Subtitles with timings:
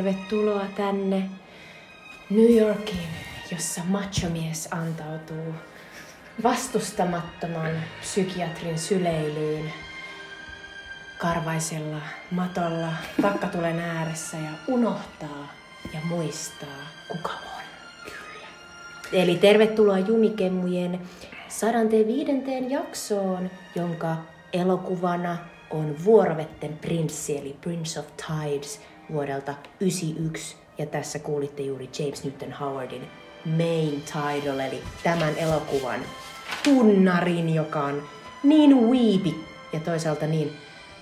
[0.00, 1.30] Tervetuloa tänne
[2.30, 3.08] New Yorkiin,
[3.52, 5.54] jossa machomies antautuu
[6.42, 7.70] vastustamattoman
[8.00, 9.72] psykiatrin syleilyyn
[11.18, 12.00] karvaisella
[12.30, 12.88] matolla
[13.22, 15.52] takkatulen ääressä ja unohtaa
[15.94, 17.64] ja muistaa, kuka on.
[18.04, 18.46] Kyllä.
[19.12, 21.00] Eli tervetuloa Jumikemmujen
[21.48, 22.26] 105.
[22.68, 24.16] jaksoon, jonka
[24.52, 25.38] elokuvana
[25.70, 28.80] on Vuorovetten prinssi, eli Prince of Tides
[29.12, 30.56] vuodelta 1991.
[30.78, 33.02] Ja tässä kuulitte juuri James Newton Howardin
[33.44, 36.00] main title, eli tämän elokuvan
[36.64, 38.02] tunnarin, joka on
[38.42, 39.34] niin weepy
[39.72, 40.56] ja toisaalta niin,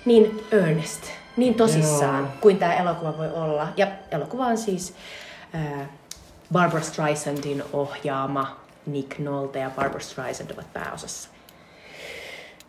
[0.05, 1.03] niin earnest,
[1.37, 2.33] niin tosissaan Joo.
[2.41, 3.69] kuin tämä elokuva voi olla.
[3.77, 4.95] Ja elokuva on siis
[5.55, 5.89] äh,
[6.53, 11.29] Barbara Streisandin ohjaama Nick Nolte ja Barbara Streisand ovat pääosassa.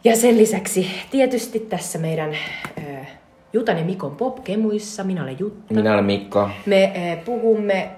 [0.04, 2.34] Ja sen lisäksi tietysti tässä meidän
[2.78, 3.19] äh,
[3.54, 5.04] Jutan ja Mikon popkemuissa.
[5.04, 5.74] Minä olen Jutta.
[5.74, 6.50] Minä olen Mikko.
[6.66, 7.92] Me äh, puhumme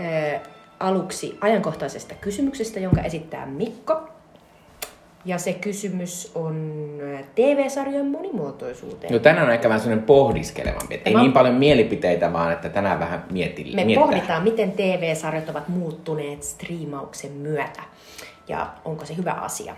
[0.00, 0.40] äh,
[0.80, 4.08] aluksi ajankohtaisesta kysymyksestä, jonka esittää Mikko.
[5.24, 6.80] Ja se kysymys on
[7.14, 9.12] äh, TV-sarjojen monimuotoisuuteen.
[9.12, 11.02] No tänään on ehkä vähän sellainen pohdiskelevampi.
[11.04, 11.20] Ei mä...
[11.20, 14.08] niin paljon mielipiteitä, vaan että tänään vähän mietti, Me mietitään.
[14.08, 17.82] pohditaan, miten TV-sarjat ovat muuttuneet striimauksen myötä.
[18.48, 19.74] Ja onko se hyvä asia.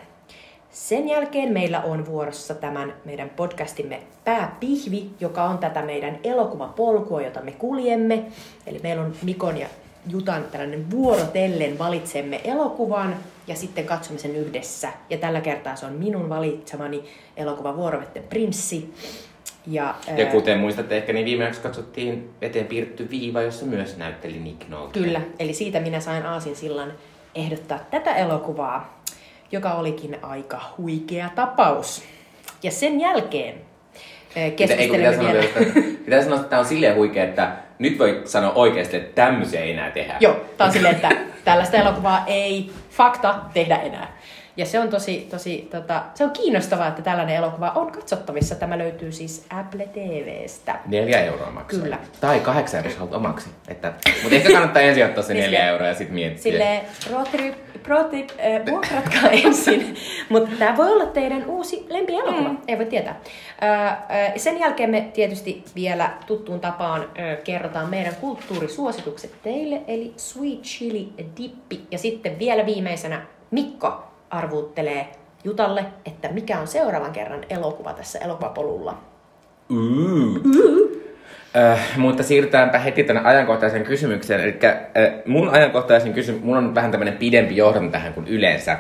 [0.73, 7.41] Sen jälkeen meillä on vuorossa tämän meidän podcastimme pääpihvi, joka on tätä meidän elokuvapolkua, jota
[7.41, 8.25] me kuljemme.
[8.67, 9.67] Eli meillä on Mikon ja
[10.07, 14.89] Jutan tällainen vuorotellen valitsemme elokuvan ja sitten katsomme sen yhdessä.
[15.11, 17.05] Ja tällä kertaa se on minun valitsemani
[17.37, 18.95] elokuva Vuorovetten prinssi.
[19.67, 24.69] Ja, ja kuten muistatte ehkä, niin viimeksi katsottiin eteen piirretty viiva, jossa myös näytteli Nick
[24.69, 24.99] Nolte.
[24.99, 26.93] Kyllä, eli siitä minä sain Aasin sillan
[27.35, 29.00] ehdottaa tätä elokuvaa
[29.53, 32.03] joka olikin aika huikea tapaus.
[32.63, 33.55] Ja sen jälkeen
[34.57, 35.43] keskustelemme pitää, vielä.
[35.43, 39.15] Sanoa, että, pitää sanoa, että tämä on silleen huikea, että nyt voi sanoa oikeasti, että
[39.15, 40.17] tämmöisiä ei enää tehdä.
[40.21, 41.11] Joo, tämä on silleen, että
[41.45, 44.19] tällaista elokuvaa ei fakta tehdä enää.
[44.57, 48.55] Ja se on tosi, tosi tota, se on kiinnostavaa, että tällainen elokuva on katsottavissa.
[48.55, 50.79] Tämä löytyy siis Apple TVstä.
[50.87, 51.81] Neljä euroa maksaa.
[51.81, 51.99] Kyllä.
[52.21, 53.51] Tai kahdeksan jos haluat omaksi.
[53.69, 53.93] Että,
[54.23, 56.43] mutta ehkä kannattaa ensin ottaa se niin neljä euroa ja sitten miettiä.
[56.43, 56.81] Silleen,
[57.83, 59.97] pro tip, äh, vuokratkaa ensin.
[60.29, 62.59] Mutta tämä voi olla teidän uusi lempielokuva, mm.
[62.69, 63.21] ei voi tietää.
[63.63, 63.99] Äh, äh,
[64.37, 71.09] sen jälkeen me tietysti vielä tuttuun tapaan äh, kerrotaan meidän kulttuurisuositukset teille, eli Sweet Chili
[71.19, 71.81] Dippi.
[71.91, 75.09] Ja sitten vielä viimeisenä Mikko arvuuttelee
[75.45, 78.99] Jutalle, että mikä on seuraavan kerran elokuva tässä elokuvapolulla.
[79.69, 80.41] Mm.
[80.45, 80.90] Mm.
[81.57, 84.41] Äh, mutta siirrytäänpä heti tänne ajankohtaiseen kysymykseen.
[84.41, 84.79] Eli äh,
[85.27, 88.79] mun ajankohtaisen kysymys, mun on vähän tämmöinen pidempi johdon tähän kuin yleensä.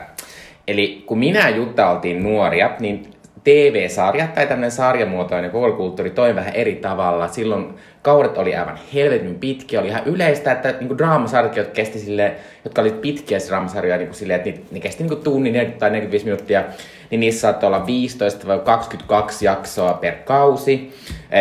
[0.68, 3.10] Eli kun minä Jutta oltiin nuoria, niin
[3.44, 7.28] TV-sarjat tai tämmöinen sarjamuotoinen koulukulttuuri toi vähän eri tavalla.
[7.28, 12.32] Silloin kaudet oli aivan helvetin pitkiä, oli ihan yleistä, että niinku draamasarjat, jotka kesti sille,
[12.64, 16.64] jotka olivat pitkiä draamasarjoja, niinku sille, että ne, ne kesti niinku tunnin tai 45 minuuttia,
[17.10, 20.94] niin niissä saattoi olla 15 vai 22 jaksoa per kausi.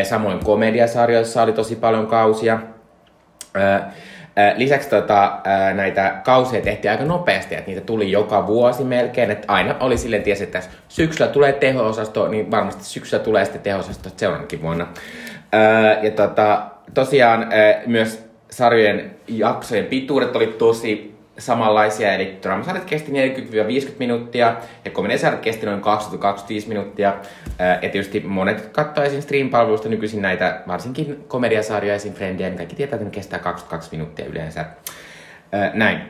[0.04, 2.60] Samoin komediasarjoissa oli tosi paljon kausia.
[4.56, 5.40] Lisäksi tota,
[5.74, 9.32] näitä kausia tehtiin aika nopeasti, että niitä tuli joka vuosi melkein.
[9.32, 14.10] Että aina oli silleen tiesi, että syksyllä tulee teho-osasto, niin varmasti syksyllä tulee sitten teho-osasto
[14.18, 14.88] seuraavankin vuonna.
[16.02, 16.62] Ja tota,
[16.94, 17.48] tosiaan
[17.86, 24.56] myös sarjojen jaksojen pituudet oli tosi samanlaisia, eli draamasarjat kesti 40-50 minuuttia
[24.86, 27.14] ja komediasarjat kesti noin 20-25 minuuttia.
[27.60, 29.22] Ja tietysti monet katsoo esim.
[29.22, 32.14] stream-palveluista nykyisin näitä, varsinkin komediasarjoja, esim.
[32.14, 34.66] Friendia, niin kaikki tietää, että ne kestää 22 minuuttia yleensä.
[35.74, 36.02] Näin.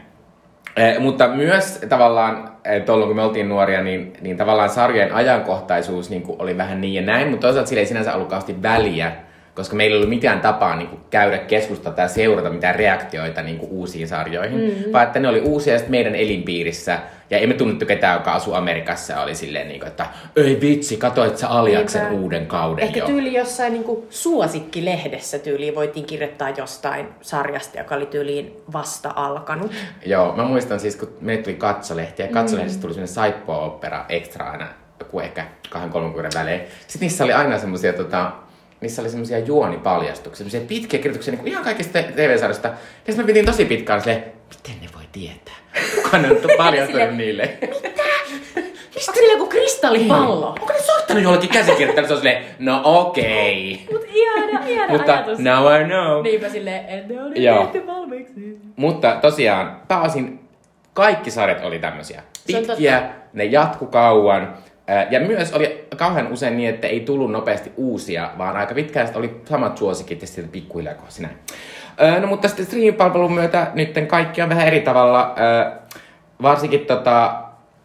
[0.99, 2.51] Mutta myös tavallaan,
[2.85, 7.01] tuolloin kun me oltiin nuoria, niin, niin tavallaan sarjojen ajankohtaisuus niin oli vähän niin ja
[7.01, 9.11] näin, mutta toisaalta sillä ei sinänsä ollut väliä,
[9.59, 13.57] koska meillä ei ollut mitään tapaa niin kuin, käydä keskustelua tai seurata mitään reaktioita niin
[13.57, 14.93] kuin, uusiin sarjoihin, mm-hmm.
[14.93, 16.99] vaan että ne oli uusia sitten meidän elinpiirissä.
[17.29, 20.97] Ja emme tunnettu ketään, joka asuu Amerikassa ja oli silleen, niin kuin, että ei vitsi,
[20.97, 22.21] katoit sä Aliaksen Niinpä.
[22.21, 23.05] uuden kauden Ehkä jo.
[23.05, 29.71] tyyli jossain niin kuin, suosikkilehdessä tyyliin voitiin kirjoittaa jostain sarjasta, joka oli tyyliin vasta alkanut.
[30.05, 34.67] Joo, mä muistan siis, kun meille tuli katsolehti ja katsolehdessä tuli sellainen saippuaopera extra aina
[34.99, 36.61] joku ehkä kahden kolmen kuuden välein.
[36.87, 38.31] Sitten niissä oli aina semmoisia tota,
[38.81, 42.67] missä oli semmoisia juonipaljastuksia, semmoisia pitkiä kirjoituksia niin ihan kaikista TV-sarjoista.
[42.67, 42.73] Ja
[43.07, 44.23] sitten me pitiin tosi pitkään silleen,
[44.57, 45.55] miten ne voi tietää?
[45.95, 47.57] Kuka ne on paljastunut niille?
[47.61, 48.03] Mitä?
[48.95, 50.49] Mistä sillä joku kristallipallo?
[50.49, 52.07] Onko ne soittanut jollekin käsikirjoittajalle?
[52.07, 53.79] Se on silleen, no okei.
[53.83, 53.99] Okay.
[53.99, 55.39] Mut ihana, ihana Mutta ajatus.
[55.39, 56.23] now I know.
[56.23, 58.59] Niinpä silleen, en ne oli tehty valmiiksi.
[58.75, 60.39] Mutta tosiaan, pääosin
[60.93, 62.23] kaikki sarjat oli tämmöisiä.
[62.47, 64.57] Pitkiä, ne jatku kauan.
[65.09, 69.19] Ja myös oli kauhean usein niin, että ei tullut nopeasti uusia, vaan aika pitkään sitten
[69.19, 71.35] oli samat suosikit ja sitten pikkuhiljaa kohdasi näin.
[72.01, 75.35] Öö, no mutta sitten stream-palvelun myötä nyt kaikki on vähän eri tavalla.
[75.39, 75.71] Öö,
[76.41, 77.33] varsinkin tota,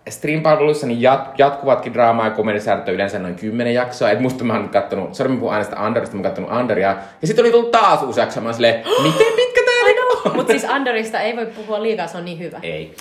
[0.09, 4.11] stream-palveluissa niin jat, jatkuvatkin draamaa ja komedisäädöt yleensä noin 10 jaksoa.
[4.11, 6.97] Et musta mä oon kattonut, sori mä puhun aina sitä Underista, mä oon kattonut Underia.
[7.21, 10.37] Ja sitten oli tullut taas uusi jakso, mä silleen, miten pitkä tää nyt on?
[10.37, 12.59] Mutta siis Underista ei voi puhua liikaa, se on niin hyvä.
[12.63, 12.95] Ei.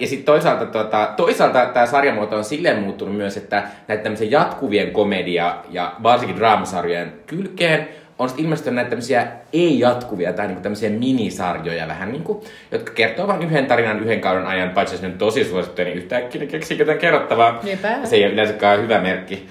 [0.00, 4.90] Ja sitten toisaalta, tota, toisaalta tämä sarjamuoto on silleen muuttunut myös, että näitä tämmöisiä jatkuvien
[4.90, 11.88] komedia ja varsinkin draamasarjojen kylkeen on sitten ilmestynyt näitä tämmöisiä ei-jatkuvia tai niinku tämmöisiä minisarjoja
[11.88, 15.44] vähän niinku, jotka kertoo vain yhden tarinan yhden kauden ajan, paitsi jos ne on tosi
[15.44, 17.60] suosittuja, niin yhtäkkiä ne keksii jotain kerrottavaa.
[17.62, 17.98] Niinpä.
[18.04, 19.48] Se ei ole yleensäkään hyvä merkki.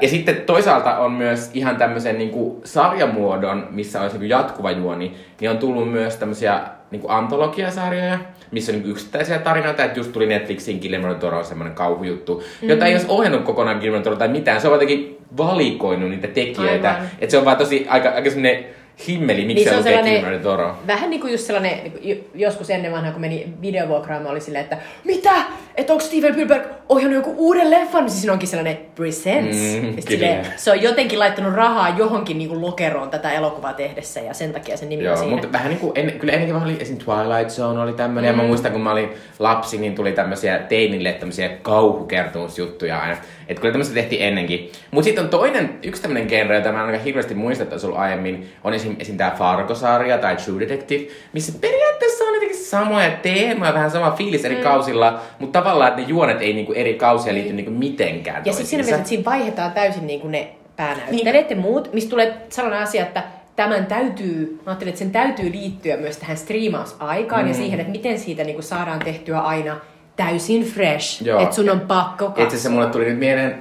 [0.00, 5.50] Ja sitten toisaalta on myös ihan tämmöisen niin sarjamuodon, missä olisi niin jatkuva juoni, niin
[5.50, 6.60] on tullut myös tämmöisiä
[6.90, 8.18] niin antologiasarjoja,
[8.52, 12.68] missä on niin yksittäisiä tarinoita, että just tuli Netflixiin Guillermo Toro semmoinen kauhujuttu, mm.
[12.68, 16.90] jota ei olisi ohjannut kokonaan Guillermo Toro tai mitään, se on jotenkin valikoinut niitä tekijöitä,
[16.90, 17.08] Aivan.
[17.18, 18.64] että se on vaan tosi aika, aika semmoinen
[19.08, 20.74] himmeli, miksi Niin se, on sellainen- Toro.
[20.86, 24.40] Vähän niin kuin just sellainen, niin kuin jo- joskus ennen vanhaa, kun meni videovuokraamaan, oli
[24.40, 25.30] silleen, että mitä?
[25.74, 28.10] Että onko Steven Spielberg ohjannut joku uuden leffan?
[28.10, 29.56] Siis siinä onkin sellainen presents.
[29.82, 34.34] Mm, silleen, se on jotenkin laittanut rahaa johonkin niin kuin lokeroon tätä elokuvaa tehdessä ja
[34.34, 35.30] sen takia sen nimi on Joo, siinä.
[35.32, 36.96] mutta vähän niinku, en, kyllä ennenkin vähän oli esim.
[36.98, 38.38] Twilight Zone oli tämmönen, mm.
[38.38, 39.08] ja mä muistan kun mä olin
[39.38, 43.16] lapsi, niin tuli tämmöisiä teinille tämmöisiä kauhukertomusjuttuja aina.
[43.52, 44.72] Et kyllä tämmöistä tehtiin ennenkin.
[44.90, 47.86] Mut sitten on toinen, yksi tämmönen genre, jota mä en aika hirveästi muista, että olisi
[47.86, 48.96] ollut aiemmin, on esim.
[48.98, 49.16] esim.
[49.16, 54.54] tää Fargo-sarja tai True Detective, missä periaatteessa on jotenkin samoja teemoja, vähän sama fiilis eri
[54.54, 54.62] mm.
[54.62, 58.66] kausilla, mutta tavallaan, että ne juonet ei niinku eri kausia liity niinku mitenkään Ja sitten
[58.66, 62.82] siinä mielessä, että siinä vaihdetaan täysin niin kuin ne päänäyttelijät ja muut, mistä tulee sellainen
[62.82, 63.22] asia, että
[63.56, 67.48] tämän täytyy, mä ajattelin, että sen täytyy liittyä myös tähän striimausaikaan mm.
[67.48, 69.76] ja siihen, että miten siitä niin kuin saadaan tehtyä aina
[70.16, 71.22] täysin fresh.
[71.42, 72.44] Että sun on pakko katsoa.
[72.44, 73.58] Itse asiassa mulle tuli nyt mieleen,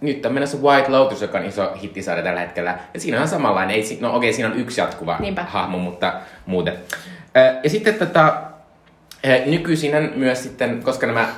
[0.00, 2.78] nyt on menossa White Lotus, joka on iso hittisarja tällä hetkellä.
[2.94, 5.42] Ja siinä on samanlainen, ei, no okei, siinä on yksi jatkuva Niinpä.
[5.42, 6.12] hahmo, mutta
[6.46, 6.74] muuten.
[7.62, 8.34] Ja sitten tota,
[9.46, 11.28] nykyisin myös sitten, koska nämä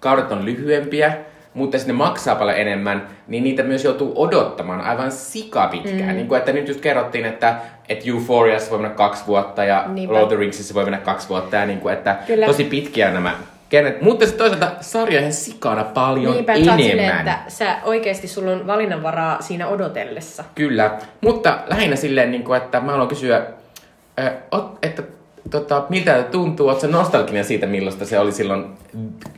[0.00, 1.16] kaudet on lyhyempiä,
[1.54, 6.10] mutta sitten ne maksaa paljon enemmän, niin niitä myös joutuu odottamaan aivan sikapitkään.
[6.10, 6.16] Mm.
[6.16, 7.56] Niin kuin, että nyt just kerrottiin, että,
[7.88, 10.14] että Euphoriassa voi mennä kaksi vuotta ja Niinpä.
[10.14, 11.56] Lord of the Ringsissa voi mennä kaksi vuotta.
[11.56, 12.46] Ja niin kuin, että Kyllä.
[12.46, 13.34] tosi pitkiä nämä
[13.68, 16.78] Kenet, mutta sitten toisaalta sarja ihan sikana paljon Niinpä, enemmän.
[16.78, 20.44] silleen, että sä oikeesti sulla on valinnanvaraa siinä odotellessa.
[20.54, 23.46] Kyllä, mutta lähinnä silleen, niin kuin, että mä haluan kysyä,
[24.82, 25.02] että
[25.50, 28.64] tota, miltä tuntuu, ootko nostalginen siitä, millaista se oli silloin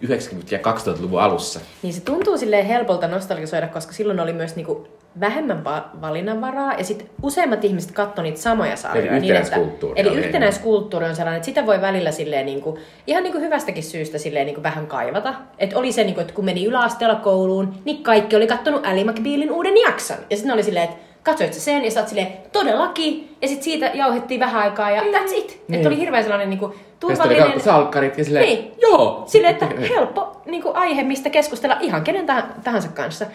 [0.05, 0.09] 90-
[0.51, 1.61] ja 2000-luvun alussa?
[1.83, 4.89] Niin se tuntuu silleen helpolta nostalgisoida, koska silloin oli myös niinku
[5.21, 9.11] vähemmän va- valinnanvaraa ja sitten useimmat ihmiset katsoi niitä samoja sarjoja.
[9.17, 13.39] Eli yhtenäiskulttuuri eli oli yhtenäiskulttuuri on sellainen, että sitä voi välillä silleen niinku, ihan niinku
[13.39, 15.35] hyvästäkin syystä silleen niinku vähän kaivata.
[15.59, 19.51] Että oli se, niinku, että kun meni yläasteella kouluun, niin kaikki oli kattonut Ali McBealin
[19.51, 20.17] uuden jakson.
[20.31, 23.37] Ja sitten oli silleen, että katsoit sä sen ja sä oot silleen, todellakin.
[23.43, 25.63] Ja sitten siitä jauhettiin vähän aikaa ja that's it.
[25.69, 25.75] Niin.
[25.77, 27.53] Että oli hirveän sellainen niinku, Ja sitten turvallinen...
[27.53, 28.73] oli salkkarit ja silleen, Niin.
[28.83, 29.23] joo.
[29.27, 33.27] Silleen, että helppo niin kuin aihe, mistä keskustella ihan kenen tah- tahansa kanssa.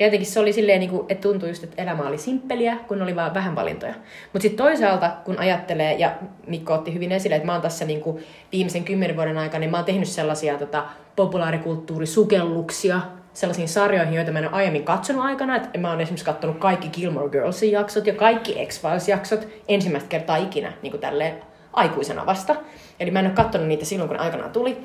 [0.00, 3.02] Ja jotenkin se oli silleen, niin kuin, että tuntui just, että elämä oli simppeliä, kun
[3.02, 3.94] oli vaan vähän valintoja.
[4.32, 6.14] Mutta sitten toisaalta, kun ajattelee, ja
[6.46, 9.70] Mikko otti hyvin esille, että mä oon tässä niin kuin viimeisen kymmenen vuoden aikana, niin
[9.70, 10.84] mä oon tehnyt sellaisia tota,
[11.16, 13.00] populaarikulttuurisukelluksia
[13.32, 15.56] sellaisiin sarjoihin, joita mä en ole aiemmin katsonut aikana.
[15.56, 20.72] Et mä oon esimerkiksi katsonut kaikki Gilmore Girlsin jaksot ja kaikki X-Files-jaksot ensimmäistä kertaa ikinä
[20.82, 21.34] niin kuin tälleen
[21.72, 22.56] aikuisena vasta.
[23.00, 24.78] Eli mä en ole katsonut niitä silloin, kun aikanaan tuli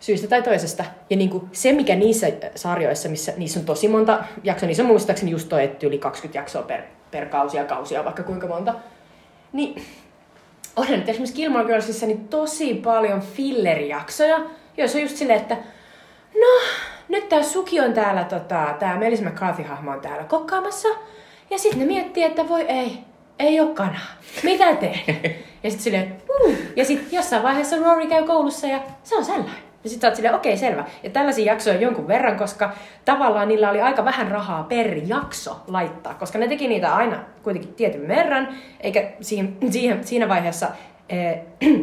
[0.00, 0.84] syystä tai toisesta.
[1.10, 4.86] Ja niin kuin se, mikä niissä sarjoissa, missä niissä on tosi monta jaksoa, niissä on
[4.86, 8.74] muistaakseni just toi, että yli 20 jaksoa per, per kausi ja kausia vaikka kuinka monta,
[9.52, 9.82] niin
[10.76, 14.40] onhan nyt esimerkiksi Gilmore Girlsissa niin tosi paljon fillerijaksoja,
[14.76, 15.56] joissa on just silleen, että
[16.34, 16.46] no,
[17.08, 20.88] nyt tää Suki on täällä, tota, tää Melissa McCarthy-hahmo on täällä kokkaamassa,
[21.50, 22.98] ja sitten ne miettii, että voi ei,
[23.38, 24.06] ei oo kanaa.
[24.42, 25.00] Mitä teen?
[25.62, 26.54] ja sitten silleen, uh.
[26.76, 29.69] Ja sitten jossain vaiheessa Rory käy koulussa ja se on sellainen.
[29.84, 30.84] Ja sitten sä oot silleen, okei, selvä.
[31.02, 32.72] Ja tällaisia jaksoja on jonkun verran, koska
[33.04, 37.74] tavallaan niillä oli aika vähän rahaa per jakso laittaa, koska ne teki niitä aina kuitenkin
[37.74, 38.48] tietyn verran,
[38.80, 40.68] eikä siihen, siihen, siinä vaiheessa
[41.08, 41.40] eh,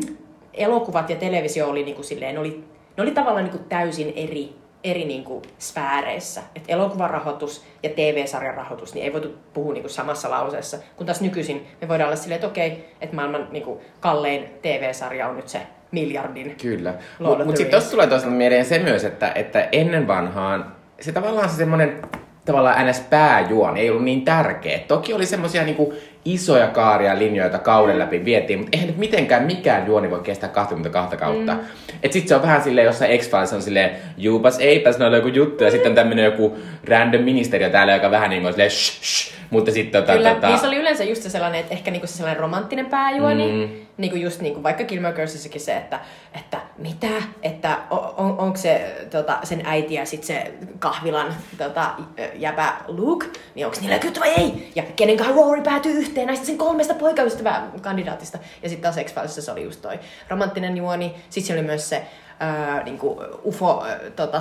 [0.53, 2.63] elokuvat ja televisio oli niinku silleen, oli,
[2.97, 6.41] ne oli tavallaan niinku täysin eri, eri niinku sfääreissä.
[6.55, 10.77] Et elokuvan rahoitus ja TV-sarjan rahoitus, niin ei voitu puhua niinku samassa lauseessa.
[10.95, 15.35] Kun taas nykyisin me voidaan olla silleen, että okei, että maailman niinku kallein TV-sarja on
[15.35, 16.55] nyt se miljardin.
[16.61, 16.93] Kyllä.
[17.19, 21.49] Mutta mut sitten tuossa tulee toisaalta mieleen se myös, että, että ennen vanhaan se tavallaan
[21.49, 22.01] se semmoinen
[22.45, 22.99] tavallaan ns.
[22.99, 24.79] pääjuoni ei ollut niin tärkeä.
[24.79, 25.93] Toki oli semmoisia niinku
[26.33, 30.49] isoja kaaria linjoja, joita kauden läpi vietiin, mutta eihän nyt mitenkään mikään juoni voi kestää
[30.49, 31.53] 22 kautta.
[31.53, 31.59] Mm.
[32.03, 35.63] Et sit se on vähän silleen, jossain x on silleen, juupas eipäs, noilla joku juttu,
[35.63, 36.57] ja sitten on tämmönen joku
[36.87, 40.47] random ministeriö täällä, joka vähän niin kuin silleen, shh, shh, mutta sitten tota, Kyllä, tota...
[40.47, 43.85] niin se oli yleensä just se sellainen, että ehkä niinku se sellainen romanttinen pääjuoni, mm.
[43.97, 45.99] niinku just niinku vaikka Gilmore Girlsissakin se, että,
[46.35, 47.07] että mitä,
[47.43, 51.89] että on, on, onko se tota, sen äiti ja sitten se kahvilan tota,
[52.35, 54.71] jäpä Luke, niin onko niillä kyttä vai ei?
[54.75, 58.37] Ja kenenkaan Rory päätyy yhteen näistä sen kolmesta poikaystävää kandidaatista.
[58.63, 61.15] Ja sitten taas x se oli just toi romanttinen juoni.
[61.29, 62.07] Sitten oli myös se
[62.39, 64.39] ää, niinku UFO tota,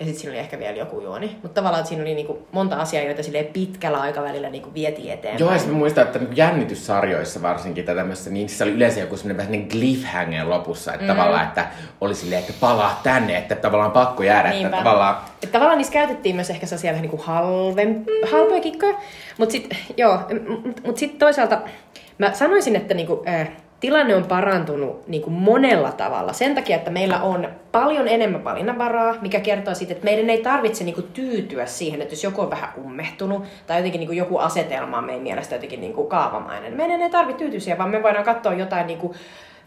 [0.00, 1.36] ja sitten siinä oli ehkä vielä joku juoni.
[1.42, 5.40] Mutta tavallaan siinä oli niinku monta asiaa, joita sille pitkällä aikavälillä niinku vietiin eteenpäin.
[5.40, 9.16] Joo, ja mä muistan, että niinku jännityssarjoissa varsinkin tai tämmössä, niin se oli yleensä joku
[9.16, 10.94] semmoinen vähän cliffhanger lopussa.
[10.94, 11.12] Että mm.
[11.12, 11.66] tavallaan, että
[12.00, 14.50] oli silleen, että palaa tänne, että tavallaan pakko jäädä.
[14.50, 14.66] Niinpä.
[14.66, 15.16] Että tavallaan...
[15.42, 18.94] Että tavallaan niissä käytettiin myös ehkä sellaisia vähän niinku halven, halpoja kikkoja.
[19.38, 20.18] Mutta sitten, joo,
[20.86, 21.58] mut sitten toisaalta
[22.18, 23.48] mä sanoisin, että niinku, äh,
[23.80, 26.32] tilanne on parantunut niin kuin monella tavalla.
[26.32, 30.84] Sen takia, että meillä on paljon enemmän valinnanvaraa, mikä kertoo siitä, että meidän ei tarvitse
[30.84, 34.38] niin kuin tyytyä siihen, että jos joku on vähän ummehtunut tai jotenkin niin kuin joku
[34.38, 36.76] asetelma on meidän mielestä jotenkin niin kuin kaavamainen.
[36.76, 39.14] Meidän ei tarvitse tyytyä siihen, vaan me voidaan katsoa jotain niin kuin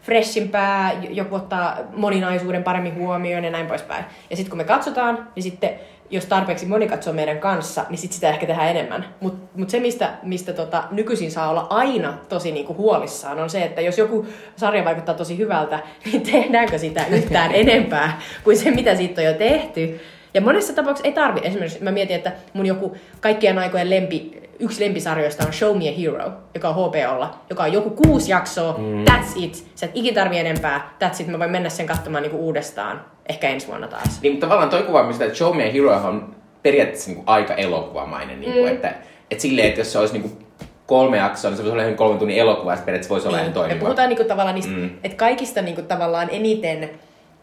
[0.02, 4.04] freshimpää, joku ottaa moninaisuuden paremmin huomioon ja näin poispäin.
[4.30, 5.70] Ja sitten kun me katsotaan, niin sitten
[6.10, 9.04] jos tarpeeksi moni katsoo meidän kanssa, niin sit sitä ehkä tehdään enemmän.
[9.20, 13.62] Mutta mut se, mistä, mistä tota, nykyisin saa olla aina tosi niinku huolissaan, on se,
[13.62, 18.96] että jos joku sarja vaikuttaa tosi hyvältä, niin tehdäänkö sitä yhtään enempää kuin se, mitä
[18.96, 20.00] siitä on jo tehty.
[20.34, 21.40] Ja monessa tapauksessa ei tarvi.
[21.44, 25.92] Esimerkiksi mä mietin, että mun joku kaikkien aikojen lempi, yksi lempisarjoista on Show Me a
[25.92, 29.04] Hero, joka on HBOlla, joka on joku kuusi jaksoa, mm.
[29.04, 29.66] that's it.
[29.74, 31.26] Sä et ikin tarvi enempää, that's it.
[31.26, 34.22] Mä voin mennä sen katsomaan niinku uudestaan, ehkä ensi vuonna taas.
[34.22, 38.40] Niin, mutta tavallaan toi kuva, mistä Show Me a Hero on periaatteessa niinku aika elokuvamainen.
[38.40, 38.68] Niinku, mm.
[38.68, 38.94] että,
[39.30, 40.44] että silleen, että jos se olisi niinku
[40.86, 43.34] kolme jaksoa, niin se voisi olla ihan kolmen tunnin elokuva, ja periaatteessa voisi niin.
[43.34, 43.74] olla ihan toimiva.
[43.74, 44.90] Me puhutaan niinku tavallaan niistä, mm.
[45.04, 46.90] että kaikista niinku tavallaan eniten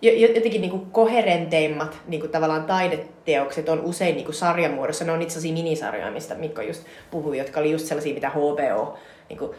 [0.01, 5.05] jotenkin niinku koherenteimmat niinku tavallaan taideteokset on usein niinku sarjamuodossa.
[5.05, 8.97] Ne on itse asiassa minisarjoja, mistä Mikko just puhui, jotka oli just sellaisia, mitä HBO
[9.29, 9.55] niinku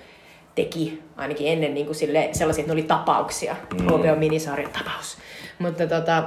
[0.55, 3.57] teki ainakin ennen niinku sille, sellaisia, että ne oli tapauksia.
[3.81, 3.87] Mm.
[3.87, 5.17] HBO minisarjan tapaus.
[5.59, 6.25] Mutta tota,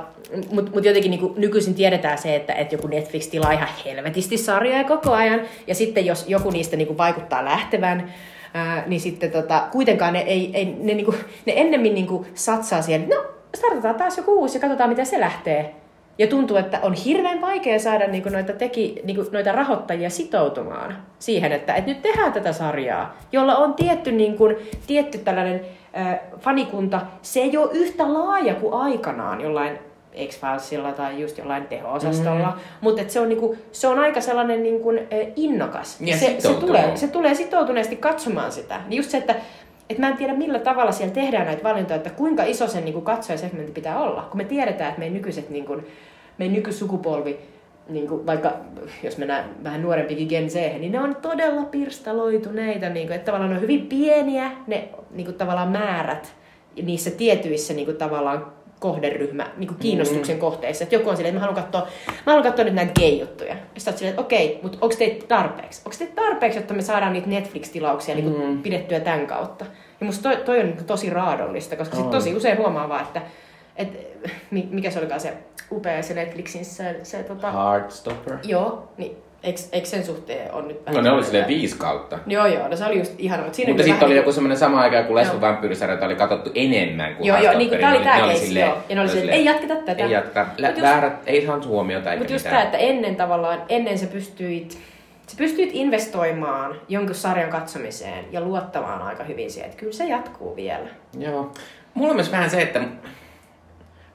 [0.52, 4.84] mut, mut jotenkin niinku nykyisin tiedetään se, että, että joku Netflix tilaa ihan helvetisti sarjoja
[4.84, 5.42] koko ajan.
[5.68, 8.14] Ja sitten jos joku niistä niinku vaikuttaa lähtevän,
[8.54, 11.16] ää, niin sitten tota, kuitenkaan ne, ei, ei, ne, niinku,
[11.46, 15.76] ne ennemmin niinku satsaa siihen, no startataan taas joku uusi ja katsotaan, miten se lähtee.
[16.18, 21.52] Ja tuntuu, että on hirveän vaikea saada niinku noita, teki, niinku noita rahoittajia sitoutumaan siihen,
[21.52, 24.50] että, että nyt tehdään tätä sarjaa, jolla on tietty, niinku,
[24.88, 25.62] tietty tällainen
[25.98, 27.02] äh, fanikunta.
[27.22, 29.80] Se ei ole yhtä laaja kuin aikanaan jollain
[30.28, 32.60] X-Filesilla tai just jollain teho-osastolla, mm.
[32.82, 34.94] mutta se, on niinku, se on aika sellainen niinku,
[35.36, 36.02] innokas.
[36.02, 38.82] Ja se, se, tulee, se tulee sitoutuneesti katsomaan sitä.
[38.88, 39.36] Niin just se, että
[39.90, 43.02] et mä en tiedä millä tavalla siellä tehdään näitä valintoja, että kuinka iso sen niin
[43.02, 44.22] katsojasegmentti pitää olla.
[44.22, 45.88] Kun me tiedetään, että meidän nykyiset, niin kuin,
[46.38, 47.40] meidän nykysukupolvi,
[47.90, 48.54] niin kuin, vaikka
[49.04, 52.90] jos mennään vähän nuorempikin Gen Z, niin ne on todella pirstaloituneita.
[52.90, 56.34] Niin kuin, että tavallaan ne on hyvin pieniä ne niin kuin, tavallaan määrät
[56.84, 58.46] niissä tietyissä niin kuin, tavallaan
[58.80, 60.40] kohderyhmä niin kuin kiinnostuksen mm.
[60.40, 60.84] kohteissa.
[60.84, 63.50] Että joku on silleen, että mä haluan katsoa, mä haluan katsoa nyt näitä gay-juttuja.
[63.50, 65.82] Ja sitten silleen, että okei, mutta onko teitä tarpeeksi?
[65.86, 68.64] Onko teitä tarpeeksi, jotta me saadaan niitä Netflix-tilauksia niin kuin mm.
[68.64, 69.66] pidettyä tämän kautta?
[70.00, 73.22] Ja musta toi, toi on niin tosi raadollista, koska sit tosi usein huomaa vaan, että
[73.76, 74.18] et,
[74.52, 75.34] mikä se olikaan se
[75.72, 77.52] upea se Netflixin se, se tota...
[77.52, 78.38] Heartstopper.
[78.44, 82.20] Joo, niin Eikö, eikö sen suhteen on nyt No ne oli silleen viisi kautta.
[82.28, 83.44] Joo, joo, no se oli just ihana.
[83.44, 87.28] Mutta, mutta sitten oli joku semmoinen sama aika, kun Lesbo Vampyyrisarjat oli katsottu enemmän kuin
[87.28, 88.78] Joo, joo, niin kuin tää oli tää keissi, joo.
[88.90, 90.04] Ja ne oli silleen, ei jatketa tätä.
[90.04, 93.62] Ei jatketa, Lä, just, väärät, ei saanut huomiota eikä Mutta just tää, että ennen tavallaan,
[93.70, 94.78] ennen sä pystyit,
[95.28, 100.56] sä pystyit investoimaan jonkun sarjan katsomiseen ja luottamaan aika hyvin siihen, että kyllä se jatkuu
[100.56, 100.88] vielä.
[101.20, 101.52] Joo.
[101.94, 102.82] Mulla on myös vähän se, että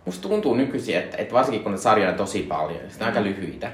[0.05, 3.07] musta tuntuu nykyisin, että, että varsinkin kun ne sarjoja on tosi paljon, sitten mm.
[3.07, 3.71] aika lyhyitä,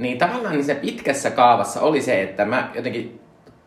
[0.00, 3.20] niin tavallaan niin se pitkässä kaavassa oli se, että mä jotenkin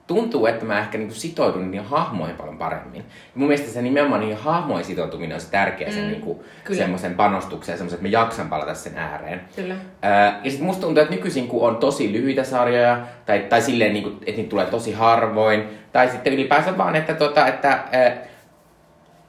[0.08, 2.98] tuntuu, että mä ehkä niinku sitoudun niihin hahmoihin paljon paremmin.
[2.98, 3.04] Ja
[3.36, 7.78] mun mielestä se nimenomaan niihin hahmoihin sitoutuminen on se tärkeä mm, sen niinku, semmoisen panostuksen,
[7.78, 9.42] semmoisen, että mä jaksan palata sen ääreen.
[9.56, 9.76] Kyllä.
[10.02, 13.94] Ää, ja sitten musta tuntuu, että nykyisin kun on tosi lyhyitä sarjoja, tai, tai silleen,
[13.94, 18.18] niinku, että niitä tulee tosi harvoin, tai sitten ylipäänsä vaan, että, tota, että ää,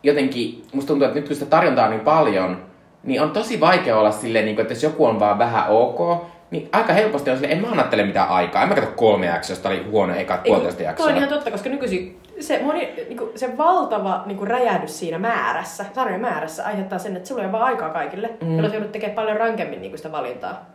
[0.02, 2.64] jotenkin musta tuntuu, että nyt kun sitä tarjontaa on niin paljon,
[3.02, 6.26] niin on tosi vaikea olla silleen, niin kuin, että jos joku on vaan vähän ok,
[6.54, 8.62] niin aika helposti on silleen, en mä annattele mitään aikaa.
[8.62, 11.06] En mä katso kolme jaksoa, josta oli huono eka puolitoista jaksoa.
[11.06, 15.84] Toi on ihan totta, koska nykyisin se, moni, niinku, se valtava niinku, räjähdys siinä määrässä,
[15.94, 18.30] sarjan määrässä, aiheuttaa sen, että sulla ei ole vaan aikaa kaikille.
[18.40, 18.54] Mm.
[18.54, 20.70] Jolloin joudut tekemään paljon rankemmin niinku, sitä valintaa.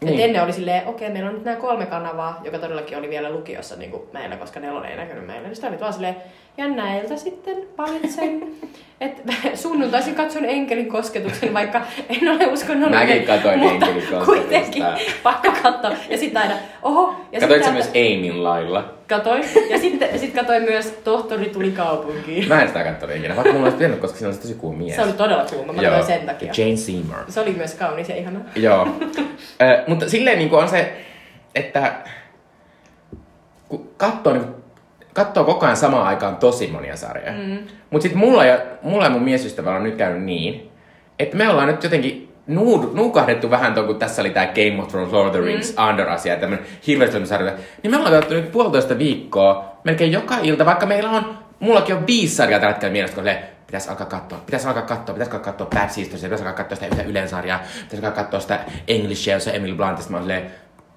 [0.00, 0.14] Niin.
[0.14, 3.30] Et ennen oli silleen, okei, meillä on nyt nämä kolme kanavaa, joka todellakin oli vielä
[3.30, 5.48] lukiossa niin kuin meillä, koska nelonen ei näkynyt meillä.
[5.48, 6.16] Niin sitä oli vaan silleen,
[6.56, 8.42] ja näiltä sitten valitsen.
[9.00, 9.22] että
[9.54, 13.08] sunnuntaisin katson enkelin kosketuksen, vaikka en ole uskonnollinen.
[13.08, 14.24] Mäkin katsoin mutta Enkelin kosketusta.
[14.26, 14.84] kuitenkin
[15.22, 15.92] pakko katsoa.
[16.08, 17.14] Ja sitten aina, oho.
[17.32, 18.94] Ja Katoitko sit myös Aimin lailla?
[19.08, 19.44] Katoin.
[19.70, 22.48] Ja sitten sit katoin myös Tohtori tuli kaupunkiin.
[22.48, 24.72] Mä en sitä katsonut ikinä, vaikka mulla olisi pitänyt, koska siinä on se tosi cool
[24.72, 24.96] mies.
[24.96, 26.52] Se oli todella kuuma, mä katsoin sen takia.
[26.56, 27.24] Jane Seymour.
[27.28, 28.40] Se oli myös kaunis ja ihana.
[28.56, 28.88] Joo.
[29.62, 30.92] Ö, mutta silleen niin on se,
[31.54, 31.92] että
[33.68, 34.44] kun katsoo, niin
[35.16, 37.32] katsoo koko ajan samaan aikaan tosi monia sarjoja.
[37.32, 37.58] Mm.
[37.90, 40.70] Mutta sitten mulla ja, mulla ja mun miesystävällä on nyt käynyt niin,
[41.18, 44.88] että me ollaan nyt jotenkin nuud, nuukahdettu vähän tuon, kun tässä oli tää Game of
[44.88, 45.88] Thrones, Lord of the Rings, mm.
[45.88, 46.36] Under-asia
[46.86, 47.52] hirveästi sarja.
[47.82, 52.06] Niin me ollaan katsottu nyt puolitoista viikkoa, melkein joka ilta, vaikka meillä on, mullakin on
[52.06, 53.24] viisi sarjaa tällä hetkellä mielessä, kun
[53.66, 56.86] pitäisi alkaa katsoa, pitäisi alkaa katsoa, pitäisi alkaa katsoa Bad Sisters, pitäisi alkaa katsoa sitä
[56.86, 60.50] yhtä Ylen sarjaa, pitäisi alkaa katsoa sitä Englishia, jossa Emily Blunt, ja sit mä silleen,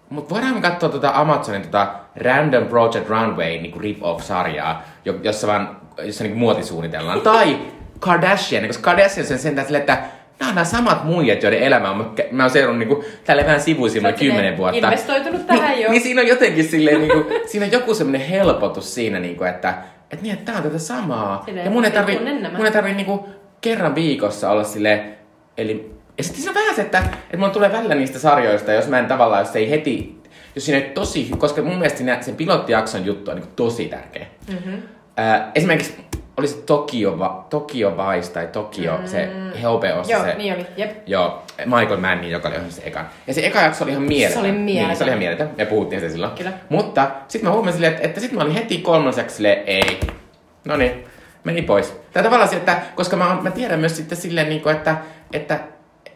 [0.09, 5.77] Mut voidaan me katsoa tota Amazonin tota Random Project Runway niinku rip-off-sarjaa, jo- jossa vaan,
[6.03, 7.21] jossa niinku muotisuunnitellaan.
[7.21, 7.57] Tai
[7.99, 9.97] Kardashian, koska Kardashian on sentään silleen, että
[10.39, 13.59] nämä on nämä samat muijat, joiden elämä on, mä oon seurannut niinku tälle vähän
[14.05, 14.77] oot kymmenen vuotta.
[14.77, 15.91] investoitunut tähän niin, jo.
[15.91, 19.73] Niin siinä on jotenkin silleen, niinku, siinä on joku semmoinen helpotus siinä, niinku, että
[20.11, 21.43] et niin, että tää on tätä samaa.
[21.45, 22.19] Silleen, ja mun ei tarvi,
[22.57, 23.29] mun ei tarvi niinku
[23.61, 25.17] kerran viikossa olla silleen,
[25.57, 28.88] eli ja sitten siinä on vähän se, että, että mulla tulee välillä niistä sarjoista, jos
[28.88, 30.21] mä en tavallaan, jos se ei heti,
[30.55, 34.25] jos siinä ei tosi, koska mun mielestä siinä, sen pilottijakson juttu on niin tosi tärkeä.
[34.47, 34.73] Mm-hmm.
[35.19, 35.95] Äh, esimerkiksi
[36.38, 39.07] oli se Tokyo, Va- Tokyo Vice tai Tokyo, mm.
[39.07, 40.65] se HBO-osa Joo, se, niin oli.
[40.77, 40.91] Jep.
[41.05, 43.09] Joo, Michael Mann, joka oli ohjannut se ekan.
[43.27, 44.33] Ja se eka jakso oli ihan mieletön.
[44.33, 44.88] Se oli mieletön.
[44.88, 45.49] Niin, se oli ihan mieletön.
[45.57, 46.31] Me puhuttiin siitä silloin.
[46.31, 46.51] Kyllä.
[46.69, 49.99] Mutta sitten mä huomasin, että, että sitten mä olin heti kolmanneksi silleen, ei.
[50.65, 51.03] No niin,
[51.43, 51.99] meni pois.
[52.13, 54.97] Tai tavallaan se, että, koska mä, mä tiedän myös sitten silleen, niin kuin, että,
[55.33, 55.59] että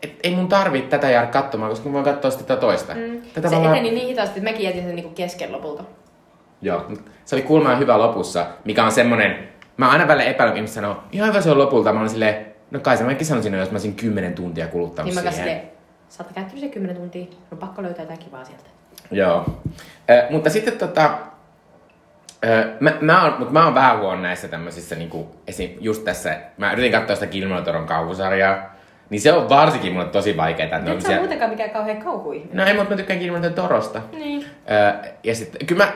[0.04, 2.94] et ei mun tarvitse tätä jäädä katsomaan, koska mä voin katsoa tätä toista.
[2.94, 3.22] Mm.
[3.50, 5.84] Se eteni niin hitaasti, että mäkin jätin sen niinku kesken lopulta.
[6.62, 6.92] Joo,
[7.26, 11.30] se oli kulmaan hyvä lopussa, mikä on semmonen, mä aina välillä epäilen, ihmiset sanoo, ihan
[11.30, 13.96] hyvä se on lopulta, mä olin silleen, no kai sä mäkin sanoisin, jos mä olisin
[13.96, 15.56] 10 tuntia kuluttanut Niin mä siihen.
[15.56, 15.70] käsin,
[16.10, 18.70] sä oot käyttänyt se 10 tuntia, on pakko löytää jotain kivaa sieltä.
[19.12, 19.46] Joo.
[20.10, 21.18] Ö, mutta sitten tota,
[22.80, 25.72] mä, mä, oon, mut mä oon vähän huono näissä tämmöisissä, niinku, esim.
[25.80, 28.73] just tässä, mä yritin katsoa sitä Kilmoitoron kaukosarjaa,
[29.10, 30.38] niin se on varsinkin mulle tosi
[30.92, 32.58] on Et sä siellä- ole muutenkaan mikään kauhean kauhuihminen.
[32.58, 34.02] No ei, mutta mä tykkään Kilmoitoron Torosta.
[34.12, 34.46] Niin.
[34.72, 35.92] Ö, ja sitten, kyllä mä,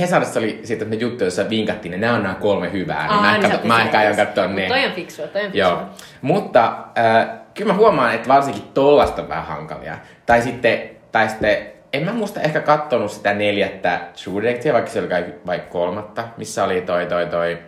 [0.00, 3.20] Hesarissa oli siitä ne juttu, jossa vinkattiin, että nämä on nämä kolme hyvää, niin Aa,
[3.22, 4.68] mä, niin ehkä, sä mä ehkä aion katsoa ne.
[4.68, 5.68] Toi on fiksua, toi on fiksua.
[5.70, 5.82] Joo.
[6.22, 6.66] Mutta
[6.98, 9.98] äh, kyllä mä huomaan, että varsinkin tollasta on vähän hankalia.
[10.26, 10.80] Tai sitten,
[11.12, 11.56] tai sitten
[11.92, 16.24] en mä muista ehkä kattonut sitä neljättä True Detective, vaikka se oli kai vaikka kolmatta,
[16.36, 17.58] missä oli toi toi toi,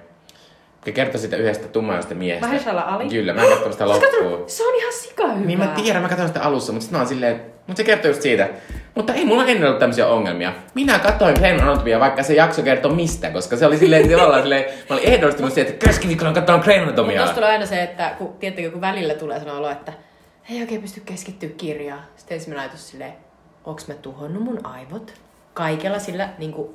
[0.91, 2.47] kertoi siitä yhdestä tummaista miehestä.
[2.47, 3.09] Mahershala Ali?
[3.09, 4.45] Kyllä, mä en katsonut sitä loppuun.
[4.47, 5.47] Se on ihan sika hyvä.
[5.47, 8.11] Niin mä tiedän, mä katsoin sitä alussa, mutta sitten mä oon silleen, mutta se kertoo
[8.11, 8.49] just siitä.
[8.95, 10.53] Mutta ei mulla ennen ollut tämmöisiä ongelmia.
[10.75, 14.65] Minä katsoin Grey's Anatomia, vaikka se jakso kertoo mistä, koska se oli silleen tavallaan silleen,
[14.91, 18.33] mä olin ehdollistunut siihen, että keskiviikkona on katsonut Grey's Mutta tulee aina se, että kun,
[18.33, 19.93] tiedättekö, kun välillä tulee sellainen olo, että
[20.51, 22.03] ei oikein pysty keskittyä kirjaan.
[22.17, 23.13] Sitten ensimmäinen ajatus silleen,
[23.65, 25.15] onks mä tuhonnut mun aivot?
[25.55, 26.75] Kaikella sillä niin kuin,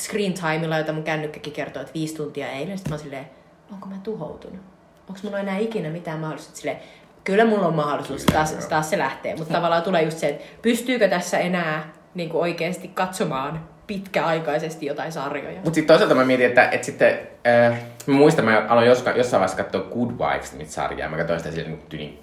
[0.00, 2.78] screen timeilla, jota mun kännykkäkin kertoo, että viisi tuntia eilen.
[2.78, 3.26] Sitten mä oon silleen,
[3.72, 4.60] onko mä tuhoutunut?
[5.08, 6.60] Onko mulla enää ikinä mitään mahdollisuutta?
[6.60, 6.78] Silleen,
[7.24, 8.60] kyllä mulla on mahdollisuus, Kyllä, taas, joo.
[8.68, 9.36] taas se lähtee.
[9.36, 15.12] Mutta tavallaan tulee just se, että pystyykö tässä enää niin kuin oikeasti katsomaan pitkäaikaisesti jotain
[15.12, 15.54] sarjoja.
[15.54, 19.40] Mutta sitten toisaalta mä mietin, että, että sitten, äh, mä muistan, mä aloin jossain, jossain
[19.40, 21.10] vaiheessa katsoa Good Wives niitä sarjaa.
[21.10, 22.22] Mä katsoin sitä silleen tyni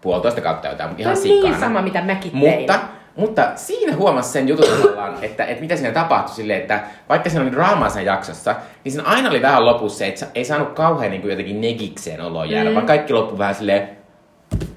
[0.00, 1.60] puolitoista kautta jotain, mutta ihan on niin sikana.
[1.60, 2.58] sama, mitä mäkin tein.
[2.58, 2.80] Mutta,
[3.16, 7.42] mutta siinä huomasi sen jutun tavallaan, että, että mitä siinä tapahtui silleen, että vaikka siinä
[7.42, 11.10] oli draamaa sen jaksossa, niin siinä aina oli vähän lopussa se, että ei saanut kauhean
[11.10, 12.74] niin kuin jotenkin negikseen oloa jäädä, mm.
[12.74, 13.88] vaan kaikki loppui vähän silleen,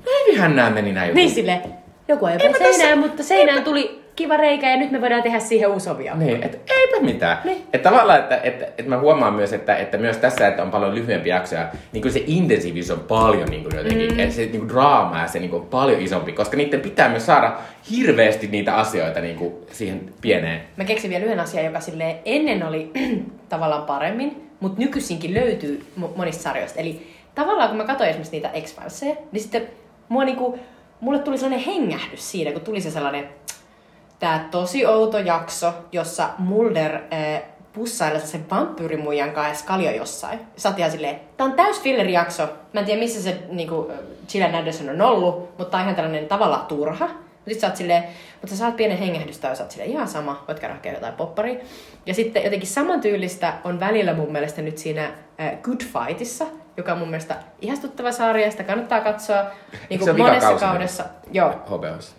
[0.05, 1.61] hyvinhän nämä meni näin Niin sille,
[2.07, 5.39] joku ei ole tässä- seinään, mutta seinään tuli kiva reikä ja nyt me voidaan tehdä
[5.39, 6.05] siihen uusi ovi.
[6.15, 7.37] Niin, että eipä mitään.
[7.43, 7.57] Niin.
[7.73, 10.95] Että tavallaan, että, että, että mä huomaan myös, että, että myös tässä, että on paljon
[10.95, 14.31] lyhyempiä jaksoja, niin kyllä se intensiivisyys on paljon niin kuin jotenkin, mm.
[14.31, 17.25] se niin kuin draama ja se niin kuin on paljon isompi, koska niiden pitää myös
[17.25, 17.57] saada
[17.91, 20.61] hirveästi niitä asioita niin kuin siihen pieneen.
[20.77, 22.91] Mä keksin vielä yhden asian, joka sille ennen oli
[23.49, 26.79] tavallaan paremmin, mutta nykyisinkin löytyy mo- monista sarjoista.
[26.79, 28.75] Eli tavallaan kun mä katsoin esimerkiksi niitä x
[29.31, 29.67] niin sitten
[30.09, 30.59] mua niinku,
[31.01, 33.29] mulle tuli sellainen hengähdys siinä, kun tuli se sellainen
[34.19, 37.41] tää tosi outo jakso, jossa Mulder äh,
[37.73, 40.39] pussailee sen vampyyrimuijan kanssa ja Skalio jossain.
[40.57, 42.43] Sä oot ihan silleen, tää on täys filler-jakso.
[42.73, 43.91] Mä en tiedä missä se niinku,
[44.31, 47.07] Gillian Anderson on ollut, mutta tää on ihan tällainen tavallaan turha.
[47.07, 48.03] Mutta sit sä oot silleen,
[48.33, 51.13] mutta sä saat pienen hengähdystä ja sä oot silleen, ihan sama, voit käydä hakemaan jotain
[51.13, 51.59] popparia.
[52.05, 56.45] Ja sitten jotenkin samantyylistä on välillä mun mielestä nyt siinä äh, Good Fightissa,
[56.77, 59.45] joka on mun mielestä ihastuttava sarja, sitä kannattaa katsoa
[59.89, 61.03] niin kuin monessa kaudessa.
[61.31, 62.15] Joo, HBOssa.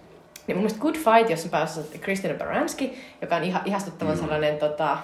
[0.50, 4.20] Niin mun mielestä Good Fight, jossa päässä Kristina Baranski, joka on ihan, ihastuttavan mm.
[4.20, 4.98] sellainen, tota,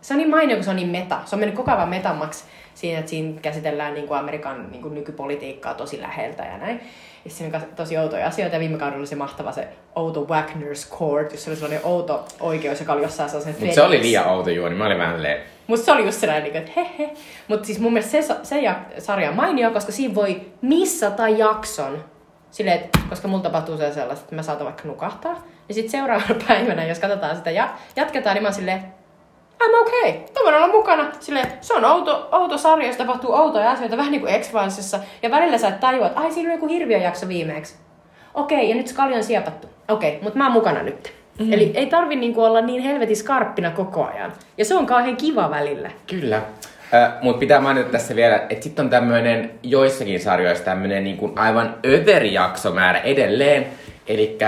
[0.00, 1.20] se on niin mainio, kun se on niin meta.
[1.24, 4.94] Se on mennyt koko ajan metammaksi siinä, että siinä käsitellään niin kuin Amerikan niin kuin
[4.94, 6.80] nykypolitiikkaa tosi läheltä ja näin.
[7.24, 8.56] Ja siinä on tosi outoja asioita.
[8.56, 12.80] Ja viime kaudella oli se mahtava se outo Wagner's Court, jossa oli sellainen outo oikeus,
[12.80, 14.74] joka oli jossain sellaisen Mutta se oli liian outo juoni.
[14.74, 15.40] Mä olin vähän silleen...
[15.66, 17.10] Mutta se oli just sellainen, että he he.
[17.48, 22.04] Mutta siis mun mielestä se, se sarja on mainio, koska siinä voi missata jakson.
[22.50, 25.42] Silleen, että koska mulla tapahtuu se sellaista, että mä saatan vaikka nukahtaa.
[25.68, 28.84] Ja sitten seuraavana päivänä, jos katsotaan sitä ja jatketaan, niin mä oon silleen,
[29.62, 30.12] I'm okay.
[30.34, 31.12] Tämä olla mukana.
[31.20, 34.52] Sille, se on outo, outo sarja, jossa tapahtuu outoja asioita, vähän niin kuin x
[35.22, 37.74] Ja välillä sä et tajua, että ai siinä on joku hirviöjakso viimeksi.
[38.34, 39.68] Okei, okay, ja nyt skali on siepattu.
[39.88, 41.12] Okei, okay, mutta mä oon mukana nyt.
[41.38, 41.52] Mm.
[41.52, 44.32] Eli ei tarvi niinku olla niin helvetin skarppina koko ajan.
[44.58, 45.90] Ja se on kauhean kiva välillä.
[46.06, 46.42] Kyllä.
[46.94, 51.74] Äh, Mutta pitää mainita tässä vielä, että sitten on tämmöinen joissakin sarjoissa tämmöinen niinku aivan
[51.86, 53.66] överijaksomäärä edelleen.
[54.06, 54.38] Eli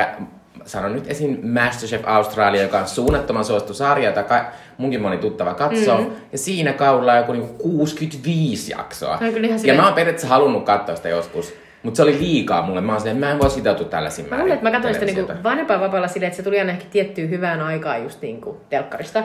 [0.65, 1.39] sanon nyt esim.
[1.43, 4.45] Masterchef Australia, joka on suunnattoman suosittu sarja, jota ka-
[4.79, 5.99] munkin moni tuttava katsoo.
[6.01, 6.11] Mm.
[6.33, 9.19] Ja siinä kaudella on joku niinku 65 jaksoa.
[9.65, 11.55] Ja mä oon periaatteessa halunnut katsoa sitä joskus.
[11.83, 12.81] Mutta se oli liikaa mulle.
[12.81, 15.33] Mä oon silleen, mä en voi sitoutua tällaisiin Mä luulen, että mä katsoin sitä niinku
[15.43, 19.23] vanhempainvapaalla silleen, että se tuli aina ehkä tiettyyn hyvään aikaan just niinku telkkarista.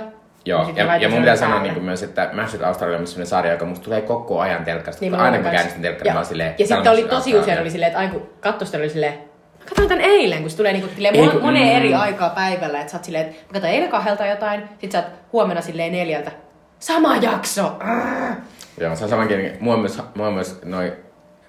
[0.48, 3.66] Joo, ja, ja mun pitää sanoa niin myös, että Master Australia on sellainen sarja, joka
[3.66, 5.06] musta tulee koko ajan telkkarista.
[5.06, 6.56] Niin, aina kun käynnistän telkkarin, mä oon silleen...
[6.58, 9.14] Ja sitten oli tosi usein oli silleen, että aina kun katsoin oli silleen,
[9.66, 11.78] katsoin tän eilen, kun se tulee niinku, mon, moneen mm.
[11.78, 14.98] eri aikaa päivällä, että sä oot silleen, että mä katsoin eilen kahdelta jotain, sit sä
[14.98, 16.32] oot huomenna silleen neljältä.
[16.80, 17.78] Sama jakso!
[17.80, 18.36] Arr!
[18.80, 20.94] Joo, se on samankin, mua myös, mua myös noi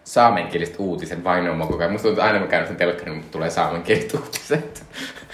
[0.04, 1.92] saamenkieliset uutiset vainoamme koko ajan.
[1.92, 4.84] Musta tuntuu, että aina mä käyn sen telkkarin, mutta tulee saamenkieliset uutiset.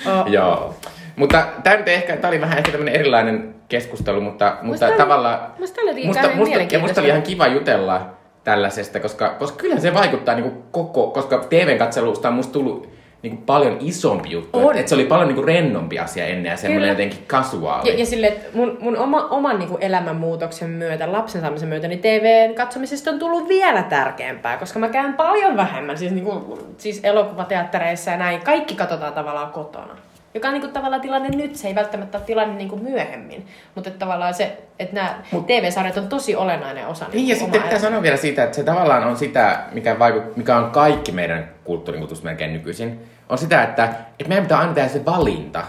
[0.07, 0.27] Oh.
[0.33, 0.74] Joo.
[1.16, 5.38] Mutta tämä nyt ehkä, tämä oli vähän ehkä tämmöinen erilainen keskustelu, mutta, mutta musta tavallaan...
[5.59, 8.11] Musta, musta, musta, ja musta oli ihan kiva jutella
[8.44, 12.88] tällaisesta, koska, koska kyllä se vaikuttaa niin kuin koko, koska TV-katselusta on musta tullut
[13.24, 14.68] niin kuin paljon isompi juttu.
[14.68, 17.88] Että et se oli paljon niin kuin rennompi asia ennen ja semmoinen jotenkin kasuaali.
[17.88, 21.88] Ja, ja sille, että mun, mun oma, oman niin kuin elämänmuutoksen myötä, lapsen saamisen myötä,
[21.88, 26.44] niin TVn katsomisesta on tullut vielä tärkeämpää, koska mä käyn paljon vähemmän, siis, niin kuin,
[26.79, 28.40] siis elokuvateattereissa ja näin.
[28.40, 29.96] Kaikki katsotaan tavallaan kotona.
[30.35, 33.47] Joka on niin kuin, tavallaan tilanne nyt, se ei välttämättä ole tilanne niin kuin myöhemmin.
[33.75, 37.07] Mutta että tavallaan se, että nämä Mut, TV-sarjat on tosi olennainen osa.
[37.12, 40.57] Niin, ja sitten pitää sanoa vielä siitä, että se tavallaan on sitä, mikä, vaikut, mikä
[40.57, 45.05] on kaikki meidän kulttuurin melkein nykyisin, on sitä, että, että meidän pitää aina tehdä se
[45.05, 45.64] valinta.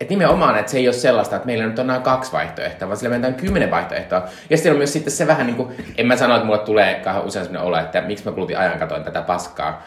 [0.00, 2.96] Että nimenomaan, että se ei ole sellaista, että meillä nyt on nämä kaksi vaihtoehtoa, vaan
[2.96, 4.22] sillä meillä on kymmenen vaihtoehtoa.
[4.50, 6.94] Ja sitten on myös sitten se vähän niin kuin, en mä sano, että mulle tulee
[6.94, 9.82] kauhean usein sellainen olo, että miksi mä kulutin ajan katoin tätä paskaa.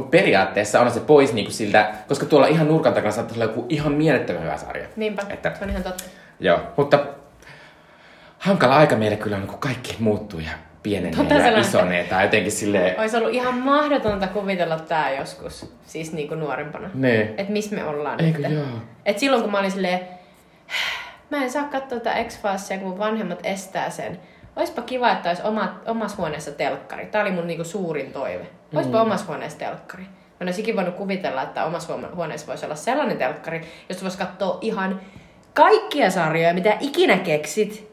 [0.00, 3.66] Mutta periaatteessa on se pois niinku siltä, koska tuolla ihan nurkan takana saattaa olla joku
[3.68, 4.86] ihan mielettömän hyvä sarja.
[4.96, 6.04] Niinpä, että, se on ihan totta.
[6.40, 7.06] Joo, mutta
[8.38, 10.50] hankala aika meille kyllä on, kun kaikki muuttuu ja
[10.82, 13.00] pienenee Totta ja isonee tai jotenkin silleen...
[13.00, 16.90] Olisi ollut ihan mahdotonta kuvitella tää joskus, siis niinku nuorempana.
[16.94, 17.20] Ne.
[17.20, 18.52] Että missä me ollaan Eikö nyt.
[18.52, 18.64] joo?
[19.06, 20.00] Et silloin kun mä olin silleen,
[21.30, 24.20] mä en saa katsoa tätä x kun mun vanhemmat estää sen.
[24.60, 27.06] Oispa kiva, että olisi oma, omassa huoneessa telkkari.
[27.06, 28.46] Tämä oli mun niinku suurin toive.
[28.74, 29.02] Oispa mm.
[29.02, 30.02] omassa huoneessa telkkari.
[30.02, 34.58] Mä olisi ikin voinut kuvitella, että omassa huoneessa voisi olla sellainen telkkari, josta voisi katsoa
[34.60, 35.00] ihan
[35.54, 37.90] kaikkia sarjoja, mitä ikinä keksit.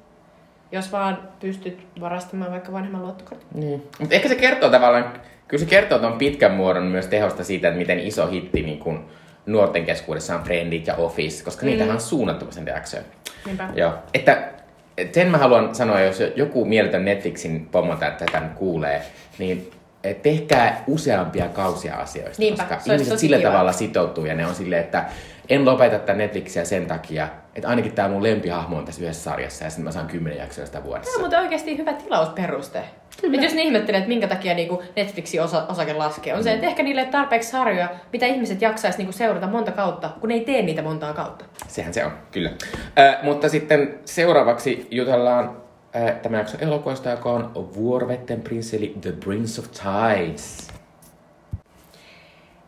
[0.72, 3.48] Jos vaan pystyt varastamaan vaikka vanhemman luottokortin.
[3.54, 3.88] Niin.
[4.00, 5.14] Mutta ehkä se kertoo tavallaan,
[5.48, 9.06] kyllä se kertoo tuon pitkän muodon myös tehosta siitä, että miten iso hitti niin kun
[9.46, 11.70] nuorten keskuudessa on Friendit ja Office, koska mm.
[11.70, 13.06] niitähän on suunnattu sen.
[13.76, 13.94] Joo.
[14.14, 14.57] Että
[15.12, 19.02] sen mä haluan sanoa, jos joku mieletön Netflixin pomo tätä kuulee,
[19.40, 19.72] niin
[20.22, 23.50] tehkää useampia kausia asioista, Niinpä, koska ihmiset sillä kiva.
[23.50, 25.06] tavalla sitoutuu ja ne on silleen, että
[25.50, 29.64] en lopeta tätä Netflixiä sen takia, että ainakin tämä mun lempihahmo on tässä yhdessä sarjassa
[29.64, 31.12] ja sitten mä saan kymmenen jaksoa sitä vuodessa.
[31.12, 32.84] Tämä on mutta oikeasti hyvä tilausperuste.
[33.24, 36.44] Että jos ne ihmettelee, että minkä takia niinku Netflixin osa, osake laskee, on mm.
[36.44, 40.36] se, että ehkä niille tarpeeksi sarjoja, mitä ihmiset jaksaisi niinku seurata monta kautta, kun ne
[40.36, 41.46] ei tee niitä montaa kautta.
[41.68, 42.52] Sehän se on, kyllä.
[43.00, 45.58] Äh, mutta sitten seuraavaksi jutellaan
[45.96, 50.67] äh, tämä jakso elokuvasta, joka on Vuorovetten prinssi, eli The Prince of Tides.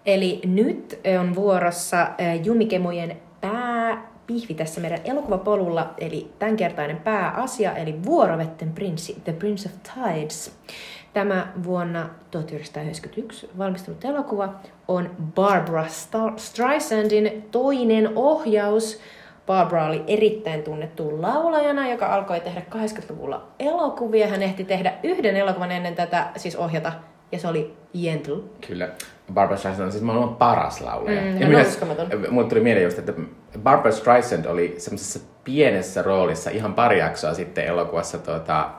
[0.06, 2.08] Eli nyt on vuorossa
[2.44, 9.76] Jumikemojen pää pihvi tässä meidän elokuvapolulla, eli tämänkertainen pääasia, eli Vuorovetten prinssi, The Prince of
[9.94, 10.56] Tides.
[11.14, 14.54] Tämä vuonna 1991 valmistunut elokuva
[14.88, 15.86] on Barbara
[16.38, 19.00] Streisandin toinen ohjaus.
[19.46, 24.28] Barbara oli erittäin tunnettu laulajana, joka alkoi tehdä 80-luvulla elokuvia.
[24.28, 26.92] Hän ehti tehdä yhden elokuvan ennen tätä, siis ohjata,
[27.32, 28.36] ja se oli Yentl.
[28.68, 28.90] Kyllä.
[29.34, 31.22] Barbara Streisand on siis maailman paras laulaja.
[31.22, 31.80] Mm, ja myös,
[32.30, 33.14] mulle tuli mieleen just, että
[33.60, 38.70] Barbara Streisand oli semmoisessa pienessä roolissa ihan pari jaksoa sitten elokuvassa tuota,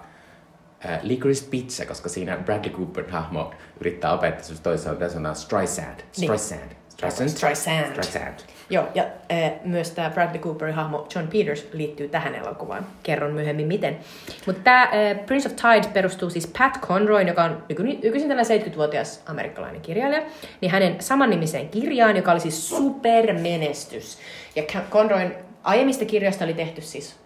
[0.85, 6.01] uh, Licorice Pizza, koska siinä Bradley Cooper hahmo yrittää opettaa toisaalta sanaa Streisand.
[6.13, 6.61] Streisand.
[6.61, 6.80] Niin.
[7.01, 7.29] Streisand.
[7.29, 8.03] Streisand.
[8.03, 8.35] Streisand.
[8.71, 12.87] Joo, ja äh, myös tämä Bradley Cooperin hahmo John Peters liittyy tähän elokuvaan.
[13.03, 13.99] Kerron myöhemmin miten.
[14.47, 14.91] Mutta tämä äh,
[15.27, 20.23] Prince of Tides perustuu siis Pat Conroyn, joka on nyky- nykyisin tällainen 70-vuotias amerikkalainen kirjailija,
[20.61, 24.19] niin hänen samannimiseen kirjaan, joka oli siis supermenestys.
[24.57, 27.17] Ja Conroyn aiemmista kirjoista oli tehty siis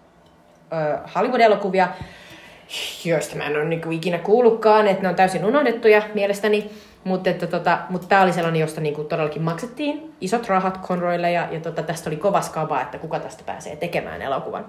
[0.72, 1.88] äh, Hollywood-elokuvia,
[3.04, 6.70] joista mä en ole niinku ikinä kuullutkaan, että ne on täysin unohdettuja mielestäni.
[7.04, 11.60] Mutta tota, mut tämä oli sellainen, josta niinku todellakin maksettiin isot rahat Conroylle ja, ja
[11.60, 14.66] tota, tästä oli kova skaba, että kuka tästä pääsee tekemään elokuvan.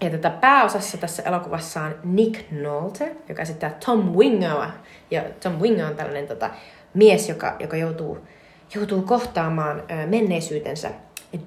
[0.00, 4.70] Ja tätä pääosassa tässä elokuvassa on Nick Nolte, joka esittää Tom Wingoa.
[5.10, 6.50] Ja Tom Wingo on tällainen tota,
[6.94, 8.18] mies, joka, joka joutuu,
[8.74, 10.90] joutuu kohtaamaan ö, menneisyytensä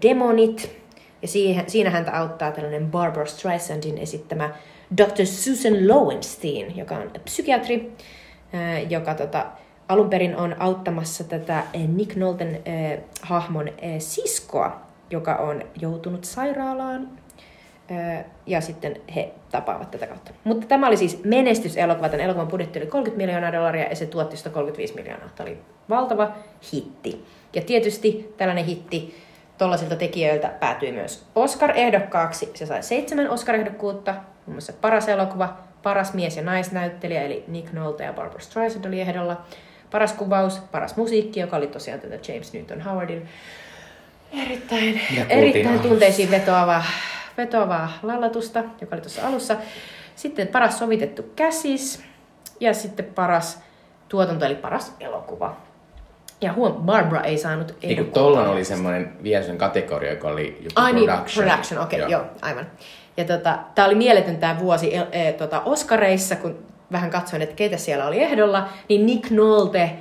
[0.01, 0.77] demonit.
[1.21, 4.49] Ja siihen, siinä häntä auttaa tällainen Barbara Streisandin esittämä
[4.97, 5.25] Dr.
[5.25, 7.91] Susan Lowenstein, joka on psykiatri,
[8.53, 9.45] ö, joka tota,
[9.87, 16.23] alun perin on auttamassa tätä eh, Nick Nolten äh, hahmon äh, siskoa, joka on joutunut
[16.23, 17.09] sairaalaan
[17.91, 20.31] Öö, ja sitten he tapaavat tätä kautta.
[20.43, 22.09] Mutta tämä oli siis menestyselokuva.
[22.09, 25.29] Tämän elokuvan budjetti oli 30 miljoonaa dollaria ja se tuotti 135 miljoonaa.
[25.35, 25.57] Tämä oli
[25.89, 26.31] valtava
[26.73, 27.25] hitti.
[27.53, 29.15] Ja tietysti tällainen hitti
[29.57, 32.51] tuollaisilta tekijöiltä päätyi myös Oscar-ehdokkaaksi.
[32.53, 38.03] Se sai seitsemän Oscar-ehdokkuutta, muun muassa paras elokuva, paras mies- ja naisnäyttelijä, eli Nick Nolte
[38.03, 39.41] ja Barbara Streisand oli ehdolla.
[39.95, 43.29] Paras kuvaus, paras musiikki, joka oli tosiaan tätä James Newton Howardin
[44.43, 46.83] erittäin, erittäin tunteisiin vetoavaa,
[47.37, 49.55] vetoavaa lallatusta, joka oli tuossa alussa.
[50.15, 52.03] Sitten paras sovitettu käsis
[52.59, 53.61] ja sitten paras
[54.09, 55.57] tuotanto, eli paras elokuva.
[56.41, 60.73] Ja huom, Barbara ei saanut Niin kuin oli semmoinen vielä sen kategoria, joka oli joku
[60.75, 61.45] Ai niin, production.
[61.45, 62.21] production, okei, okay, joo.
[62.21, 62.67] joo, aivan.
[63.17, 67.55] Ja tota, tämä oli mieletön tämä vuosi e, e, tota Oscareissa, kun vähän katsoin, että
[67.55, 69.91] keitä siellä oli ehdolla, niin Nick Nolte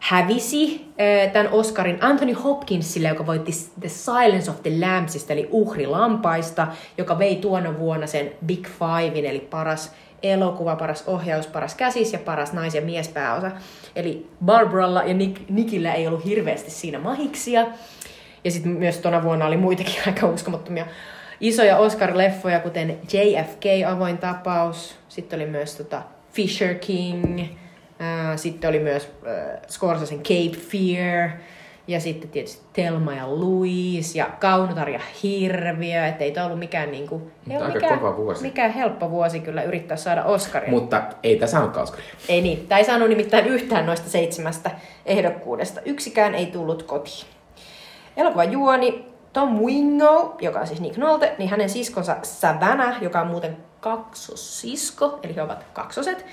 [0.00, 5.86] hävisi e, tämän Oscarin Anthony Hopkinsille, joka voitti The Silence of the Lambsista, eli uhri
[5.86, 6.66] lampaista,
[6.98, 12.18] joka vei tuona vuonna sen Big Fivein, eli paras elokuva, paras ohjaus, paras käsis ja
[12.18, 13.50] paras nais- ja miespääosa.
[13.96, 17.66] Eli Barbaralla ja Nick, Nickillä ei ollut hirveästi siinä mahiksia.
[18.44, 20.86] Ja sitten myös tuona vuonna oli muitakin aika uskomattomia
[21.40, 24.96] isoja Oscar-leffoja, kuten JFK, avoin tapaus.
[25.08, 26.02] Sitten oli myös tota
[26.36, 27.40] Fisher King.
[27.98, 31.30] Ää, Sitten oli myös äh, Scorsesen Cape Fear.
[31.88, 36.06] Ja sitten tietysti Telma ja Louise ja Kaunotar ja Hirviö.
[36.06, 38.42] Että ei tämä ollut mikään, niinku, ei ollut mikään, vuosi.
[38.42, 40.70] mikään helppo vuosi kyllä yrittää saada Oscaria.
[40.70, 42.10] Mutta ei tässä saanutkaan Oscaria.
[42.28, 42.66] Ei niin.
[42.66, 44.70] Tämä ei saanut nimittäin yhtään noista seitsemästä
[45.06, 45.80] ehdokkuudesta.
[45.84, 47.26] Yksikään ei tullut kotiin.
[48.16, 53.26] Elokuvan juoni Tom Wingo, joka on siis Nick Nolte, niin hänen siskonsa Savannah, joka on
[53.26, 56.26] muuten kaksossisko, eli he ovat kaksoset,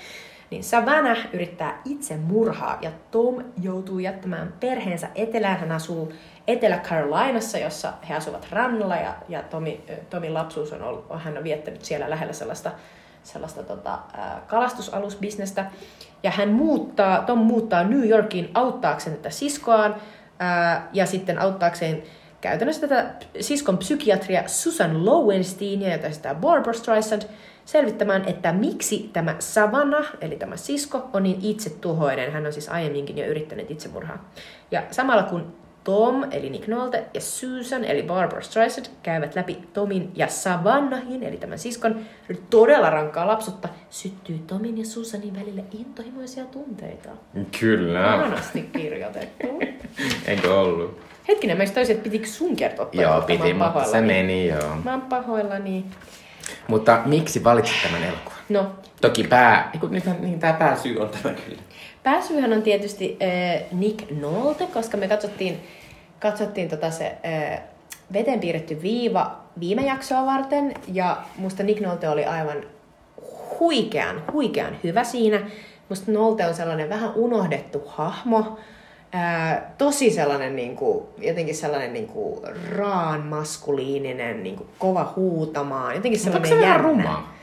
[0.50, 5.58] niin Savannah yrittää itse murhaa ja Tom joutuu jättämään perheensä etelään.
[5.58, 6.12] Hän asuu
[6.46, 11.84] Etelä-Carolinassa, jossa he asuvat rannalla ja, ja Tomi, Tomin lapsuus on ollut, hän on viettänyt
[11.84, 12.70] siellä lähellä sellaista
[13.22, 13.98] sellaista tota,
[14.46, 15.66] kalastusalusbisnestä.
[16.22, 19.94] Ja hän muuttaa, Tom muuttaa New Yorkiin auttaakseen tätä siskoaan
[20.38, 22.02] ää, ja sitten auttaakseen
[22.44, 27.22] käytännössä tätä siskon psykiatria Susan Lowensteinia, jota sitä Barbara Streisand,
[27.64, 32.32] selvittämään, että miksi tämä Savannah, eli tämä sisko, on niin itsetuhoinen.
[32.32, 34.30] Hän on siis aiemminkin jo yrittänyt itsemurhaa.
[34.70, 35.54] Ja samalla kun
[35.84, 41.36] Tom, eli Nick Nolte, ja Susan, eli Barbara Streisand, käyvät läpi Tomin ja Savannahin, eli
[41.36, 42.00] tämän siskon,
[42.50, 47.10] todella rankkaa lapsutta, syttyy Tomin ja Susanin välille intohimoisia tunteita.
[47.60, 48.14] Kyllä.
[48.14, 49.46] Ihanasti kirjoitettu.
[50.26, 51.13] Eikö ollut?
[51.28, 52.86] Hetkinen, meistä toiset pitikö sun kertoa?
[52.86, 54.76] toi, Joo, piti, mutta se meni, joo.
[54.84, 55.84] Mä oon pahoillani.
[56.68, 58.38] Mutta miksi valitsit tämän elokuvan?
[58.48, 61.62] No, Toki pää, eiku, nythän, niin tämä pääsyy on tämä kyllä.
[62.02, 65.60] Pääsyyhän on tietysti äh, Nick Nolte, koska me katsottiin,
[66.20, 67.60] katsottiin tota se äh,
[68.12, 72.56] veteen piirretty viiva viime jaksoa varten, ja musta Nick Nolte oli aivan
[73.60, 75.40] huikean, huikean hyvä siinä.
[75.88, 78.58] Musta Nolte on sellainen vähän unohdettu hahmo,
[79.14, 82.42] ää, tosi sellainen niinku, jotenkin sellainen niinku
[82.76, 86.88] raan maskuliininen, niinku kova huutamaan, jotenkin Mutta onko sellainen se vähän jännä.
[87.12, 87.34] rumaa?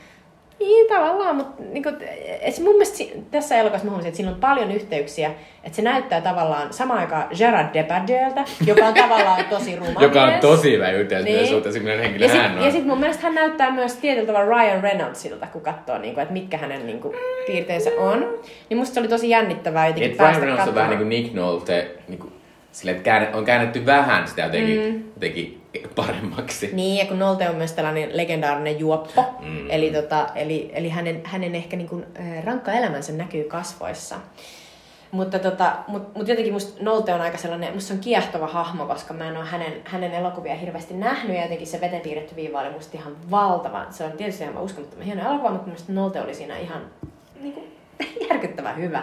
[0.62, 1.96] Niin, tavallaan, mutta niin kuin,
[2.40, 5.30] et mun mielestä tässä elokuvassa mä huomasin, että siinä on paljon yhteyksiä,
[5.64, 10.32] että se näyttää tavallaan samaan aikaan Gerard Depardieu'lta, joka on tavallaan tosi ruma Joka on
[10.40, 11.36] tosi hyvä yhteys Niin.
[11.36, 12.64] myös suhteessa, millainen henkilö ja sit, hän on.
[12.64, 16.22] ja sit mun mielestä hän näyttää myös tietyllä tavalla Ryan Reynoldsilta, kun katsoo, niin kuin,
[16.22, 17.14] että mitkä hänen niin kuin,
[17.46, 18.38] piirteensä on.
[18.68, 21.08] Niin musta se oli tosi jännittävää jotenkin Et Ryan päästä Reynolds on vähän niin kuin
[21.08, 22.32] Nick Nolte, niin kuin,
[22.72, 25.04] sille, että on käännetty vähän sitä jotenkin, mm.
[25.14, 25.61] jotenkin
[25.96, 26.70] paremmaksi.
[26.72, 29.70] Niin, ja kun Nolte on myös tällainen legendaarinen juoppo, Mm.
[29.70, 32.04] eli, tota, eli, eli hänen, hänen ehkä niin kuin,
[32.44, 34.16] rankka elämänsä näkyy kasvoissa.
[35.10, 38.86] Mutta tota, mut, mut jotenkin musta Nolte on aika sellainen, musta se on kiehtova hahmo,
[38.86, 42.60] koska mä en ole hänen, hänen elokuvia hirveästi nähnyt ja jotenkin se veteen piirretty viiva
[42.60, 43.86] oli musta ihan valtava.
[43.90, 46.82] Se on tietysti ihan uskomattoman hieno elokuva, mutta musta Nolte oli siinä ihan
[47.40, 47.76] niin kuin,
[48.30, 49.02] järkyttävän hyvä.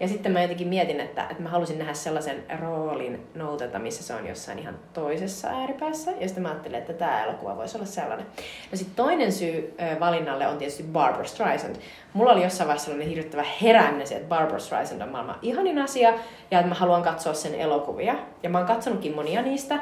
[0.00, 4.14] Ja sitten mä jotenkin mietin, että, että mä halusin nähdä sellaisen roolin Noltelta, missä se
[4.14, 6.10] on jossain ihan toisessa ääripäässä.
[6.20, 8.26] Ja sitten mä ajattelin, että tämä elokuva voisi olla sellainen.
[8.72, 11.76] No sitten toinen syy valinnalle on tietysti Barbara Streisand.
[12.12, 16.14] Mulla oli jossain vaiheessa sellainen hirvittävä siihen, että Barbara Streisand on maailman ihanin asia
[16.50, 18.14] ja että mä haluan katsoa sen elokuvia.
[18.42, 19.74] Ja mä oon katsonutkin monia niistä.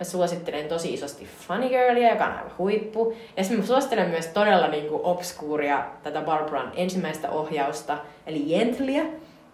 [0.00, 3.14] Mä suosittelen tosi isosti Funny Girlia, joka on aivan huippu.
[3.36, 9.04] Ja sitten mä suosittelen myös todella niin kuin obskuuria tätä Barbaran ensimmäistä ohjausta, eli Jentliä,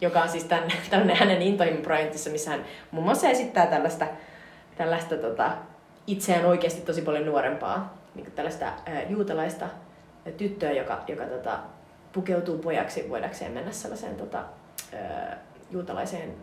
[0.01, 4.07] joka on siis tämän, tällainen hänen intohimon projektissa, missä hän muun muassa esittää tällaista,
[4.77, 5.53] tällaista tota,
[6.07, 9.67] itseään oikeasti tosi paljon nuorempaa, niin tällaista ää, juutalaista
[10.37, 11.59] tyttöä, joka, joka tota,
[12.13, 14.45] pukeutuu pojaksi voidakseen mennä sellaiseen tota,
[14.95, 15.39] ää,
[15.71, 16.35] juutalaiseen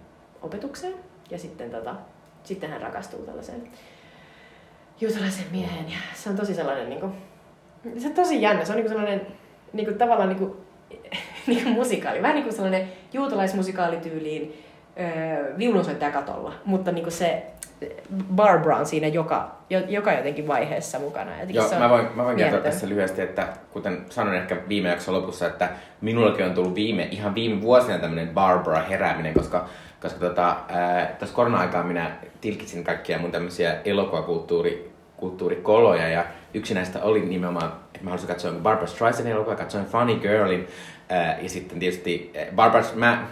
[0.41, 0.93] opetukseen.
[1.29, 1.95] Ja sitten, tota,
[2.43, 3.71] sitten hän rakastuu tällaiseen
[5.01, 5.89] juutalaiseen mieheen.
[5.89, 7.13] Ja se on tosi sellainen, niin kuin,
[7.97, 8.65] se on tosi jännä.
[8.65, 9.27] Se on niin kuin sellainen
[9.73, 10.57] niin kuin, tavallaan niin kuin,
[11.53, 12.21] niin kuin musikaali.
[12.21, 14.63] Vähän niin kuin sellainen juutalaismusikaalityyliin
[14.99, 16.53] öö, viulunsoittaja katolla.
[16.65, 17.43] Mutta niin kuin se
[18.36, 19.55] Barbara on siinä joka,
[19.88, 21.31] joka jotenkin vaiheessa mukana.
[21.49, 25.47] Joo, mä voin, mä voin kertoa tässä lyhyesti, että kuten sanoin ehkä viime jakson lopussa,
[25.47, 25.69] että
[26.01, 29.69] minullakin on tullut viime, ihan viime vuosina tämmöinen Barbara herääminen, koska
[30.01, 30.55] koska tota,
[31.19, 38.03] tässä korona-aikaa minä tilkitsin kaikkia mun tämmöisiä elokuvakulttuuri kulttuurikoloja ja yksi näistä oli nimenomaan, että
[38.03, 40.67] mä halusin katsoa Barbara Streisandin elokuva, katsoin Funny Girlin
[41.41, 43.27] ja sitten tietysti Barbara, mä,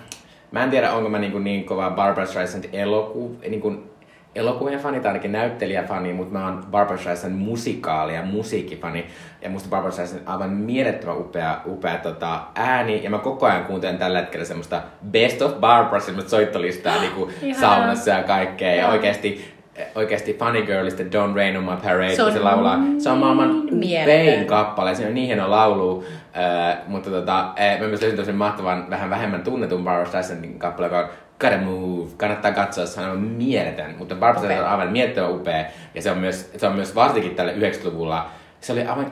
[0.51, 3.93] mä en tiedä onko mä niin, niin kova Barbara Streisand eloku, niin kuin
[4.35, 9.05] elokuvien fani tai ainakin näyttelijäfani, mutta mä oon Barbara Streisand musikaali ja musiikkifani.
[9.41, 13.03] Ja musta Barbara Streisand on aivan mielettömän upea, upea tota, ääni.
[13.03, 14.81] Ja mä koko ajan kuuntelen tällä hetkellä semmoista
[15.11, 18.75] Best of Barbara, semmoista soittolistaa niin saunassa ja kaikkea.
[18.75, 19.52] Ja oikeasti
[19.95, 22.79] oikeasti Funny Girlista Don't Rain on My Parade, se, on se laulaa.
[22.97, 23.63] Se on maailman
[24.03, 26.03] upein kappale, se on niin hieno laulu.
[26.37, 30.87] Äh, mutta tota, äh, mä myös löysin tosi mahtavan, vähän vähemmän tunnetun Barbara Streisandin kappale,
[30.87, 31.09] joka on
[31.39, 32.11] Gotta Move.
[32.17, 33.95] Kannattaa katsoa, se on aivan mieletön.
[33.97, 35.65] Mutta Barbara Streisand on aivan mielettömän upea.
[35.95, 38.29] Ja se on myös, se on myös varsinkin tällä 90-luvulla,
[38.61, 39.11] se oli aivan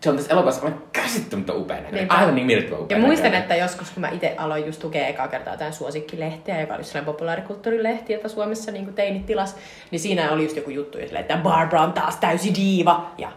[0.00, 2.12] se on tässä elokuvassa aivan käsittämättä upea näköinen.
[2.12, 3.42] Aivan niin miellyttävä upea Ja muistan, näköinen.
[3.42, 7.14] että joskus kun mä itse aloin just tukea ekaa kertaa jotain suosikkilehteä, joka oli sellainen
[7.14, 9.56] populaarikulttuurilehti, jota Suomessa niin teinit tilas,
[9.90, 13.10] niin siinä oli just joku juttu, että Barbara on taas täysi diiva.
[13.18, 13.28] Ja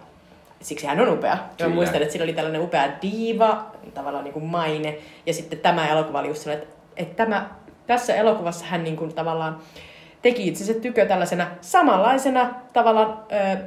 [0.62, 1.38] siksi hän on upea.
[1.60, 4.98] Ja mä muistan, että siinä oli tällainen upea diiva, tavallaan niin kuin maine.
[5.26, 7.50] Ja sitten tämä elokuva oli just sellainen, että, että tämä,
[7.88, 9.58] tässä elokuvassa hän niin kuin tavallaan
[10.22, 13.58] teki itsensä tykö tällaisena samanlaisena tavallaan ö,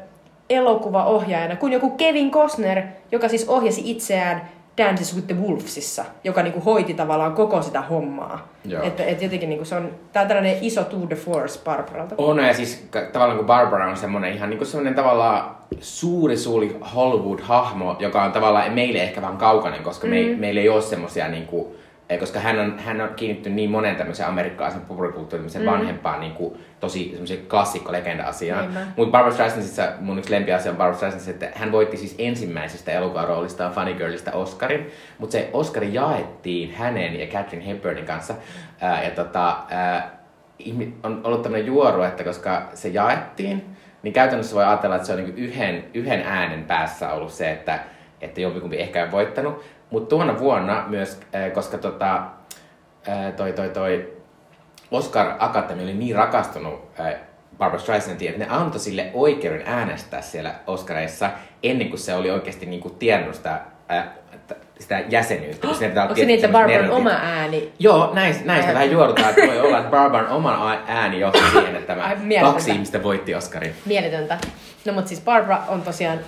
[0.50, 6.60] elokuvaohjaajana kuin joku Kevin Costner, joka siis ohjasi itseään Dances with the Wolvesissa, joka niinku
[6.60, 8.48] hoiti tavallaan koko sitä hommaa.
[8.82, 12.14] Että et jotenkin niinku se on, tää on tällainen iso tour de force Barbaralta.
[12.18, 17.96] On, ja siis tavallaan kun Barbara on semmoinen ihan niinku semmoinen tavallaan suuri suuri Hollywood-hahmo,
[17.98, 20.10] joka on tavallaan meille ehkä vähän kaukainen, koska mm.
[20.10, 21.76] me, meillä ei ole semmoisia niinku,
[22.18, 25.66] koska hän on, hän on kiinnittynyt niin monen tämmöisen amerikkalaisen populaarikulttuurin mm.
[25.66, 28.68] vanhempaan niin kuin, tosi semmoisen klassikko-legenda-asiaan.
[28.96, 33.72] Mutta Barbara Streisandissa mun yksi lempiasia on Barbara Streisand, että hän voitti siis ensimmäisestä elokuvaroolistaan
[33.72, 38.34] Funny Girlista Oscarin, mutta se Oscari jaettiin hänen ja Catherine Hepburnin kanssa.
[38.80, 40.18] Ää, ja tota, ää,
[41.02, 43.64] on ollut tämmöinen juoru, että koska se jaettiin,
[44.02, 47.78] niin käytännössä voi ajatella, että se on niin yhden, yhden äänen päässä ollut se, että,
[48.20, 49.64] että jompikumpi ehkä on voittanut.
[49.94, 51.20] Mutta tuona vuonna myös,
[51.54, 52.22] koska tota,
[53.36, 54.12] toi, toi, toi
[54.90, 56.90] Oscar Academy oli niin rakastunut
[57.58, 61.30] Barbara Streisandiin, että ne antoi sille oikeuden äänestää siellä Oscareissa
[61.62, 63.60] ennen kuin se oli oikeasti niin kuin tiennyt sitä,
[64.78, 65.68] sitä jäsenyyttä.
[65.68, 67.72] Oh, Onko se niin, että Barbaran oma ääni?
[67.78, 71.94] Joo, näistä, näistä vähän juorutaan, että voi olla, että Barbaran oma ääni johti siihen, että
[71.94, 73.74] tämä kaksi ihmistä voitti Oscarin.
[73.86, 74.38] Mieletöntä.
[74.84, 76.18] No mutta siis Barbara on tosiaan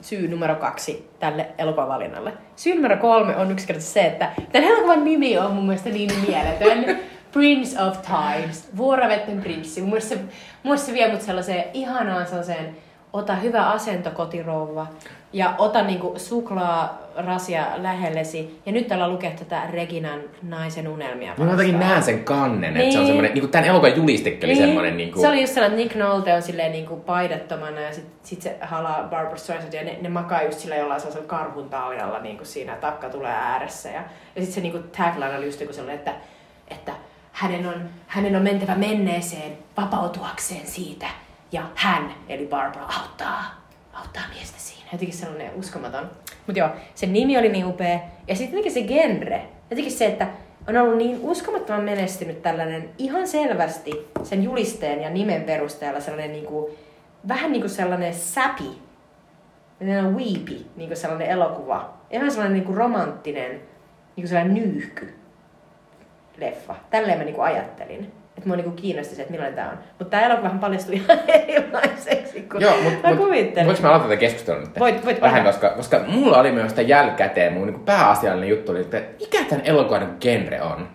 [0.00, 2.32] syy numero kaksi tälle elokuvavalinnalle.
[2.56, 6.98] Syy numero kolme on yksinkertaisesti se, että tämän elokuvan nimi on mun mielestä niin mieletön.
[7.32, 9.80] Prince of Tides, vuorovetten prinssi.
[9.80, 10.30] Mun mielestä se, mun
[10.62, 12.76] mielestä se vie mut sellaiseen ihanaan sellaiseen,
[13.12, 14.86] ota hyvä asento kotirouva
[15.32, 18.60] ja ota niinku suklaa rasia lähellesi.
[18.66, 21.34] Ja nyt täällä lukee tätä Reginan naisen unelmia.
[21.38, 22.82] Mä jotenkin näen sen kannen, niin.
[22.82, 23.06] että se on niin.
[23.06, 24.66] semmoinen, niin kuin tämän elokuvan julistekin oli niin.
[24.66, 24.96] semmoinen.
[24.96, 25.20] Niin kuin...
[25.20, 28.42] Se oli just sellainen, että Nick Nolte on silleen niin kuin paidattomana ja sitten sit
[28.42, 32.36] se halaa Barbara Streisand ja ne, ne makaa just sillä jollain sellaisella karhun taljalla niin
[32.36, 33.88] kuin siinä takka tulee ääressä.
[33.88, 34.00] Ja,
[34.36, 36.14] ja sitten se niin kuin tagline oli just sellainen, että,
[36.68, 36.92] että
[37.32, 41.06] hänen on, hänen on mentävä menneeseen vapautuakseen siitä.
[41.52, 43.44] Ja hän, eli Barbara, auttaa,
[43.92, 44.88] auttaa miestä siinä.
[44.92, 46.10] Jotenkin sellainen uskomaton.
[46.46, 48.00] Mutta joo, se nimi oli niin upea.
[48.28, 49.42] Ja sitten jotenkin se genre.
[49.70, 50.28] Jotenkin se, että
[50.68, 56.46] on ollut niin uskomattoman menestynyt tällainen ihan selvästi sen julisteen ja nimen perusteella sellainen niin
[56.46, 56.72] kuin,
[57.28, 58.78] vähän niin kuin sellainen säpi,
[59.78, 61.94] sellainen weepy, niin kuin sellainen elokuva.
[62.10, 63.60] Ihan sellainen niin kuin romanttinen, niin
[64.16, 65.14] kuin sellainen nyyhky
[66.36, 66.74] leffa.
[66.90, 68.12] Tälleen mä niin kuin ajattelin.
[68.38, 69.78] Että mua niinku kiinnosti se, että millainen tää on.
[69.98, 73.66] Mutta tää elokuvahan paljastui ihan erilaiseksi kuin Joo, mut, mä mut, kuvittelin.
[73.66, 74.68] voinko mä aloittaa tätä keskustelua nyt?
[74.78, 75.44] Voit- voit Vähän, vähän.
[75.44, 79.66] koska, koska mulla oli myös sitä jälkikäteen, mun niin pääasiallinen juttu oli, että mikä tämän
[79.66, 80.88] elokuvan niinku genre on.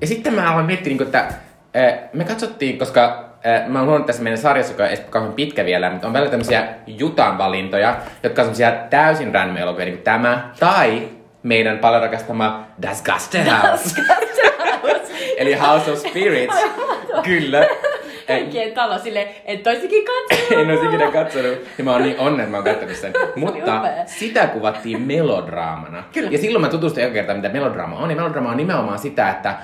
[0.00, 1.28] Ja sitten mä aloin miettiä, niin kuin, että
[1.74, 5.64] eh, me katsottiin, koska eh, mä oon huomannut tässä meidän sarjassa, joka ei kauhean pitkä
[5.64, 10.04] vielä, mutta on välillä tämmöisiä Jutan valintoja, jotka on semmoisia täysin random elokuvia, niin kuin
[10.04, 11.08] tämä, tai
[11.42, 13.94] meidän paljon rakastama Das Gastehaus.
[15.38, 16.56] Eli House of Spirits.
[17.22, 17.66] Kyllä.
[18.26, 20.52] Kaikkien talo silleen, et oisikin katsonut.
[20.62, 21.58] en olisi ikinä katsonut.
[21.78, 23.12] Ja mä oon niin onnen, että mä oon katsonut sen.
[23.36, 26.04] Mutta sitä kuvattiin melodraamana.
[26.12, 26.30] Kyllä.
[26.30, 28.10] Ja silloin mä tutustuin eka kertaa, mitä melodraama on.
[28.10, 29.54] Ja melodraama on nimenomaan sitä, että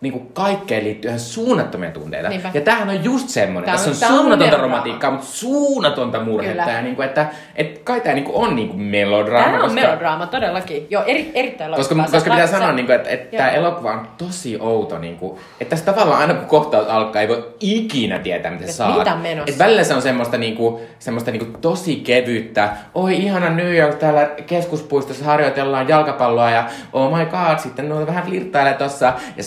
[0.00, 2.28] niin kuin kaikkeen liittyy ihan suunnattomia tunteita.
[2.28, 2.50] Niinpä.
[2.54, 3.64] Ja tämähän on just semmoinen.
[3.64, 6.70] Tää on- Tässä on suunnatonta romantiikkaa, mutta suunnatonta murhetta.
[6.70, 7.26] Ja niin kuin, että
[7.56, 9.44] et kai tämä niin kuin on niin kuin melodraama.
[9.44, 10.86] Tämä on koska, melodraama todellakin.
[10.90, 14.08] Joo, eri, erittäin koska, koska pitää sä- sanoa, niin kuin, että, että tämä elokuva on
[14.18, 14.98] tosi outo.
[14.98, 18.70] Niin kuin, että tässä tavallaan aina kun kohtaus alkaa, ei voi ikinä tietää, mitä Et
[18.70, 18.98] saat.
[18.98, 19.52] mitä on menossa.
[19.52, 22.68] Et välillä se on semmoista, niinku, semmoista niinku tosi kevyttä.
[22.94, 28.24] Oi ihana New York, täällä keskuspuistossa harjoitellaan jalkapalloa ja oh my god, sitten noita vähän
[28.24, 29.12] flirttailee tossa.
[29.36, 29.42] Ja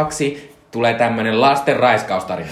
[0.00, 2.50] seuraavaksi tulee tämmönen lasten raiskaustarina.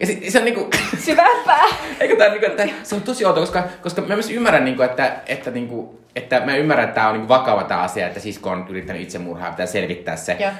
[0.00, 0.70] Ja se, se on niinku,
[1.06, 1.64] Syvämpää.
[2.00, 5.12] eikö tää niinku, että se on tosi outo, koska, koska mä myös ymmärrän niinku, että,
[5.26, 8.66] että niinku, että mä ymmärrän, että tää on niinku vakava tää asia, että sisko on
[8.68, 10.36] yrittänyt itsemurhaa, pitää selvittää se.
[10.40, 10.50] Joo.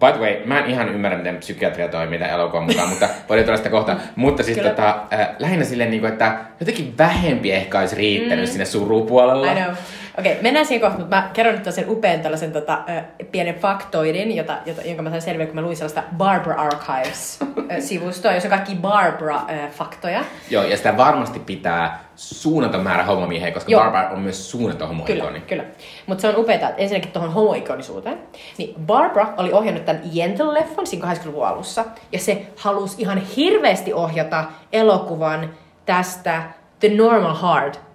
[0.00, 3.44] By the way, mä en ihan ymmärrä, miten psykiatria toimii tämän elokuvan mukaan, mutta voidaan
[3.44, 3.96] tulla sitä kohta.
[4.16, 4.70] Mutta siis Kyllä.
[4.70, 8.50] tota, äh, lähinnä silleen, niin kuin, että jotenkin vähempi ehkä olisi riittänyt mm.
[8.50, 9.52] sinne surupuolella.
[9.52, 9.74] I know.
[10.18, 13.54] Okei, okay, mennään siihen kohtaan, mutta mä kerron nyt sen upean tällaisen tota, ö, pienen
[13.54, 18.50] faktoidin, jota, jota, jonka mä sain selville, kun mä luin sellaista Barbara Archives-sivustoa, jossa on
[18.50, 20.24] kaikki Barbara-faktoja.
[20.50, 23.80] Joo, ja sitä varmasti pitää suunnaton määrä homomiehiä, koska Joo.
[23.80, 25.40] Barbara on myös suunnaton Kyllä, homoikoni.
[25.40, 25.64] kyllä.
[26.06, 28.18] Mutta se on upeaa, että ensinnäkin tuohon homoikonisuuteen.
[28.58, 34.44] Niin Barbara oli ohjannut tämän Yentl-leffan siinä 80-luvun alussa, ja se halusi ihan hirveästi ohjata
[34.72, 35.50] elokuvan
[35.86, 36.42] tästä
[36.80, 37.87] The Normal Heart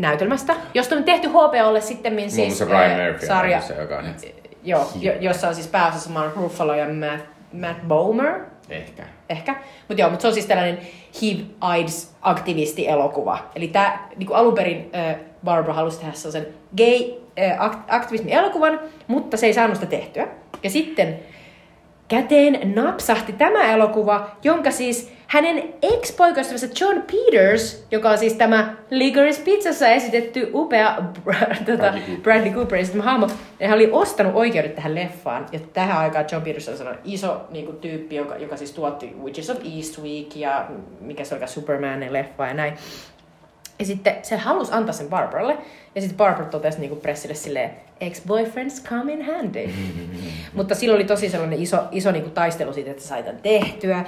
[0.00, 3.98] näytelmästä, josta on tehty HBOlle sitten siis muassa Ryan äh, Murphy sarja, on se, joka
[3.98, 4.04] on
[4.64, 8.40] joo, jo, jossa on siis pääosassa Mark Ruffalo ja Matt, Matt Bomer,
[8.70, 9.02] ehkä.
[9.28, 9.56] ehkä.
[9.88, 10.78] Mutta joo, mutta se on siis tällainen
[11.22, 13.38] HIV-AIDS-aktivisti-elokuva.
[13.54, 16.46] Eli tämä niinku alun perin äh, Barbara halusi tehdä sellaisen
[16.76, 20.28] gay-aktivismi-elokuvan, mutta se ei saanut sitä tehtyä.
[20.62, 21.18] Ja sitten
[22.10, 29.42] käteen napsahti tämä elokuva, jonka siis hänen ex-poikaystävänsä John Peters, joka on siis tämä Licorice
[29.42, 30.96] Pizzassa esitetty upea
[31.66, 32.78] tota, Bradley Cooper.
[32.78, 33.28] Esittämä hahmo,
[33.62, 35.46] hän oli ostanut oikeudet tähän leffaan.
[35.52, 39.14] Ja tähän aikaan John Peters on sellainen iso niin kuin, tyyppi, joka, joka siis tuotti
[39.22, 40.66] Witches of Eastwick ja
[41.00, 42.74] mikä se olikaan Supermanin leffa ja näin.
[43.80, 45.58] Ja sitten se halusi antaa sen Barbaralle.
[45.94, 47.70] Ja sitten Barbara totesi niinku pressille silleen,
[48.00, 49.70] ex-boyfriends come in handy.
[50.56, 54.04] Mutta silloin oli tosi sellainen iso, iso niinku taistelu siitä, että sai tämän tehtyä.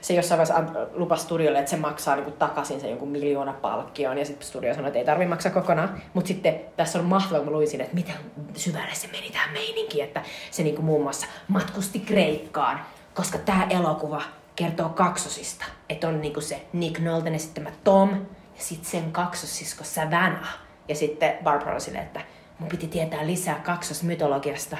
[0.00, 4.18] Se jossain vaiheessa lupasi studiolle, että se maksaa niinku takaisin sen jonkun miljoona palkkion.
[4.18, 6.02] Ja sitten studio sanoi, että ei tarvi maksaa kokonaan.
[6.14, 8.14] Mutta sitten tässä on mahtavaa, kun mä luin siinä, että miten
[8.54, 10.04] syvälle se meni tähän meininkiin.
[10.04, 12.80] Että se niinku muun muassa matkusti Kreikkaan,
[13.14, 14.22] koska tämä elokuva
[14.56, 15.64] kertoo kaksosista.
[15.88, 18.10] Että on niinku se Nick Nolten esittämä Tom
[18.56, 20.58] sitten sen kaksossisko Savannah.
[20.88, 22.20] Ja sitten Barbara oli silleen, että
[22.58, 24.76] mun piti tietää lisää kaksosmytologiasta.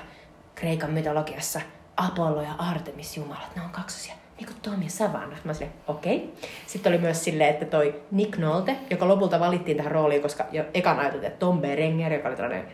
[0.55, 1.61] Kreikan mytologiassa
[1.97, 4.15] Apollo ja Artemis jumalat, ne on kaksosia.
[4.39, 5.39] Niin kuin Tom ja Savannah.
[5.45, 6.17] Mä silleen, okei.
[6.17, 6.49] Okay.
[6.67, 10.65] Sitten oli myös silleen, että toi Nick Nolte, joka lopulta valittiin tähän rooliin, koska jo
[10.75, 12.69] ekan ajateltiin, että Tom Berenger, joka oli tällainen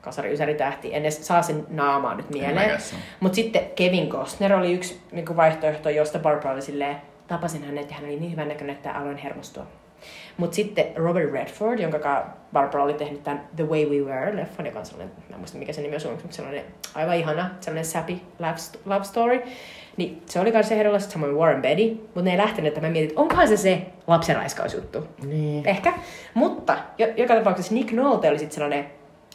[0.00, 2.80] kasari ysäritähti, en edes saa sen naamaa nyt mieleen.
[3.20, 6.96] Mutta sitten Kevin Costner oli yksi niin vaihtoehto, josta Barbara oli silleen,
[7.26, 9.66] tapasin hänet ja hän oli niin hyvän näköinen, että aloin hermostua.
[10.36, 14.86] Mutta sitten Robert Redford, jonka Barbara oli tehnyt tämän The Way We Were-leffan, joka on
[14.86, 18.16] sellainen, mä en muista mikä se nimi on suomeksi, mutta sellainen aivan ihana, sellainen sappy
[18.38, 19.42] love, love story.
[19.96, 23.08] Niin se oli kanssa ehdolla, samoin Warren Beatty, mutta ne ei lähtenyt, että mä mietin,
[23.08, 25.06] että onkohan se se lapsenraiskausjuttu.
[25.22, 25.66] Niin.
[25.66, 25.92] Ehkä.
[26.34, 28.86] Mutta jo, joka tapauksessa Nick Nolte oli sitten sellainen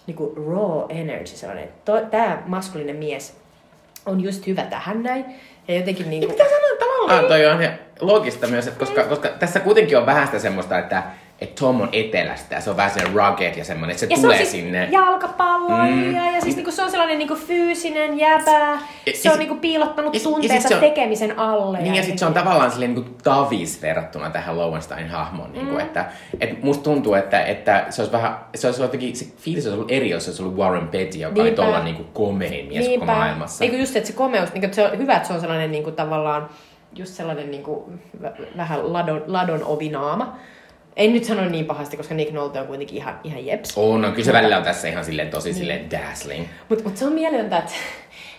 [0.08, 3.38] niinku raw energy, sellainen, to, tämä maskulinen mies
[4.06, 5.26] on just hyvä tähän näin.
[5.70, 6.32] Ja jotenkin niinku...
[6.32, 7.26] Mitä sanoa tavallaan?
[7.26, 11.04] Toi on ihan logista myös, että koska, koska tässä kuitenkin on vähän sitä semmoista, että,
[11.42, 14.16] että Tom on etelästä ja se on vähän se rugged ja semmoinen, että se Ja
[14.16, 14.88] se tulee on siis sinne.
[14.92, 16.36] jalkapalloilija Mm.
[16.36, 18.52] ja siis niinku, se on sellainen niinku fyysinen jäbä,
[19.06, 21.80] Ja- se ja on niinku piilottanut ja sit- ja se on- tekemisen alle.
[21.82, 25.54] Niin ja sitten se on tavallaan silleen niin tavis verrattuna tähän Lowensteinin hahmoon.
[25.54, 26.06] Niin kuin, että,
[26.42, 29.92] et musta tuntuu, että, että se olisi vähän, se olisi jotenkin, se fiilis olisi ollut
[29.92, 31.42] eri, jos se olisi ollut Warren Beatty, joka Niinpä.
[31.42, 33.66] oli tuolla niin kuin komein mies koko maailmassa.
[33.68, 35.72] Kuin just, että se komeus, niin kuin, että se on hyvä, että se on sellainen
[35.72, 36.50] niin kuin, tavallaan
[36.96, 40.36] just sellainen niin kuin, vä- vähän ladon, ladon ovinaama.
[41.00, 43.74] En nyt sano niin pahasti, koska Nick Nolte on kuitenkin ihan, ihan jeps.
[43.76, 46.46] On, no kyllä se välillä on tässä ihan silleen tosi silleen dazzling.
[46.70, 47.72] Mutta mut se on mielentä, että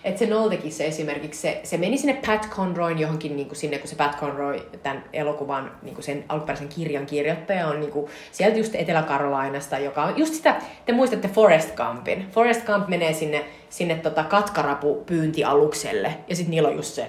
[0.03, 3.77] et se Noltekin se esimerkiksi, se, se meni sinne Pat Conroyn johonkin niin kuin sinne,
[3.77, 8.11] kun se Pat Conroy, tämän elokuvan, niin kuin sen alkuperäisen kirjan kirjoittaja on niin kuin,
[8.31, 10.55] sieltä just Etelä-Karolainasta, joka on just sitä,
[10.85, 12.27] te muistatte Forest Gumpin.
[12.31, 17.07] Forest Gump menee sinne, sinne tota katkarapu-pyyntialukselle ja sitten niillä on just se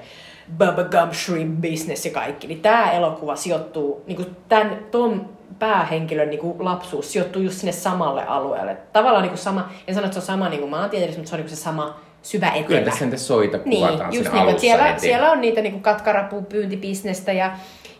[0.59, 2.46] Bubba Gump Shrimp Business ja kaikki.
[2.46, 5.20] Niin tämä elokuva sijoittuu, niin kuin tämän Tom
[5.59, 8.76] päähenkilön niin kuin lapsuus sijoittuu just sinne samalle alueelle.
[8.92, 11.34] Tavallaan niin kuin sama, en sano, että se on sama niin kuin maantieteellisesti, mutta se
[11.36, 12.66] on niin kuin se sama syvä etelä.
[12.66, 15.82] Kyllä tässä niitä soita Niin, kuvataan just niin, alussa että siellä, siellä on niitä niin
[15.82, 17.53] katkarapupyyntibisnestä ja,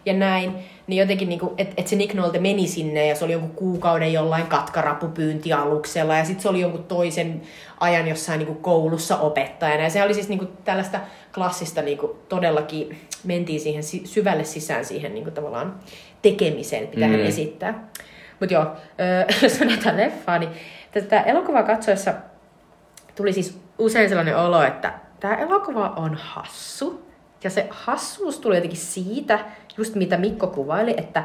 [0.07, 0.55] ja näin.
[0.87, 4.13] Niin jotenkin, niin että et se Nick Nolte meni sinne ja se oli jonkun kuukauden
[4.13, 7.43] jollain katkarapupyyntialuksella ja sitten se oli jonkun toisen
[7.81, 9.83] ajan jossain niin koulussa opettajana.
[9.83, 11.01] Ja se oli siis niin kuin tällaista
[11.35, 15.75] klassista, niin kuin todellakin mentiin siihen si- syvälle sisään siihen niin kuin tavallaan
[16.23, 17.13] tekemiseen, mitä mm.
[17.13, 17.89] hän esittää.
[18.41, 18.67] Mutta joo,
[19.43, 20.51] jos on näitä leffaa, niin
[20.93, 22.15] tätä elokuvaa katsoessa
[23.15, 27.12] tuli siis usein sellainen olo, että tämä elokuva on hassu.
[27.45, 29.39] Ja se hassuus tuli jotenkin siitä,
[29.77, 31.25] just mitä Mikko kuvaili, että,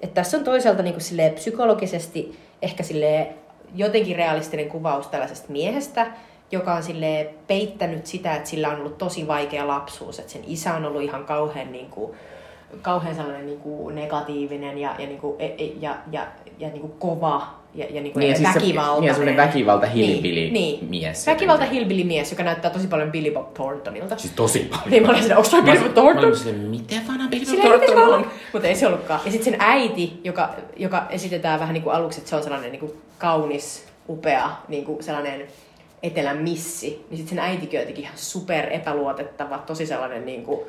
[0.00, 3.26] että tässä on toisaalta niin kuin psykologisesti ehkä silleen
[3.74, 6.06] jotenkin realistinen kuvaus tällaisesta miehestä,
[6.50, 10.74] joka on sille peittänyt sitä, että sillä on ollut tosi vaikea lapsuus, että sen isä
[10.74, 12.12] on ollut ihan kauhean, niin kuin,
[12.82, 16.26] kauhean sellainen niin kuin negatiivinen ja, ja, niin kuin, e- e- ja, ja,
[16.58, 17.46] ja niin kuin kova
[17.76, 19.00] ja, ja, niin kuin Niin, ja siis se- väkivaltainen.
[19.00, 20.84] niin, ja semmoinen väkivalta Niin, hillbilly niin.
[20.90, 21.26] mies.
[21.26, 24.16] Väkivalta hillbilly mies, joka näyttää tosi paljon Billy Bob Thorntonilta.
[24.18, 24.90] Siis tosi paljon.
[24.90, 26.24] Niin mä olin siinä, onko toi Billy Bob Mä Thornton?
[26.24, 28.30] olin silleen, miten vanha Billy Bob Thornton on?
[28.52, 29.20] Mutta ei se ollutkaan.
[29.24, 32.72] Ja sitten sen äiti, joka, joka esitetään vähän niin kuin aluksi, että se on sellainen
[32.72, 35.42] niin kuin kaunis, upea, niin kuin sellainen
[36.02, 36.88] etelän missi.
[37.10, 40.60] Niin sitten sen äitikin on jotenkin ihan super epäluotettava, tosi sellainen niin kuin,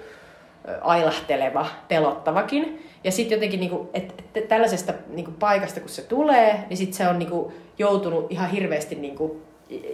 [0.81, 2.86] ailahteleva, pelottavakin.
[3.03, 7.07] Ja sitten jotenkin, niinku, että et tällaisesta niinku, paikasta kun se tulee, niin sitten se
[7.07, 9.41] on niinku, joutunut ihan hirveästi niinku,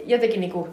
[0.06, 0.68] jotenkin niinku,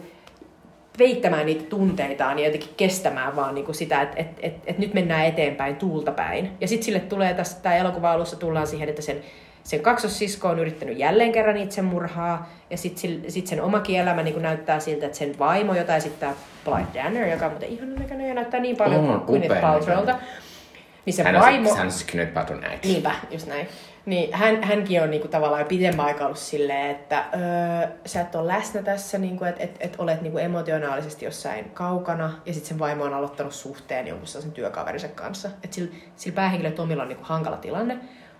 [0.97, 5.25] peittämään niitä tunteitaan ja jotenkin kestämään vaan niinku sitä, että et, et, et nyt mennään
[5.25, 6.51] eteenpäin tuulta päin.
[6.61, 9.17] Ja sitten sille tulee tässä, tämä elokuva alussa tullaan siihen, että sen,
[9.63, 14.79] sen kaksossisko on yrittänyt jälleen kerran itsemurhaa, ja sitten sit sen omakin elämä niinku näyttää
[14.79, 16.33] siltä, että sen vaimo, jota esittää
[16.65, 20.19] Blythe Danner, joka on muuten ihanan näköinen ja näyttää niin paljon On, kuin Gwyneth Paltrowlta,
[21.05, 21.75] niin se Hän on, vaimo...
[21.75, 22.87] hän on siis Paltrown äiti.
[22.87, 23.67] Niinpä, just näin.
[24.05, 28.47] Niin hän, hänkin on niinku tavallaan pidemmän aikaa ollut silleen, että öö, sä et ole
[28.47, 32.33] läsnä tässä, niinku, että et, et olet niinku emotionaalisesti jossain kaukana.
[32.45, 35.49] Ja sitten sen vaimo on aloittanut suhteen jonkun sellaisen työkaverinsa kanssa.
[35.63, 37.97] Että sillä, sillä päähenkilö Tomilla on niinku hankala tilanne.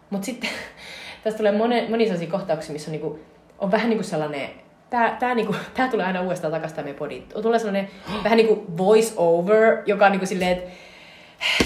[0.09, 0.49] Mutta sitten
[1.23, 3.19] tästä tulee moni, moni sellaisia kohtauksia, missä on, niinku,
[3.59, 4.49] on vähän niinku sellainen
[4.89, 7.23] Tää, tää, niinku, tää tulee aina uudestaan takaisin tämä meidän podi.
[7.41, 7.89] Tulee sellainen
[8.23, 10.71] vähän niinku voice over, joka on niinku silleen, että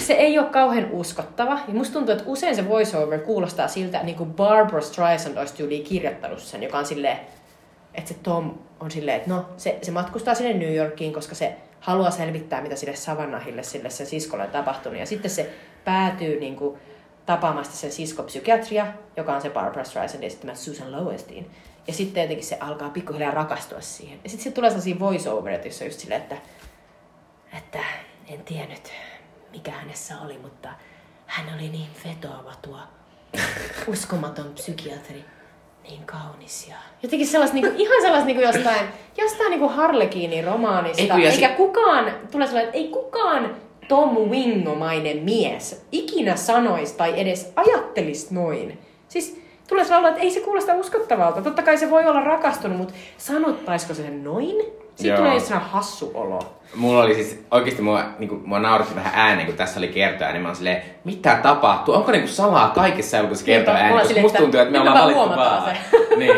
[0.00, 1.58] se ei ole kauhean uskottava.
[1.68, 5.84] Ja musta tuntuu, että usein se voiceover kuulostaa siltä, niin kuin Barbara Streisand olisi tyyliin
[5.84, 7.18] kirjoittanut sen, joka on silleen,
[7.94, 11.56] että se Tom on silleen, että no, se, se matkustaa sinne New Yorkiin, koska se
[11.80, 14.98] haluaa selvittää, mitä sille Savannahille, sille sen siskolle on tapahtunut.
[14.98, 15.50] Ja sitten se
[15.84, 16.78] päätyy niin kuin,
[17.26, 21.50] tapaamaan sitten sen siskopsykiatria, joka on se Barbara Streisand sitten Susan Lowenstein.
[21.86, 24.18] Ja sitten jotenkin se alkaa pikkuhiljaa rakastua siihen.
[24.24, 26.36] Ja sitten tulee sellaisia voiceovereita, joissa on just silleen, että,
[27.58, 27.78] että
[28.28, 28.92] en tiennyt,
[29.56, 30.68] mikä hänessä oli, mutta
[31.26, 32.78] hän oli niin vetoava tuo
[33.86, 35.24] uskomaton psykiatri.
[35.82, 36.76] Niin kaunis ja...
[37.02, 38.86] Jotenkin sellaista, niinku, ihan sellaista niinku jostain,
[39.16, 41.14] jostain niinku Harlekiinin romaanista.
[41.14, 43.56] Ei, Eikä si- kukaan, tulee sellainen, että ei kukaan
[43.88, 48.78] Tom Wingomainen mies ikinä sanoisi tai edes ajattelisi noin.
[49.08, 51.42] Siis tulee sellainen, että ei se kuulosta uskottavalta.
[51.42, 54.56] Totta kai se voi olla rakastunut, mutta sanottaisiko se noin?
[54.96, 55.18] Sitten Joo.
[55.18, 56.56] tulee sellainen hassu olo.
[56.74, 60.42] Mulla oli siis, oikeesti mua, niinku, mua nauratti vähän ääneen, kun tässä oli kertoja, niin
[60.42, 61.94] mä oon silleen, mitä tapahtuu?
[61.94, 63.92] Onko niinku salaa kaikissa elokuvissa kertoa Niinpä, ääneen?
[63.92, 65.76] Koska silleen, musta tuntuu, että me ollaan valittu vaan.
[66.18, 66.36] niin.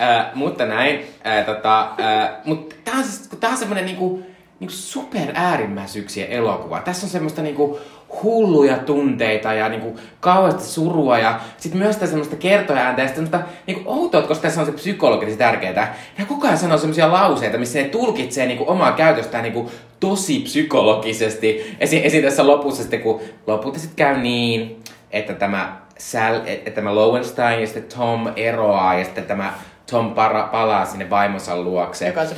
[0.00, 1.06] Äh, mutta näin.
[1.26, 4.22] Äh, tota, äh, mutta tää on, siis, kun tää on semmonen niinku,
[4.60, 6.80] niinku super äärimmäisyyksien elokuva.
[6.80, 7.78] Tässä on semmoista niinku
[8.22, 13.82] hulluja tunteita ja niinku kauheasti surua ja sitten myös sitä semmoista kertoääntä ja semmoista niinku
[13.86, 15.96] outoa, koska tässä on se psykologisesti tärkeää.
[16.18, 21.76] Ja koko ajan sanoo semmoisia lauseita, missä ne tulkitsee niinku omaa käytöstään niinku tosi psykologisesti.
[21.80, 22.22] Esi- esim.
[22.22, 27.66] tässä lopussa sitten, kun lopulta sitten käy niin, että tämä Sal, että tämä Lowenstein ja
[27.66, 29.54] sitten Tom eroaa ja sitten tämä
[29.90, 32.06] Tom para, palaa sinne vaimonsa luokse.
[32.06, 32.34] Joka on se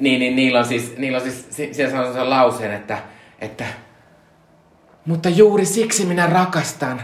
[0.00, 2.98] Niin, niin niillä on siis, niillä on siis si- siellä sanoo sen lauseen, että,
[3.40, 3.64] että
[5.06, 7.02] mutta juuri siksi minä rakastan.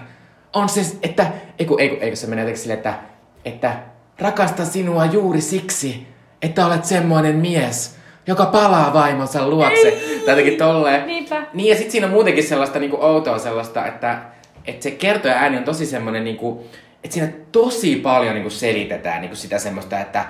[0.52, 1.26] On se, että,
[1.58, 2.94] eiku, eiku, eiku se menee silleen, että,
[3.44, 3.76] että
[4.18, 6.06] rakastan sinua juuri siksi,
[6.42, 7.96] että olet semmoinen mies,
[8.26, 9.90] joka palaa vaimonsa luokse.
[10.24, 11.06] Tai jotenkin tolleen.
[11.06, 11.46] Niinpä.
[11.54, 14.22] Niin ja sitten siinä on muutenkin sellaista niinku outoa sellaista, että,
[14.66, 16.66] että se kertoja ääni on tosi semmoinen, niinku,
[17.04, 20.24] että siinä tosi paljon niinku selitetään niinku sitä semmoista, että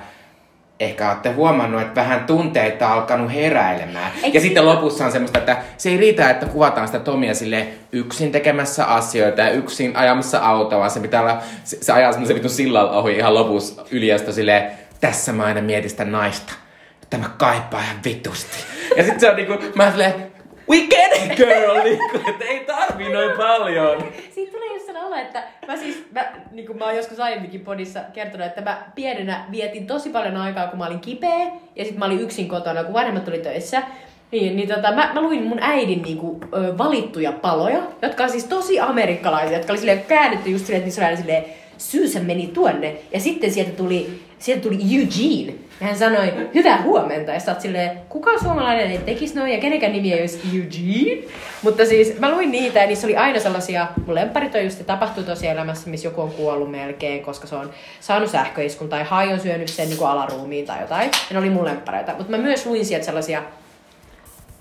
[0.80, 4.12] ehkä olette huomannut, että vähän tunteita on alkanut heräilemään.
[4.22, 7.66] Eikö ja sitten lopussa on semmoista, että se ei riitä, että kuvataan sitä Tomia sille
[7.92, 12.36] yksin tekemässä asioita ja yksin ajamassa autoa, vaan se pitää olla, se, se ajaa semmoisen
[12.36, 14.70] vitun sillan ohi ihan lopussa yliöstä silleen,
[15.00, 16.52] tässä mä aina mietin sitä naista,
[17.00, 18.56] jota mä kaipaan ihan vitusti.
[18.96, 20.31] Ja sitten se on niinku, mä silleen,
[20.70, 24.12] we get it girl, niinku, että ei tarvii noin paljon.
[24.34, 27.60] Siitä tulee just sellainen olo, että mä siis, mä, niin kuin mä oon joskus aiemminkin
[27.60, 31.46] podissa kertonut, että mä pienenä vietin tosi paljon aikaa, kun mä olin kipeä,
[31.76, 33.82] ja sitten mä olin yksin kotona, kun vanhemmat tuli töissä.
[34.30, 38.44] Niin, niin tota, mä, mä luin mun äidin niinku, ö, valittuja paloja, jotka on siis
[38.44, 41.44] tosi amerikkalaisia, jotka oli silleen käännetty just silleen, että niissä oli aina silleen,
[41.78, 45.58] Susan meni tuonne, ja sitten sieltä tuli, sieltä tuli Eugene.
[45.82, 47.32] Ja hän sanoi, hyvää huomenta.
[47.32, 51.28] Ja sä oot silleen, kuka suomalainen ei tekisi noin, ja kenenkään nimi ei olisi Eugene.
[51.62, 54.84] Mutta siis mä luin niitä, ja niissä oli aina sellaisia, mun lemparit on just se
[54.84, 57.70] tapahtuu tosielämässä, missä joku on kuollut melkein, koska se on
[58.00, 61.04] saanut sähköiskun, tai hai on syönyt sen niin kuin alaruumiin tai jotain.
[61.04, 62.14] Ja ne oli mun lempareita.
[62.16, 63.42] Mutta mä myös luin sieltä sellaisia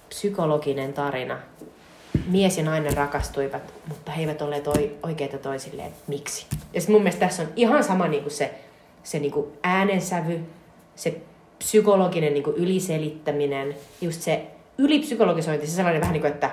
[0.10, 1.40] psykologinen tarina.
[2.28, 5.92] Mies ja nainen rakastuivat, mutta he eivät olleet oi- oikeita toisilleen.
[6.08, 6.46] Miksi?
[6.74, 8.52] Ja mun mielestä tässä on ihan sama niinku se,
[9.04, 10.40] se niinku äänensävy,
[11.02, 11.16] se
[11.60, 14.42] psykologinen niinku yliselittäminen, just se
[14.78, 16.52] ylipsykologisointi, se sellainen vähän niin kuin, että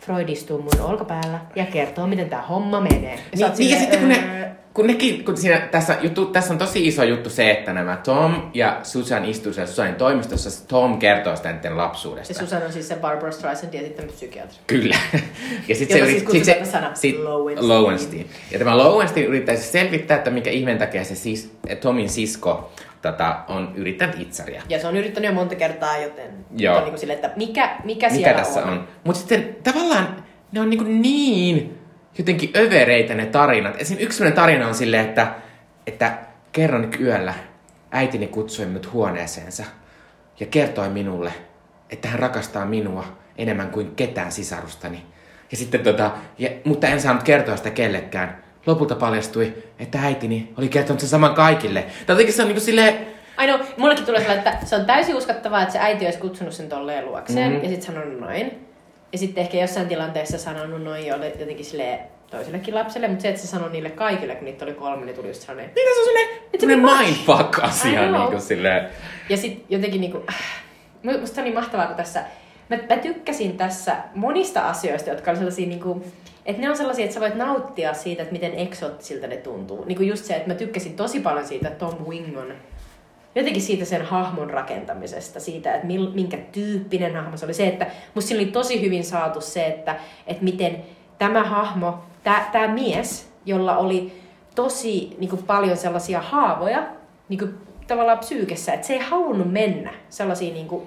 [0.00, 3.18] Freud istuu mun olkapäällä ja kertoo, miten tämä homma menee.
[3.36, 6.52] Ja Niin, niin ja sitten kun, "Öö, ne, kun nekin, kun siinä, tässä, juttu, tässä
[6.52, 10.98] on tosi iso juttu se, että nämä Tom ja Susan istuu siellä Susanin toimistossa, Tom
[10.98, 12.34] kertoo sitä niiden lapsuudesta.
[12.34, 14.56] Se Susan on siis se Barbara Streisand ja sitten psykiatri.
[14.66, 14.96] Kyllä.
[15.68, 17.68] Ja sitten se, siis yrit- sit se, sana sit, Lowenstein.
[17.68, 18.30] Lowenstein.
[18.50, 22.70] Ja tämä Lowenstein yrittäisi selvittää, että mikä ihmeen takia se sis, Tomin sisko
[23.02, 24.62] tota, on yrittänyt itsäriä.
[24.68, 26.76] Ja se on yrittänyt jo monta kertaa, joten Joo.
[26.76, 28.72] on niin kuin sille, että mikä, mikä, Mikä siellä tässä on.
[28.72, 28.88] on?
[29.04, 31.78] Mutta sitten tavallaan ne on niin, niin
[32.18, 33.80] jotenkin övereitä ne tarinat.
[33.80, 33.96] Esim.
[34.00, 35.34] yksi sellainen tarina on silleen, että,
[35.86, 36.18] että
[36.52, 37.34] kerran yöllä
[37.90, 39.64] äitini kutsui minut huoneeseensa
[40.40, 41.32] ja kertoi minulle,
[41.90, 43.04] että hän rakastaa minua
[43.38, 45.06] enemmän kuin ketään sisarustani.
[45.50, 48.44] Ja sitten tota, ja, mutta en saanut kertoa sitä kellekään.
[48.66, 51.82] Lopulta paljastui, että äitini oli kertonut sen saman kaikille.
[52.06, 53.06] Tai jotenkin se on niinku silleen,
[53.36, 56.68] Ainoa, mullekin tulee sellainen, että se on täysin uskottavaa, että se äiti olisi kutsunut sen
[56.68, 57.52] tolleen luokseen Mhm.
[57.52, 57.64] mm-hmm.
[57.64, 58.66] ja sitten sanonut noin.
[59.12, 61.98] Ja sitten ehkä jossain tilanteessa sanonut noin jotenkin sille
[62.30, 65.28] toisellekin lapselle, mutta se, että se sanoi niille kaikille, kun niitä oli kolme, niin tuli
[65.28, 65.72] just sellainen.
[65.74, 68.08] niin se on sellainen, sellainen mindfuck-asia.
[68.08, 68.20] Know.
[68.20, 68.88] Niinku silleen.
[69.28, 70.22] Ja sitten jotenkin niinku,
[71.06, 72.20] mu- musta on niin mahtavaa, kun tässä,
[72.70, 76.04] mä, mä tykkäsin tässä monista asioista, jotka on sellaisia niinku,
[76.46, 79.84] että ne on sellaisia, että sä voit nauttia siitä, että miten eksoottisilta ne tuntuu.
[79.84, 82.52] Niin kuin just se, että mä tykkäsin tosi paljon siitä Tom Wingon
[83.36, 87.54] jotenkin siitä sen hahmon rakentamisesta, siitä, että mil, minkä tyyppinen hahmo se oli.
[87.54, 90.84] Se, että musta siinä oli tosi hyvin saatu se, että, että miten
[91.18, 91.98] tämä hahmo,
[92.52, 94.12] tämä mies, jolla oli
[94.54, 96.86] tosi niin kuin, paljon sellaisia haavoja
[97.28, 97.54] niin kuin,
[97.86, 100.86] tavallaan psyykessä, että se ei halunnut mennä sellaisiin niin kuin,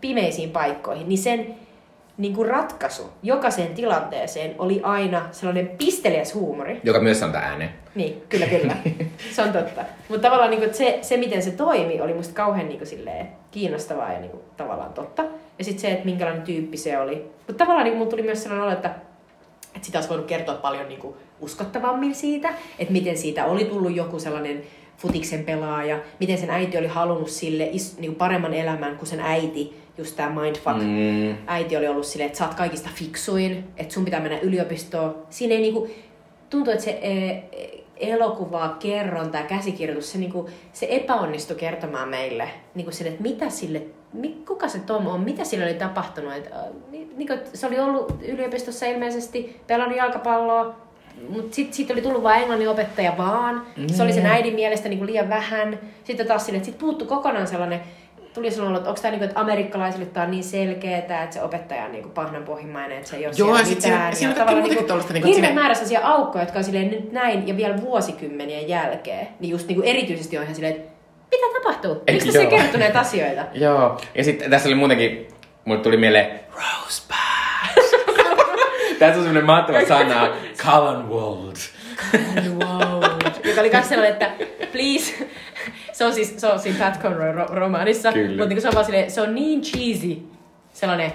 [0.00, 1.54] pimeisiin paikkoihin, niin sen
[2.18, 6.80] niin kuin ratkaisu jokaiseen tilanteeseen oli aina sellainen pisteliäs huumori.
[6.84, 7.70] Joka myös antaa ääneen.
[7.94, 8.76] Niin, kyllä, kyllä.
[9.34, 9.84] Se on totta.
[10.08, 13.28] Mutta tavallaan niin kuin, se, se, miten se toimi, oli musta kauhean niin kuin, silleen,
[13.50, 15.24] kiinnostavaa ja niin kuin, tavallaan totta.
[15.58, 17.30] Ja sitten se, että minkälainen tyyppi se oli.
[17.46, 18.90] Mutta tavallaan niin kuin, mulla tuli myös sellainen olo, että,
[19.74, 22.48] että sitä olisi voinut kertoa paljon niin kuin, uskottavammin siitä,
[22.78, 24.62] että miten siitä oli tullut joku sellainen
[24.98, 29.20] futiksen pelaaja, miten sen äiti oli halunnut sille is, niin kuin paremman elämän kuin sen
[29.20, 30.76] äiti, just tämä mindfuck.
[30.76, 31.36] Mm.
[31.46, 35.16] Äiti oli ollut silleen, että sä oot kaikista fiksuin, että sun pitää mennä yliopistoon.
[35.30, 35.90] Siinä ei niinku,
[36.50, 37.42] tuntuu, että se e,
[37.96, 43.82] elokuva, kerronta ja käsikirjoitus, se, niinku, se epäonnistui kertomaan meille niinku sille, että mitä sille,
[44.46, 46.32] kuka se Tom on, mitä sille oli tapahtunut.
[46.32, 46.50] Et,
[46.90, 50.76] ni- niinku, se oli ollut yliopistossa ilmeisesti, pelannut jalkapalloa,
[51.28, 53.66] mutta sitten siitä oli tullut vain englannin opettaja vaan.
[53.86, 55.78] Se oli sen äidin mielestä niinku liian vähän.
[56.04, 57.80] Sitten taas sille, että sit puuttu kokonaan sellainen,
[58.36, 61.84] tuli sellainen, että onko tämä niinku, että amerikkalaisille tämä on niin selkeää, että se opettaja
[61.84, 64.16] on niinku pahnanpohjimmainen, että se ei ole Joo, siellä ja sit siinä- mitään.
[64.16, 66.90] siinä on kaikkea muutenkin tollaista niinku, että hirveä siinä- määrä sellaisia aukkoja, jotka on silleen
[66.90, 69.28] nyt näin ja vielä vuosikymmenien jälkeen.
[69.40, 70.90] Niin just niinku erityisesti on ihan silleen, että
[71.30, 72.02] mitä tapahtuu?
[72.10, 72.40] Miksi tässä
[72.72, 73.42] ei näitä asioita?
[73.64, 75.28] Joo, ja sitten tässä oli muutenkin,
[75.64, 77.90] mulle tuli mieleen Rosebuds.
[78.98, 80.28] tässä on semmoinen mahtava sana,
[80.64, 81.08] Colin.
[81.08, 83.02] Wow.
[83.44, 84.30] Joka oli myös sellainen, että
[84.72, 85.14] please,
[85.96, 88.84] se on siis se on siinä Pat Conroy ro- romaanissa, mutta niin se on vaan
[88.84, 90.22] silleen, se on niin cheesy,
[90.72, 91.12] sellainen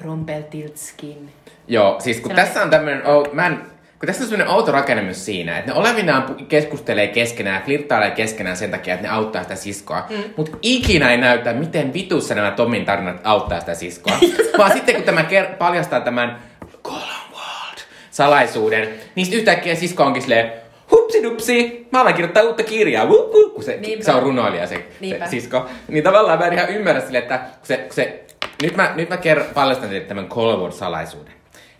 [0.00, 1.32] Rumpeltiltskin.
[1.68, 3.56] Joo, siis kun Sellainen- tässä on tämmönen, oh, mä en,
[3.98, 8.56] kun tässä on semmoinen outo rakenne myös siinä, että ne olevinaan keskustelee keskenään, flirttailee keskenään
[8.56, 10.06] sen takia, että ne auttaa sitä siskoa.
[10.10, 10.16] Mm.
[10.36, 14.18] Mutta ikinä ei näytä, miten vitussa nämä Tomin tarinat auttaa sitä siskoa.
[14.58, 16.38] Vaan sitten kun tämä ker- paljastaa tämän
[16.84, 17.78] Colonwald
[18.10, 20.52] salaisuuden, niin yhtäkkiä sisko onkin silleen,
[20.92, 24.04] hupsidupsi, mä alan kirjoittaa uutta kirjaa, wup, wup, kun se, Niinpä.
[24.04, 25.66] se on runoilija se, se sisko.
[25.88, 28.24] Niin tavallaan mä en ihan ymmärrä sille, että kun se, kun se
[28.62, 31.32] nyt mä, nyt mä ker- paljastan teille tämän Colwood-salaisuuden.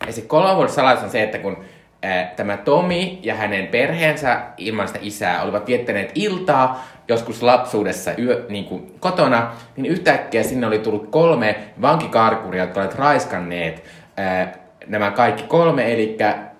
[0.06, 1.64] Ja se Colwood-salaisuus on se, että kun
[2.02, 8.46] ää, tämä Tomi ja hänen perheensä ilman sitä isää olivat viettäneet iltaa joskus lapsuudessa yö,
[8.48, 13.84] niin kuin kotona, niin yhtäkkiä sinne oli tullut kolme vankikarkuria, jotka olivat raiskanneet
[14.16, 14.52] ää,
[14.86, 16.52] nämä kaikki kolme, eli ää,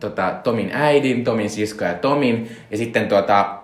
[0.00, 3.58] tota, Tomin äidin, Tomin sisko ja Tomin, ja sitten tuota,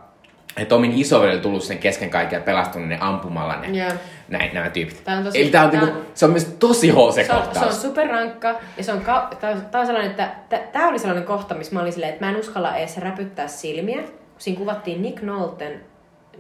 [0.59, 3.93] ja Tomin isoveli tullut sen kesken kaiken ja pelastunut ne ampumalla ne, Joo.
[4.29, 5.05] näin, nämä tyypit.
[5.05, 7.65] Tää on tosi- Eli tää on, tää niinku, se on myös tosi Se on, se
[7.65, 10.31] on superrankka ja se on, ka- tää on, tää on sellainen, että
[10.73, 14.03] tämä oli sellainen kohta, missä mä olin silleen, että mä en uskalla edes räpyttää silmiä.
[14.03, 15.81] Kun siinä kuvattiin Nick Nolten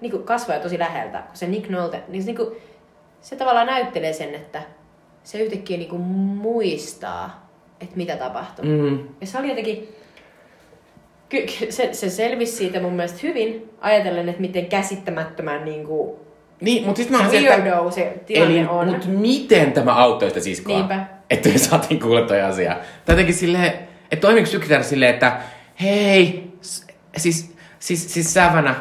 [0.00, 2.48] niin kuin kasvoja tosi läheltä, kun se Nick Nolte, niin se, niin kuin,
[3.20, 4.62] se tavallaan näyttelee sen, että
[5.24, 7.41] se yhtäkkiä niin kuin muistaa,
[7.82, 8.64] että mitä tapahtui.
[8.64, 8.98] Mm.
[9.20, 9.88] Ja se oli jotenkin,
[11.28, 16.16] ky- ky- se, se selvisi siitä mun mielestä hyvin, ajatellen, että miten käsittämättömän niin kuin,
[16.60, 17.62] Niin, mutta sitten mä olen se, että...
[17.62, 18.88] weirdo se tilanne Eli, on.
[18.88, 20.76] mutta miten tämä auttoi sitä siskoa?
[20.76, 21.06] Niinpä.
[21.30, 22.72] Että me saatiin kuulla toi asia.
[23.04, 23.72] Tai jotenkin silleen,
[24.10, 25.36] että toimiko psykiatri silleen, että
[25.82, 28.74] hei, s- siis, siis, siis Sävänä,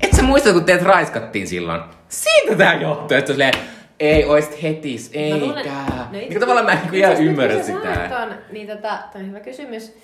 [0.00, 1.80] et sä muista, kun teet raiskattiin silloin?
[2.08, 3.54] Siitä tää johtuu, että silleen,
[4.00, 5.36] ei oisit hetis, Mä eikä.
[5.46, 5.64] luulen-
[6.10, 8.08] niin itse- kuin tavallaan mä en niinku ihan asiassa ymmärrä sitä.
[8.18, 9.98] Ton, niin tota, toi on hyvä kysymys.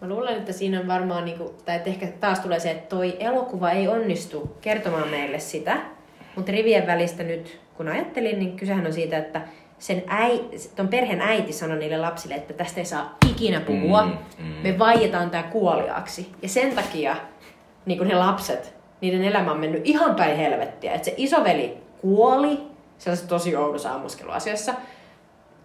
[0.00, 3.16] Mä luulen, että siinä on varmaan, niinku, tai että ehkä taas tulee se, että toi
[3.20, 5.76] elokuva ei onnistu kertomaan meille sitä.
[6.36, 9.40] Mutta rivien välistä nyt, kun ajattelin, niin kysehän on siitä, että
[9.78, 10.40] sen äi,
[10.76, 14.02] ton perheen äiti sanoi niille lapsille, että tästä ei saa ikinä puhua.
[14.04, 14.52] Mm, mm.
[14.62, 16.28] Me vaietaan tää kuoliaaksi.
[16.42, 17.16] Ja sen takia
[17.86, 20.92] niin ne lapset, niiden elämä on mennyt ihan päin helvettiä.
[20.92, 22.58] Että se isoveli kuoli
[22.98, 24.74] sellaisessa tosi oudossa ammuskeluasiassa.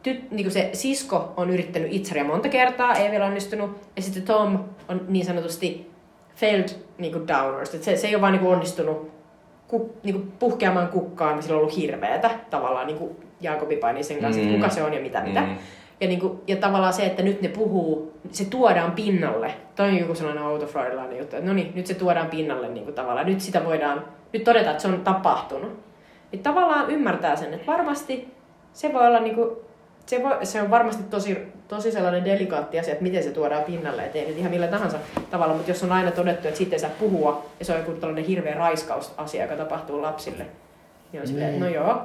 [0.04, 3.82] Tyt, niin se sisko on yrittänyt itseria monta kertaa, ei vielä onnistunut.
[3.96, 5.92] Ja sitten Tom on niin sanotusti
[6.36, 7.76] failed niin kuin downwards.
[7.76, 9.12] Et se, se ei ole vaan niin kuin onnistunut
[9.68, 14.04] ku, niin kuin puhkeamaan kukkaan, niin sillä on ollut hirveetä tavallaan niin kuin Jaakobi paini
[14.04, 14.48] sen kanssa, mm.
[14.48, 15.42] Että kuka se on ja mitä mitä.
[15.42, 15.58] Mm.
[16.00, 19.54] Ja, niin kuin, ja tavallaan se, että nyt ne puhuu, se tuodaan pinnalle.
[19.76, 22.84] Toi on joku sellainen outo freudilainen juttu, että no niin, nyt se tuodaan pinnalle niin
[22.84, 23.26] kuin tavallaan.
[23.26, 25.80] Nyt sitä voidaan, nyt todetaan, että se on tapahtunut.
[26.34, 28.34] Niin tavallaan ymmärtää sen, että varmasti
[28.74, 29.50] se voi olla niin kuin,
[30.06, 34.06] se, voi, se on varmasti tosi, tosi sellainen delikaatti asia, että miten se tuodaan pinnalle,
[34.06, 34.98] et ei nyt ihan millä tahansa
[35.32, 37.92] tavalla, mutta jos on aina todettu, että sitten ei saa puhua, ja se on joku
[37.92, 40.46] tällainen hirveä raiskausasia, joka tapahtuu lapsille,
[41.12, 42.02] niin on silleen, että no joo.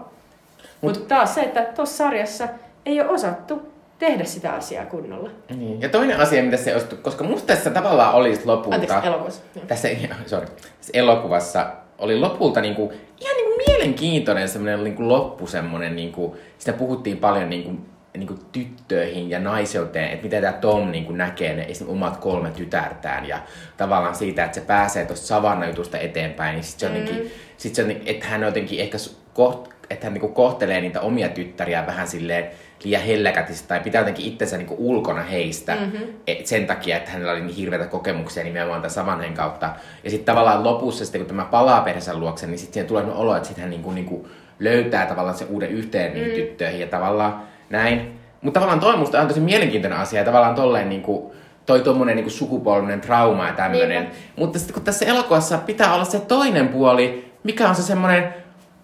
[0.81, 2.49] Mutta taas se, että tuossa sarjassa
[2.87, 5.31] ei ole osattu tehdä sitä asiaa kunnolla.
[5.57, 5.81] Niin.
[5.81, 8.75] Ja toinen asia, mitä se olisi, koska musta tässä tavallaan olisi lopulta...
[8.75, 9.43] Anteeksi, elokuvassa.
[9.67, 9.89] Tässä
[10.27, 11.67] sorry, tässä elokuvassa
[11.99, 17.77] oli lopulta niinku, ihan niinku mielenkiintoinen semmoinen niinku loppu semmoinen, niinku, sitä puhuttiin paljon niinku,
[18.17, 23.39] niinku tyttöihin ja naiseuteen, että miten tämä Tom niinku näkee ne omat kolme tytärtään ja
[23.77, 26.99] tavallaan siitä, että se pääsee tuosta savannajutusta eteenpäin, niin sit se on Mm.
[26.99, 28.99] jotenkin, sit se on, että hän jotenkin ehkä
[29.35, 32.51] koht, että hän niinku kohtelee niitä omia tyttäriä vähän silleen
[32.85, 36.03] liian helläkätisesti tai pitää jotenkin itsensä niinku ulkona heistä Mhm.
[36.27, 39.71] et sen takia, että hänellä oli niin hirveitä kokemuksia nimenomaan tämän samanhen kautta.
[40.05, 43.37] Ja sitten tavallaan lopussa, sitten kun tämä palaa perheensä luokse, niin sitten siihen tulee olo,
[43.37, 46.35] että sitten hän niinku, niinku löytää tavallaan se uuden yhteen Mm.
[46.35, 48.19] tyttöihin ja tavallaan näin.
[48.41, 51.35] Mutta tavallaan toi musta on tosi mielenkiintoinen asia ja tavallaan tolleen niinku,
[51.67, 54.09] toi tuommoinen niinku sukupolvinen trauma ja tämmöinen.
[54.37, 58.35] Mutta sitten kun tässä elokuvassa pitää olla se toinen puoli, mikä on se semmoinen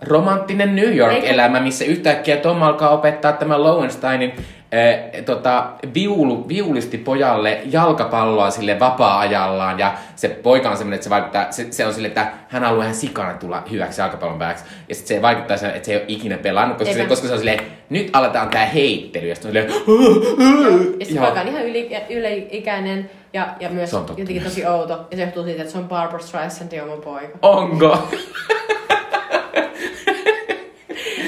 [0.01, 7.61] romanttinen New York-elämä, missä yhtäkkiä Tom alkaa opettaa tämän Lowensteinin äh, tota, viulu, viulisti pojalle
[7.65, 9.79] jalkapalloa sille vapaa-ajallaan.
[9.79, 12.85] Ja se poika on semmoinen, että se vaikuttaa, se, se on sille, että hän haluaa
[12.85, 14.65] ihan sikana tulla hyväksi jalkapallon pääksi.
[14.89, 17.33] Ja sitten se vaikuttaa sen, että se ei ole ikinä pelannut, koska, se, koska se
[17.33, 19.29] on silleen, nyt aletaan tää heittely.
[19.29, 24.43] Ja sitten on silleen, Ja poika on ihan yli, yleikäinen ja, ja myös Se jotenkin
[24.43, 25.07] tosi outo.
[25.11, 27.39] Ja se johtuu siitä, että se on Barbara Streisandin oma poika.
[27.43, 27.99] onko?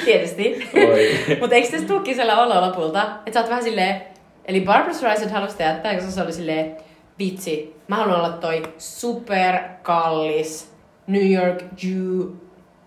[0.06, 0.68] Tietysti.
[1.40, 4.02] Mutta eikö tässä tulekin sellainen olo lopulta, että sä oot vähän silleen,
[4.44, 6.76] eli Barbara Streisand halusi tehdä, koska se oli silleen,
[7.18, 10.72] vitsi, mä haluan olla toi superkallis
[11.06, 12.20] New York Jew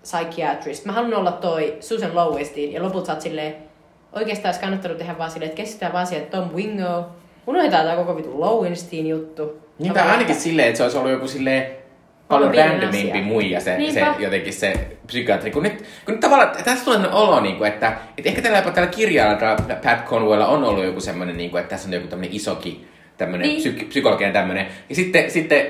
[0.01, 0.85] psychiatrist.
[0.85, 3.55] Mä haluan olla toi Susan Lowenstein ja lopulta sä oot silleen,
[4.13, 7.05] oikeastaan olisi kannattanut tehdä vaan silleen, että keskitytään vaan siihen, Tom Wingo,
[7.47, 9.59] unohdetaan tää koko vitu Lowenstein juttu.
[9.79, 11.78] Niin tai ainakin silleen, että se olisi ollut joku silleen
[12.29, 13.21] paljon randomimpi asia.
[13.23, 14.73] muija se, se jotenkin se
[15.07, 15.51] psykiatri.
[15.51, 15.73] Kun nyt,
[16.05, 19.37] kun nyt tavallaan tässä tulee olo, niin kuin, että, että ehkä tällä, jopa tällä kirjalla
[19.83, 23.47] Pat Conwaylla on ollut joku semmoinen, niin kuin, että tässä on joku tämmöinen isoki tämmöinen
[23.47, 23.57] Niin.
[23.57, 24.67] psyk, psykologinen tämmöinen.
[24.89, 25.67] Ja sitten, sitten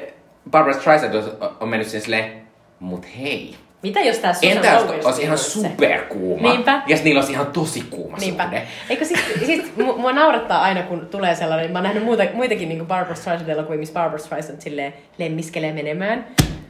[0.52, 1.14] Barbara Streisand
[1.60, 2.32] on, mennyt siihen silleen,
[2.80, 5.50] mut hei, Mitä jos tää Susan entä jos olisi ihan se?
[5.50, 6.52] superkuuma?
[6.54, 6.82] Niinpä.
[6.88, 8.44] Ja niillä olisi ihan tosi kuuma Niinpä.
[8.44, 8.62] suhde.
[8.90, 12.70] Eikö sit, sit mu- mua naurattaa aina, kun tulee sellainen, mä oon nähnyt muuta, muitakin
[12.70, 16.26] niin Barbara Streisand-elokuvia, missä Barbara Streisand silleen lemmiskelee menemään.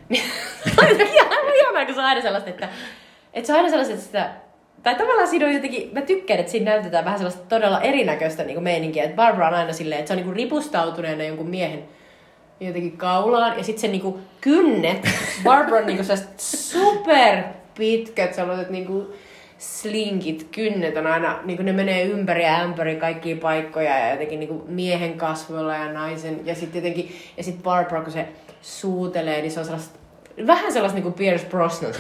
[0.10, 0.24] Niin
[1.70, 2.70] ihanaa, kun se on aina sellaista, että,
[3.34, 4.30] että se on aina sellaista, että sitä,
[4.84, 8.64] tai tavallaan siinä on jotenkin, mä tykkään, että siinä näytetään vähän sellaista todella erinäköistä niin
[8.64, 11.84] meininkiä, että Barbara on aina silleen, että se on niin ripustautuneena jonkun miehen
[12.60, 15.10] jotenkin kaulaan, ja sitten se niinku kynnet,
[15.43, 17.43] Barbara on niinku sellaiset super
[17.78, 19.14] pitkät sellaiset niinku
[19.57, 24.66] slinkit, kynnet on aina, niinku ne menee ympäri ja ämpäri kaikkia paikkoja ja jotenkin niinku
[24.68, 28.28] miehen kasvoilla ja naisen, ja sitten jotenkin, ja sitten Barbara kun se
[28.62, 29.99] suutelee, niin se on sellaista
[30.48, 31.94] vähän sellaista niinku Pierce Brosnan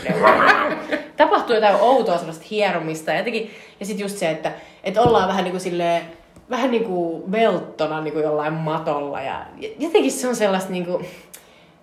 [1.17, 3.11] tapahtuu jotain outoa sellaista hieromista.
[3.11, 4.51] Ja jotenkin, ja sitten just se, että,
[4.83, 6.01] että ollaan vähän niinku silleen,
[6.49, 9.21] vähän niinku velttona niinku jollain matolla.
[9.21, 9.45] Ja
[9.79, 11.01] jotenkin se on sellaista niinku,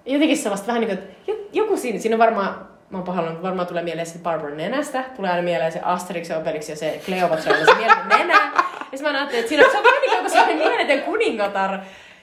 [0.07, 3.69] jotenkin sellaista vähän niinku, että jo- joku siinä, siinä on varmaan, mä oon pahoillani, varmaan
[3.69, 7.55] tulee mieleen se Barbara nenästä, tulee aina mieleen se Asterix ja Obelix ja se Cleopatra,
[7.65, 8.53] se mieletön nenä.
[8.93, 11.79] Ja mä ajattelin, että siinä on, se on vähän niin kuin sellainen mieletön kuningatar,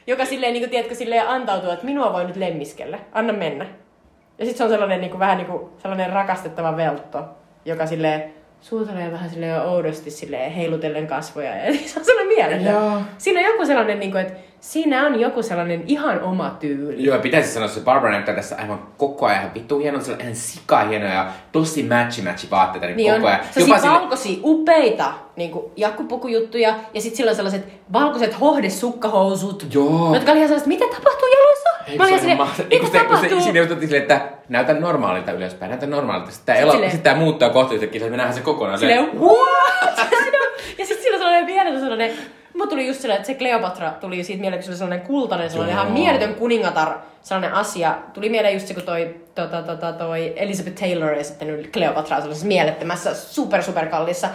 [0.08, 3.66] joka silleen, niin kuin, tiedätkö, silleen antautuu, että minua voi nyt lemmiskellä, anna mennä.
[4.44, 7.26] Ja sitten se on sellainen niin kuin, vähän niin kuin, sellainen rakastettava veltto,
[7.66, 8.24] joka silleen
[8.62, 11.56] suutelee vähän silleen oudosti silleen heilutellen kasvoja.
[11.56, 13.06] Ja se on sellainen mieletön.
[13.18, 17.04] Siinä on joku sellainen, niin kuin, että siinä on joku sellainen ihan oma tyyli.
[17.06, 20.22] Joo, pitäisi sanoa, että se Barbara näyttää tässä aivan koko ajan vittu hieno, se on
[20.22, 23.46] ihan sika hieno ja tosi matchy matchy vaatteita niin Niin koko on ajan.
[23.52, 30.14] sellaisia valkoisia, upeita niin jakkupukujuttuja ja sitten sillä on sellaiset valkoiset hohdesukkahousuut, Joo.
[30.14, 31.70] jotka oli ihan sellaiset, mitä tapahtuu jaloissa?
[31.88, 33.42] Ei, Mä olin se silleen, mitä se, kun se, tapahtuu?
[33.42, 36.32] siinä jututtiin silleen, että näytä normaalilta ylöspäin, näytä normaalilta.
[36.32, 38.80] Sitten tämä, elo, silleen- tämä muuttaa kohta yhtäkkiä, että me nähdään se kokonaan.
[38.80, 39.98] Silleen, what?
[40.80, 42.12] ja sitten sillä on sellainen mieletön sellainen,
[42.54, 45.50] Mulla tuli just sellainen, että se Cleopatra tuli siitä mieleen, kun se oli sellainen kultainen,
[45.50, 45.84] sellainen Joo.
[45.84, 47.98] ihan mieletön kuningatar, sellainen asia.
[48.14, 53.14] Tuli mieleen just se, kun toi, tota, tota, toi Elizabeth Taylor esittänyt Cleopatraa sellaisessa mielettömässä,
[53.14, 54.30] super super kallissa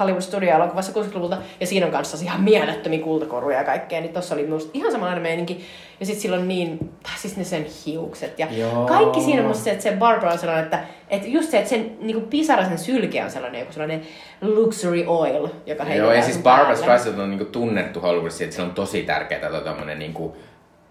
[0.00, 1.38] Hollywood Studio-elokuvassa 60-luvulta.
[1.60, 4.00] Ja siinä on kanssa ihan mielettömiä kultakoruja ja kaikkea.
[4.00, 5.66] Niin tossa oli musta ihan samanlainen meininki.
[6.00, 8.38] Ja sitten sillä on niin, siis ne sen hiukset.
[8.38, 8.86] Ja Joo.
[8.86, 11.96] kaikki siinä on se, että se Barbara on sellainen, että, että just se, että sen
[12.00, 14.02] niinku pisara, sen sylke on sellainen joku sellainen
[14.40, 16.76] luxury oil, joka Joo, heitetään ja siis Barbara.
[16.76, 20.36] Streisand on niinku tunnettu Hollywoodissa, että sillä on tosi tärkeää tota tommonen niinku,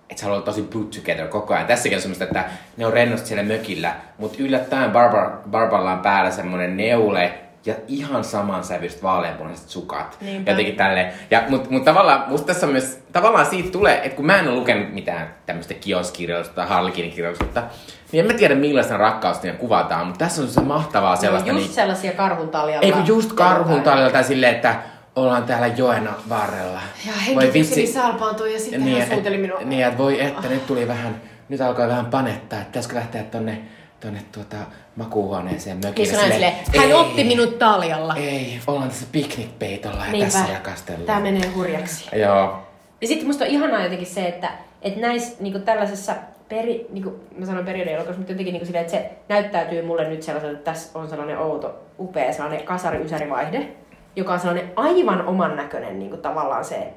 [0.09, 1.67] että se olla tosi put together koko ajan.
[1.67, 2.43] Tässäkin on semmoista, että
[2.77, 7.33] ne on rennosti siellä mökillä, mutta yllättäen Barbara, Barbaralla on päällä semmonen neule
[7.65, 10.17] ja ihan samansävyiset vaaleanpunaiset sukat.
[10.21, 10.51] Niinpä.
[10.51, 11.13] Jotenkin tälleen.
[11.31, 14.47] Ja, mut, mut tavallaan musta tässä on myös, tavallaan siitä tulee, että kun mä en
[14.47, 17.63] ole lukenut mitään tämmöistä kioskirjallisuutta tai Harlikinin kirjallisuutta,
[18.11, 21.49] niin en mä tiedä millaista rakkaus siinä kuvataan, mutta tässä on se mahtavaa sellaista.
[21.49, 22.85] just niin- sellaisia karhun taljalla.
[22.85, 24.75] ei kun just karhun taljalla tai silleen, että
[25.15, 26.81] ollaan täällä joen varrella.
[27.05, 29.59] Ja Voi henkitykseni salpaantui ja sitten hän niin, suuteli et, minua.
[29.59, 33.61] niin, että voi että nyt tuli vähän, nyt alkoi vähän panettaa, että pitäisikö lähteä tonne,
[33.99, 34.57] tonne tuota
[34.95, 36.17] makuuhuoneeseen mökille.
[36.17, 38.15] Niin silleen, hän otti minut taljalla.
[38.15, 40.31] Ei, ollaan tässä piknikpeitolla ja Niinpä.
[40.31, 41.05] tässä rakastellaan.
[41.05, 42.19] Tää menee hurjaksi.
[42.19, 42.59] Joo.
[43.01, 44.51] Ja sitten musta on ihanaa jotenkin se, että,
[44.81, 46.15] että näissä niinku tällaisessa
[46.49, 50.57] peri, niinku, mä sanon periodielokuvassa, mutta jotenkin niinku silleen, että se näyttäytyy mulle nyt sellaiselta,
[50.57, 53.67] että tässä on sellainen outo, upea sellainen kasari-ysärivaihde,
[54.15, 56.93] joka on sellainen aivan oman näköinen niinku tavallaan se,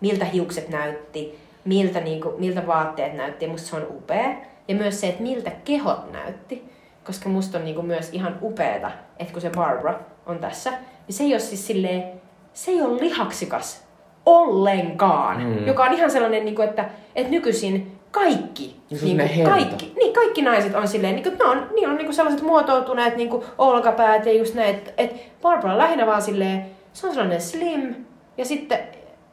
[0.00, 4.34] miltä hiukset näytti, miltä, niinku, miltä vaatteet näytti, musta se on upea.
[4.68, 6.64] Ja myös se, että miltä kehot näytti,
[7.04, 11.24] koska musta on niinku myös ihan upeeta, että kun se Barbara on tässä, niin se
[11.24, 12.04] ei ole siis silleen,
[12.52, 13.84] se ei ole lihaksikas
[14.26, 15.44] ollenkaan.
[15.44, 15.66] Mm.
[15.66, 19.50] Joka on ihan sellainen, niin kuin, että, että nykyisin kaikki, Niin niin kuin, hento.
[19.50, 22.42] kaikki, niin kaikki naiset on silleen, niin kuin, ne on, niillä on niin kuin sellaiset
[22.42, 27.12] muotoutuneet niin kuin olkapäät ja just näin, että, että Barbara lähinnä vaan silleen, se on
[27.14, 27.94] sellainen slim
[28.38, 28.78] ja sitten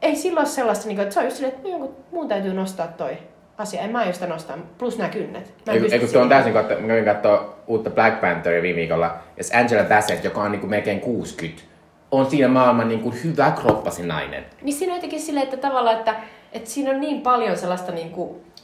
[0.02, 2.52] ei silloin ole sellaista, niin kuin, että se on just silleen, että jonkun muun täytyy
[2.52, 3.18] nostaa toi
[3.58, 5.52] asia, en mä aio sitä nostaa, plus nämä kynnet.
[5.64, 9.60] Pysty eikö tuo on täysin katso, mä kävin katsoa uutta Black Pantheria viime viikolla, ja
[9.60, 11.62] Angela Bassett, joka on niinku melkein 60,
[12.10, 14.44] on siinä maailman niinku hyvä kroppasin nainen.
[14.62, 16.14] Niin siinä on jotenkin silleen, että tavallaan, että,
[16.52, 18.10] että siinä on niin paljon sellaista niin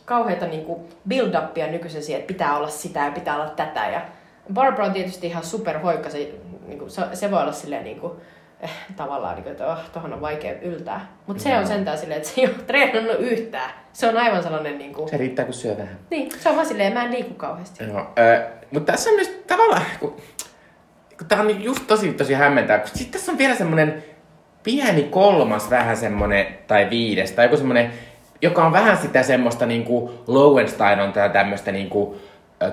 [0.06, 3.88] kuin, kauheata niin kuin build-upia nykyisin siihen, että pitää olla sitä ja pitää olla tätä.
[3.88, 4.00] Ja
[4.54, 6.18] Barbara on tietysti ihan superhoikka, se,
[6.66, 8.12] niin kuin, se, se voi olla silleen niin kuin,
[8.60, 11.06] eh, tavallaan, niin kuin, että oh, tohon on vaikea yltää.
[11.26, 13.70] Mutta se on sentään silleen, että se ei ole treenannut yhtään.
[13.92, 15.98] Se on aivan sellainen, niin kuin, Se riittää, kun syö vähän.
[16.10, 17.84] niin, se on vaan silleen, mä en liiku kauheasti.
[17.84, 20.16] Joo, äh, mutta tässä on myös tavallaan, kun,
[21.18, 24.04] kun tää on niinku just tosi tosi hämmentää, kun sitten tässä on vielä semmonen
[24.62, 27.92] pieni kolmas vähän semmonen, tai viides, tai joku semmonen,
[28.42, 32.16] joka on vähän sitä semmoista niinku Lowenstein on tätä tämmöstä niinku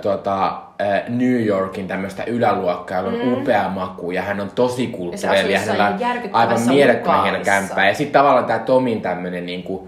[0.02, 0.62] tuota,
[1.10, 3.34] New Yorkin tämmöistä yläluokkaa, jolla on mm.
[3.34, 6.00] upea maku ja hän on tosi kulttuurinen ja hänellä on
[6.32, 7.88] aivan mielettömän hieno kämppä.
[7.88, 9.88] Ja sitten tavallaan tämä Tomin tämmöinen niinku,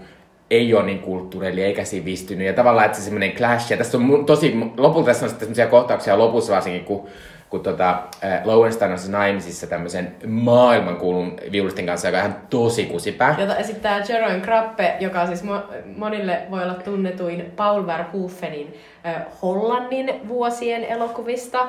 [0.50, 2.46] ei ole niin kulttuureli eikä sivistynyt.
[2.46, 3.70] Ja tavallaan, että se semmoinen clash.
[3.70, 7.08] Ja tässä on tosi, lopulta tässä on sitten semmoisia kohtauksia lopussa varsinkin, kun
[7.50, 8.02] kun tota,
[8.44, 13.36] Lowenstein on naimisissa tämmöisen maailmankuulun viulistin kanssa, joka on ihan tosi kusipää.
[13.38, 18.74] Jota esittää Jeroen Krappe, joka siis mo- monille voi olla tunnetuin Paul Verhoevenin
[19.06, 21.66] äh, Hollannin vuosien elokuvista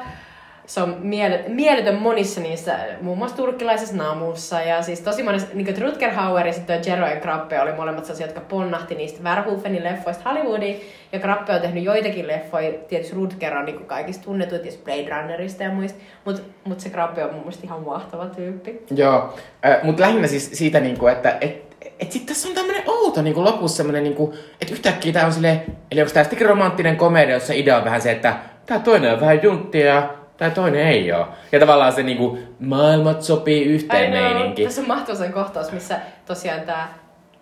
[0.68, 4.61] se on miele- mieletön monissa niissä, muun muassa turkkilaisessa naamussa.
[4.61, 8.05] Ja siis tosi monessa, niin kuin Rutger Hauer ja sitten Jero ja Krappe oli molemmat
[8.05, 10.82] sellaisia, jotka ponnahti niistä Verhoevenin leffoista Hollywoodiin.
[11.11, 15.63] Ja Krappe on tehnyt joitakin leffoja, tietysti Rutger on niin kaikista tunnetuit, tietysti Blade Runnerista
[15.63, 15.99] ja muista.
[16.26, 18.82] Mutta mut se Krappe on mun mielestä ihan mahtava tyyppi.
[18.95, 19.34] Joo,
[19.65, 23.22] äh, mutta lähinnä siis siitä, niin kuin, että et, et sitten tässä on tämmöinen outo
[23.22, 25.61] niin lopussa semmoinen, niin että yhtäkkiä tämä on silleen,
[25.91, 29.43] eli onko tämä romanttinen komedia, jossa idea on vähän se, että tämä toinen on vähän
[29.43, 31.26] junttia tai toinen ei ole.
[31.52, 34.64] Ja tavallaan se niinku, maailmat sopii yhteen meininki.
[34.64, 36.94] Tässä on mahtava kohtaus, missä tosiaan tämä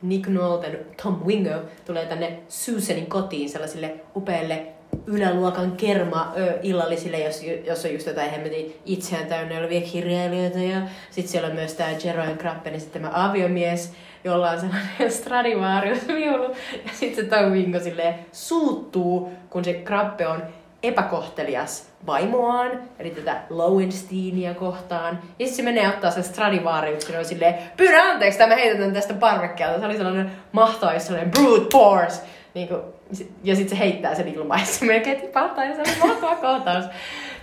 [0.01, 4.67] Nick Nolte, Tom Wingo, tulee tänne Susanin kotiin sellaisille upeille
[5.07, 10.59] yläluokan kerma ö, illallisille, jos, jos on just jotain hemmetin itseään täynnä olevia kirjailijoita.
[10.59, 13.93] Ja sitten siellä on myös tämä Jeroen Krappen ja sitten tämä aviomies,
[14.23, 16.55] jolla on sellainen Stradivarius-viulu.
[16.85, 17.77] Ja sitten se Tom Wingo
[18.31, 20.43] suuttuu, kun se Krappe on
[20.87, 25.19] epäkohtelias vaimoaan, eli tätä Lowensteinia kohtaan.
[25.39, 29.79] Ja sitten se menee ottaa sen Stradivariuksen on silleen, pyydä anteeksi, tämä heitetään tästä parvekkeelta.
[29.79, 32.21] Se oli sellainen mahtava, sellainen brute force.
[32.53, 32.81] Niin kuin,
[33.43, 34.33] ja sitten se heittää sen
[34.63, 36.85] se melkein tipahtaa, ja se on mahtava kohtaus.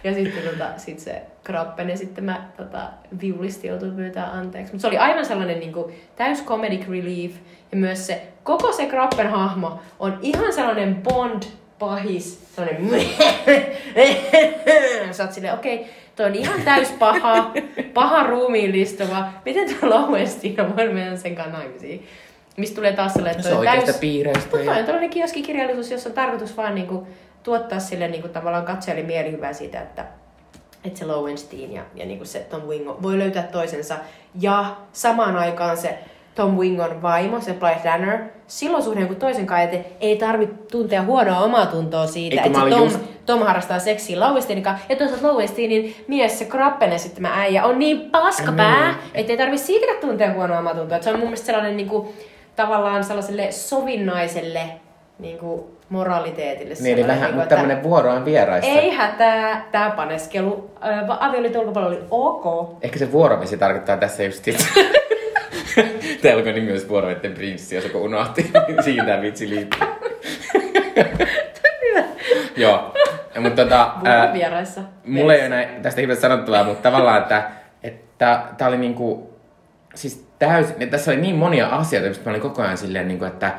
[0.05, 2.80] Ja sitten tota, sit se Krappen ja sitten mä tota,
[3.20, 4.72] viulisti joutuu pyytää anteeksi.
[4.72, 7.34] Mutta se oli aivan sellainen niin kuin, täys comedic relief.
[7.72, 11.43] Ja myös se, koko se Krappen hahmo on ihan sellainen Bond
[11.82, 13.06] pahis, sellainen
[15.14, 17.52] Sä oot silleen, okei, okay, toi on ihan täys paha,
[17.94, 19.28] paha ruumiillistuva.
[19.44, 22.06] Miten tuo Lauestina voi mennä sen kanssa naimisiin?
[22.56, 23.96] Mistä tulee taas sellainen, että toi on täys...
[23.96, 24.56] piireistä.
[24.56, 27.06] Mutta on tällainen kioskikirjallisuus, jossa on tarkoitus vaan niinku
[27.42, 30.04] tuottaa sille niinku tavallaan katsojalle mielihyvää siitä, että
[30.84, 33.96] että se Lowenstein ja, ja niinku se Tom Wingo voi löytää toisensa.
[34.40, 35.98] Ja samaan aikaan se
[36.34, 41.02] Tom Wingon vaimo, se Blythe Danner, silloin suhde kuin toisen kanssa, että ei tarvitse tuntea
[41.02, 42.98] huonoa omaa tuntoa siitä, Eikö että Tom, just...
[43.26, 48.10] Tom harrastaa seksiä Lowensteinin kanssa, ja toisaalta Lowensteinin mies, se Krappen esittämä äijä, on niin
[48.10, 48.98] paskapää, mm.
[49.14, 50.96] että ei tarvitse siitä tuntea huonoa omaa tuntoa.
[50.96, 52.08] Että se on mun mielestä sellainen niin kuin,
[52.56, 54.62] tavallaan sellaiselle sovinnaiselle
[55.18, 56.74] niin kuin, moraliteetille.
[56.80, 58.70] Niin, eli vähän, niin mutta tämmöinen vuoroon vieraista.
[58.70, 62.76] Ei hätää, tämä paneskelu äh, avioliiton ulkopuolella oli ok.
[62.82, 64.64] Ehkä se vuorovesi tarkoittaa tässä just sitä.
[66.22, 69.80] Täällä on nimi myös vuorovetten prinssi, jos joku unohti, niin siitä vitsi liittyy.
[72.56, 72.94] Joo.
[73.40, 74.80] Mutta tota, ää, vieraissa.
[75.06, 77.50] Mulla ei ole näin, tästä hirveästi sanottavaa, mutta tavallaan, että
[78.22, 79.30] että tää oli niinku,
[79.94, 83.24] siis täysin, että tässä oli niin monia asioita, mistä mä olin koko ajan silleen, niinku,
[83.24, 83.52] että,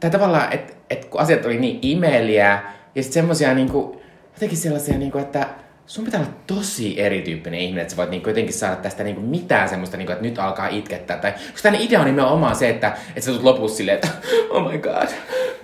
[0.00, 2.60] tai tavallaan, että, että kun asiat oli niin imeliä,
[2.94, 4.02] ja sitten semmosia niinku,
[4.34, 5.46] jotenkin sellaisia, niinku, että
[5.90, 9.68] sun pitää olla tosi erityyppinen ihminen, että sä voit niinku jotenkin saada tästä niinku mitään
[9.68, 11.16] semmoista, niinku, että nyt alkaa itkettää.
[11.16, 14.08] Tai, koska tänne idea on nimenomaan se, että, että sä tulet lopussa silleen, että
[14.50, 15.08] oh my god,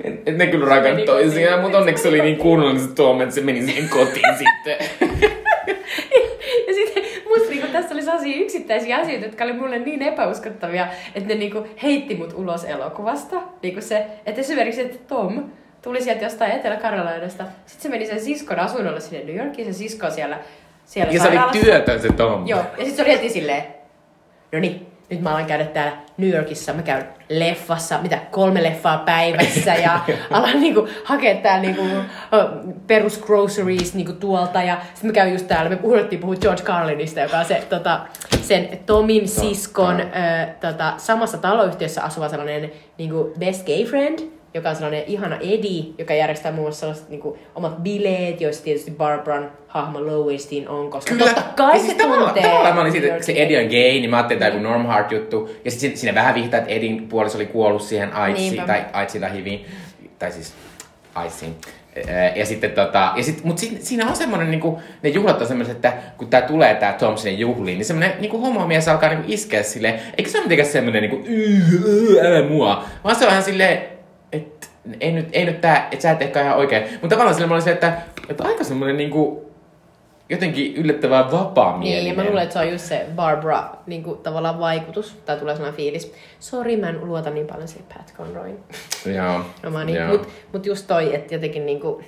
[0.05, 3.41] että ne kyllä rakannut toisiaan, mutta onneksi se oli niin kunnollinen se tuomme, että se
[3.41, 4.77] meni siihen kotiin sitten.
[6.69, 11.29] ja sitten musta niinku, tässä oli sellaisia yksittäisiä asioita, jotka oli mulle niin epäuskottavia, että
[11.29, 13.43] ne niinku heitti mut ulos elokuvasta.
[13.63, 15.45] Niinku se, että esimerkiksi, että Tom,
[15.87, 17.45] tuli sieltä jostain Etelä-Karolaidasta.
[17.67, 20.39] Sitten se meni sen siskon asunnolle sinne New Yorkiin, se sisko siellä,
[20.85, 22.47] siellä Ja se oli työtön se Tom.
[22.47, 23.65] Joo, ja sitten se oli heti silleen,
[24.53, 28.99] no niin, nyt mä alan käydä täällä New Yorkissa, mä käyn leffassa, mitä kolme leffaa
[28.99, 31.83] päivässä ja alan niinku hakea täällä niinku
[32.87, 34.63] perus groceries niinku tuolta.
[34.63, 38.01] Ja sitten mä käyn just täällä, me puhuttiin puhua George Carlinista, joka on se tota,
[38.43, 40.05] sen Tomin siskon ö,
[40.61, 46.15] tota, samassa taloyhtiössä asuva sellainen niinku best gay friend, joka on sellainen ihana Eddie, joka
[46.15, 51.15] järjestää muun muassa sellaiset niin kuin, omat bileet, joissa tietysti Barbaran hahmo Lowenstein on, koska
[51.15, 51.27] Kyllä.
[51.27, 52.43] totta kai siis se tavallaan, tuntee.
[52.43, 54.87] Tavallaan mä olin siitä, että se Eddie on gay, niin mä ajattelin, että tämä Norm
[54.87, 55.51] Hart juttu.
[55.65, 59.35] Ja sitten siinä vähän vihtaa, että Edin puoliso oli kuollut siihen AIDSiin, tai AIDSiin tai
[59.37, 59.67] HIViin,
[60.19, 60.55] tai siis
[61.15, 61.55] AIDSiin.
[62.35, 65.77] Ja sitten tota, ja sit, mut si, siinä on semmoinen, niinku, ne juhlat on semmoiset,
[65.77, 70.01] että kun tää tulee tää Thompsonin juhliin, niin semmoinen niinku homomies alkaa niinku iskeä silleen,
[70.19, 71.25] eikä se ole mitenkään semmoinen niinku,
[72.27, 73.96] älä mua, vaan se on ihan silleen,
[75.01, 76.83] ei nyt, ei nyt tää, et sä et ehkä ihan oikein.
[76.93, 79.51] Mutta tavallaan sillä oli se, että, että aika semmoinen niinku,
[80.29, 84.19] jotenkin yllättävän vapaa Niin, ja mä luulen, että se on just se Barbara niin kuin,
[84.19, 86.13] tavallaan vaikutus, tai tulee sellainen fiilis.
[86.41, 88.59] Sori, mä en luota niin paljon siihen Pat Conroyin.
[89.17, 89.41] Joo.
[89.63, 92.05] no, niin, Mutta mut just toi, että jotenkin niin kuin,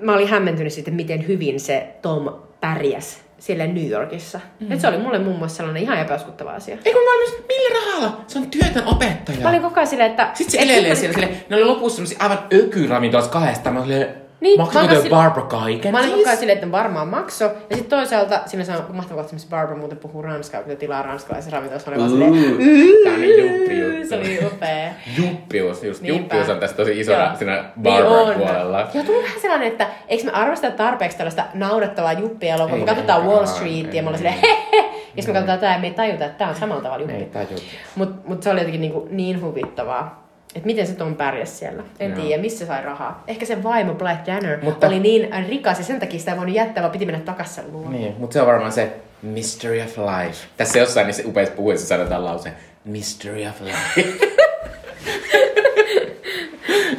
[0.00, 2.28] mä olin hämmentynyt sitten, miten hyvin se Tom
[2.60, 4.40] pärjäs siellä New Yorkissa.
[4.60, 4.72] Mm.
[4.72, 6.76] Et se oli mulle muun muassa sellainen ihan epäuskottava asia.
[6.84, 8.24] Ei kun mä olin, millä rahalla?
[8.26, 9.38] Se on työtön opettaja.
[9.42, 10.30] Mä olin koko ajan silleen, että...
[10.34, 13.70] Sitten se elelee siellä, silleen, ne oli lopussa semmosia aivan ökyravintolassa kahdesta.
[13.70, 14.06] Mä olin
[14.46, 15.92] Niin, olin teille Barbara kaiken?
[15.92, 16.18] Mä olin siis?
[16.18, 17.44] koko ajan silleen, että varmaan makso.
[17.44, 21.02] Ja sitten toisaalta siinä saa mahtava kohta, missä Barbara muuten puhuu ranskaa, kun se tilaa
[21.02, 21.90] ranskalaisen ravintolassa.
[21.90, 24.08] Mä olin vaan silleen, Ooh, Tää on niin juppi juttu.
[24.08, 24.90] se oli upea.
[25.18, 26.18] Juppius, just Niinpä.
[26.36, 27.04] juppius on tässä tosi Joo.
[27.38, 28.34] siinä Niin Barbara on.
[28.34, 28.80] puolella.
[28.94, 32.76] Ja tuli vähän sellainen, että eikö me arvosta tarpeeksi tällaista naurettavaa juppia-elokuvaa.
[32.76, 33.26] Me Ei katsotaan.
[33.26, 34.42] Wall Street ja me ollaan silleen, Ei.
[34.72, 34.86] hehe.
[35.16, 37.20] Ja sitten me katsotaan tää ja me ei tajuta, että tää on samalla tavalla Ei
[37.20, 37.54] juppi.
[37.94, 40.25] Mutta mut se oli jotenkin niin, niin huvittavaa.
[40.56, 41.82] Että miten se Tom pärjäs siellä.
[42.00, 42.20] En Joo.
[42.20, 43.24] tiedä, missä sai rahaa.
[43.26, 46.54] Ehkä se vaimo Black Danner Mutta- oli niin rikas ja sen takia sitä ei voinut
[46.54, 47.90] jättää, vaan piti mennä takaisin luo.
[47.90, 48.92] Niin, mutta se on varmaan se
[49.22, 50.46] mystery of life.
[50.56, 52.52] Tässä jossain niissä upeissa puhuissa sanotaan lause
[52.84, 54.08] mystery of life.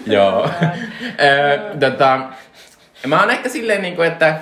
[0.16, 0.50] Joo.
[1.80, 2.20] Tota,
[3.08, 4.38] mä oon ehkä silleen, niin kuin, että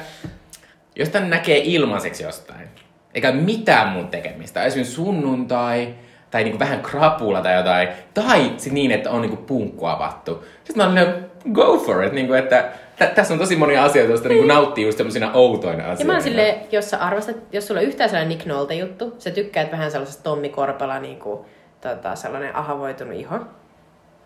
[0.95, 2.68] jos tän näkee ilmaiseksi jostain,
[3.13, 5.95] eikä mitään muun tekemistä, esimerkiksi sunnuntai,
[6.36, 10.45] tai niinku vähän krapula tai jotain, tai sit niin, että on niinku punkku avattu.
[10.63, 11.15] Sitten mä olin
[11.53, 12.65] go for it, niinku, että
[12.99, 15.99] tä- tässä on tosi monia asioita, joista niinku nauttii just semmosina outoina asioina.
[15.99, 19.15] Ja mä oon silleen, jos sä arvostat, jos sulla on yhtään sellainen Nick Nolte juttu,
[19.17, 21.45] sä tykkäät vähän sellaisesta Tommi Korpela niinku,
[21.81, 23.39] tota, sellainen ahavoitunut iho.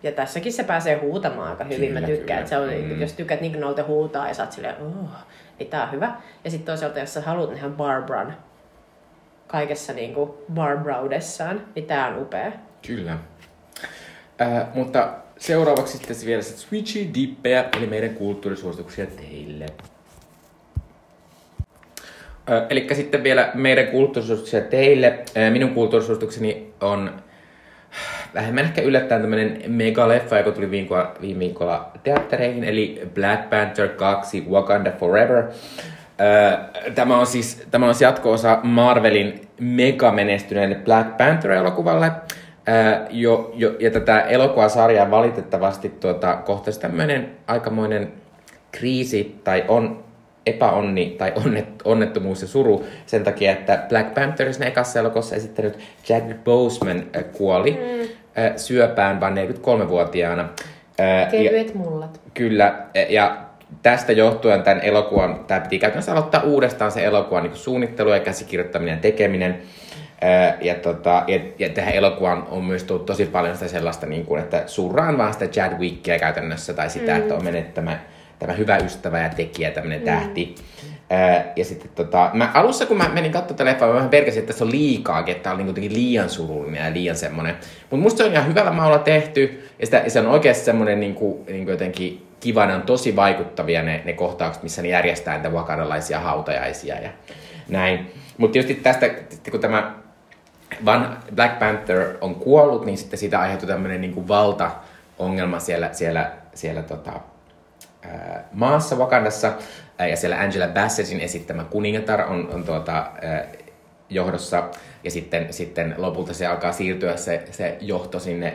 [0.04, 2.40] Ja tässäkin se pääsee huutamaan aika hyvin, Kyllä, mä tykkään.
[2.40, 3.02] Että se on, Mm.
[3.02, 5.10] Jos tykkäät Nick Nolte huutaa ja sä oot silleen, oh,
[5.60, 6.12] niin tää on hyvä.
[6.44, 8.34] Ja sitten toisaalta, jos sä haluat nähdä Barbaran
[9.52, 12.52] kaikessa niinku Barbraudessaan, niin tää on upea.
[12.88, 13.18] Kyllä.
[14.42, 19.66] Äh, mutta seuraavaksi sitten vielä se Switchy Dippejä, eli meidän kulttuurisuosituksia teille.
[22.52, 25.20] Äh, eli sitten vielä meidän kulttuurisuosituksia teille.
[25.38, 27.22] Äh, minun kulttuurisuositukseni on
[28.34, 34.92] vähemmän ehkä yllättäen tämmönen megaleffa, joka tuli viime viikolla teattereihin, eli Black Panther 2 Wakanda
[34.92, 35.44] Forever.
[36.96, 42.12] Tämä on siis tämä on siis jatko-osa Marvelin megamenestyneelle Black Panther-elokuvalle.
[43.10, 48.14] Jo, jo, ja tätä elokuvasarjaa valitettavasti tuota, kohtasi tämmöinen aikamoinen
[48.72, 50.04] kriisi tai on
[50.46, 56.44] epäonni tai onnet, onnettomuus ja suru sen takia, että Black Panthersin ekassa elokuvassa esittänyt Chadwick
[56.44, 57.04] Boseman
[57.38, 58.10] kuoli mm.
[58.56, 60.50] syöpään vain 43-vuotiaana.
[61.00, 62.22] Äh, ja, Kevyet mullat.
[62.34, 63.38] kyllä, e- ja
[63.82, 68.96] tästä johtuen tämän elokuvan, tämä piti käytännössä aloittaa uudestaan se elokuvan niin suunnittelu ja käsikirjoittaminen
[68.96, 69.62] ja tekeminen.
[70.62, 74.42] Ja, tota, ja, ja tähän elokuvaan on myös tullut tosi paljon sitä sellaista, niin kuin,
[74.42, 77.18] että surraan vaan sitä Chadwickia käytännössä, tai sitä, mm.
[77.18, 78.00] että on mennyt tämä,
[78.40, 80.06] tämä hyvä ystävä ja tekijä, tämmöinen mm.
[80.06, 80.56] tähti.
[81.56, 84.54] Ja sitten tota, mä, alussa kun mä menin katsomaan tätä leffaa, mä vähän pelkäsin, että
[84.54, 87.56] se on liikaakin, että tämä on niin jotenkin liian surullinen ja liian semmoinen.
[87.90, 91.00] Mutta musta se on ihan hyvällä maulla tehty, ja, sitä, ja se on oikeasti semmoinen
[91.00, 94.88] niin kuin, niin kuin jotenkin kiva, ne on tosi vaikuttavia ne, ne kohtaukset, missä ne
[94.88, 97.10] järjestää niitä wakandalaisia hautajaisia ja
[97.70, 98.12] näin.
[98.38, 99.10] Mutta tietysti tästä,
[99.52, 99.96] kun tämä
[100.86, 106.82] Van Black Panther on kuollut, niin sitten siitä aiheutui tämmöinen niin valtaongelma siellä, siellä, siellä
[106.82, 107.12] tota,
[108.02, 109.54] ää, maassa Wakandassa.
[109.98, 113.46] Ää, ja siellä Angela Bassettin esittämä kuningatar on, on tuota, ää,
[114.10, 114.64] johdossa.
[115.04, 118.54] Ja sitten, sitten lopulta se alkaa siirtyä se, se johto sinne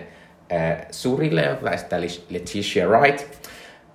[0.50, 3.24] ää, Surille, joka esittää Letitia Wright.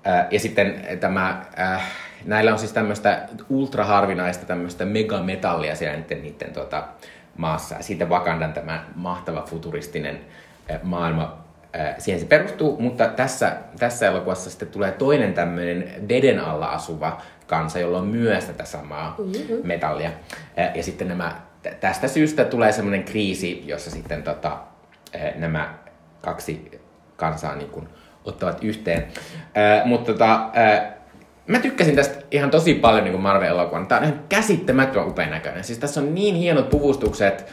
[0.03, 1.91] Ää, ja sitten tämä, äh,
[2.25, 6.83] näillä on siis tämmöistä ultraharvinaista tämmöistä megametallia siellä niiden, niiden tuota,
[7.37, 7.75] maassa.
[7.75, 10.19] Ja siitä Wakandan tämä mahtava futuristinen
[10.71, 11.37] äh, maailma,
[11.79, 17.21] äh, siihen se perustuu, mutta tässä, tässä elokuvassa sitten tulee toinen tämmöinen veden alla asuva
[17.47, 19.57] kansa, jolla on myös tätä samaa mm-hmm.
[19.67, 20.11] metallia.
[20.59, 24.57] Äh, ja sitten nämä, tä- tästä syystä tulee semmoinen kriisi, jossa sitten tota,
[25.15, 25.73] äh, nämä
[26.21, 26.81] kaksi
[27.15, 27.89] kansaa niin kuin
[28.25, 29.07] ottavat yhteen.
[29.57, 30.81] Äh, mutta tota, äh,
[31.47, 33.87] mä tykkäsin tästä ihan tosi paljon niin Marvel-elokuvan.
[33.87, 35.63] Tää on ihan käsittämättömän upean näköinen.
[35.63, 37.45] Siis tässä on niin hienot puvustukset.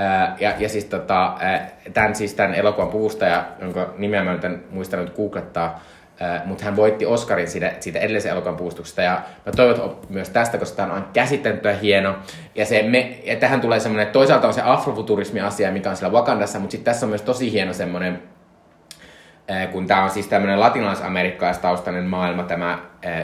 [0.00, 4.44] Äh, ja, ja siis tota, äh, tämän, siis tämän elokuvan puvustaja, jonka nimeä mä nyt
[4.44, 5.80] en muistanut googlettaa,
[6.44, 9.02] mutta hän voitti Oscarin siitä, siitä edellisen elokuvan puvustuksesta.
[9.02, 12.14] Ja mä toivon myös tästä, koska tämä on käsittämättömän hieno.
[12.54, 16.58] Ja, se me, ja tähän tulee semmoinen, toisaalta on se afrofuturismi-asia, mikä on siellä Wakandassa,
[16.58, 18.22] mutta sitten tässä on myös tosi hieno semmoinen
[19.72, 22.78] kun tämä on siis tämmöinen latinalais-amerikkalaistaustainen maailma, tämä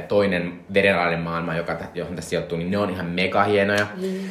[0.08, 3.86] toinen vedenalainen maailma, joka, johon tässä sijoittuu, niin ne on ihan mega hienoja.
[3.96, 4.30] Mm.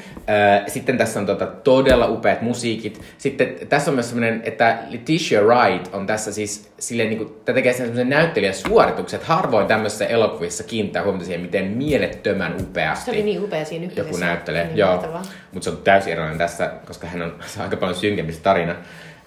[0.68, 3.02] Sitten tässä on tota, todella upeat musiikit.
[3.18, 7.54] Sitten tässä on myös semmoinen, että Letitia Wright on tässä siis silleen, niin kuin, tämä
[7.54, 13.24] tekee semmoisen näyttelijäsuorituksen, että harvoin tämmöisissä elokuvissa kiinnittää huomiota siihen, miten mielettömän upeasti Se oli
[13.24, 14.66] niin upea siinä joku näyttelee.
[14.66, 14.96] Niin Joo,
[15.52, 18.76] mutta se on täysin erilainen tässä, koska hän on, se on aika paljon synkempi tarina.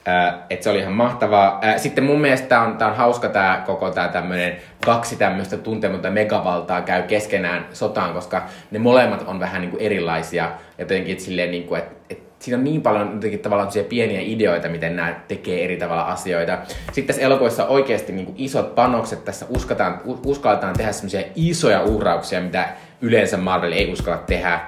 [0.09, 1.61] Äh, että se oli ihan mahtavaa.
[1.65, 5.57] Äh, sitten mun mielestä tää on, tää on hauska tää koko tää tämmönen kaksi tämmöistä
[5.57, 10.51] tuntematonta megavaltaa käy keskenään sotaan, koska ne molemmat on vähän niinku erilaisia.
[10.79, 15.15] Jotenkin silleen niinku, että et siinä on niin paljon jotenkin tavallaan pieniä ideoita, miten nämä
[15.29, 16.59] tekee eri tavalla asioita.
[16.87, 22.69] Sitten tässä elokuvassa oikeasti niin isot panokset, tässä uskataan, uskalletaan tehdä semmoisia isoja uhrauksia, mitä
[23.01, 24.61] yleensä Marvel ei uskalla tehdä.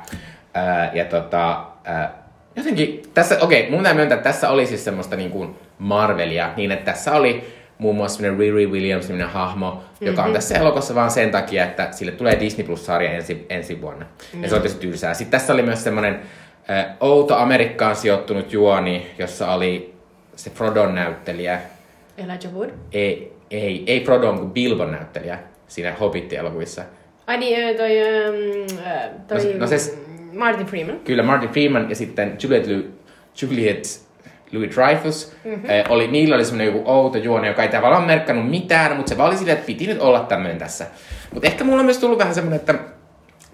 [0.54, 2.23] Ää, ja tota, ää,
[2.56, 6.50] jotenkin tässä, okei, okay, mun pitää myöntää, että tässä oli siis semmoista niin kuin Marvelia,
[6.56, 7.44] niin että tässä oli
[7.78, 10.06] muun muassa semmoinen Riri Williams semmoinen hahmo, mm-hmm.
[10.06, 10.34] joka on mhm.
[10.34, 14.04] tässä elokuvassa vaan sen takia, että sille tulee Disney Plus-sarja ensi, ensi vuonna.
[14.04, 14.42] Mm-hmm.
[14.42, 15.14] Ja se on tietysti tylsää.
[15.14, 16.20] Sitten tässä oli myös semmoinen
[16.70, 19.94] äh, outo Amerikkaan sijoittunut juoni, jossa oli
[20.36, 21.60] se Frodon näyttelijä.
[22.18, 22.70] Elijah Wood?
[22.92, 26.82] Ei, ei, ei Frodon, kuin Bilbon näyttelijä siinä Hobbit-elokuvissa.
[27.26, 27.90] Ai niin, toi...
[27.90, 28.78] Um,
[29.28, 29.94] toi no, no se,
[30.38, 31.00] Martin Freeman.
[31.00, 32.84] Kyllä, Martin Freeman ja sitten Juliet, Lu,
[33.42, 34.04] Juliet
[34.52, 35.36] Louis Dreyfus.
[35.44, 35.70] Mm-hmm.
[35.70, 39.18] Eh, oli, niillä oli semmoinen joku outo juoni, joka ei tavallaan merkkannut mitään, mutta se
[39.18, 40.86] vaan oli silleen, että piti nyt olla tämmöinen tässä.
[41.32, 42.74] Mutta ehkä mulla on myös tullut vähän semmoinen, että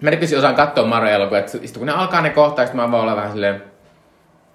[0.01, 3.31] mä nykyisin osaan katsoa Marvel-elokuvia, että kun ne alkaa ne kohtaukset, mä voin olla vähän
[3.31, 3.63] silleen,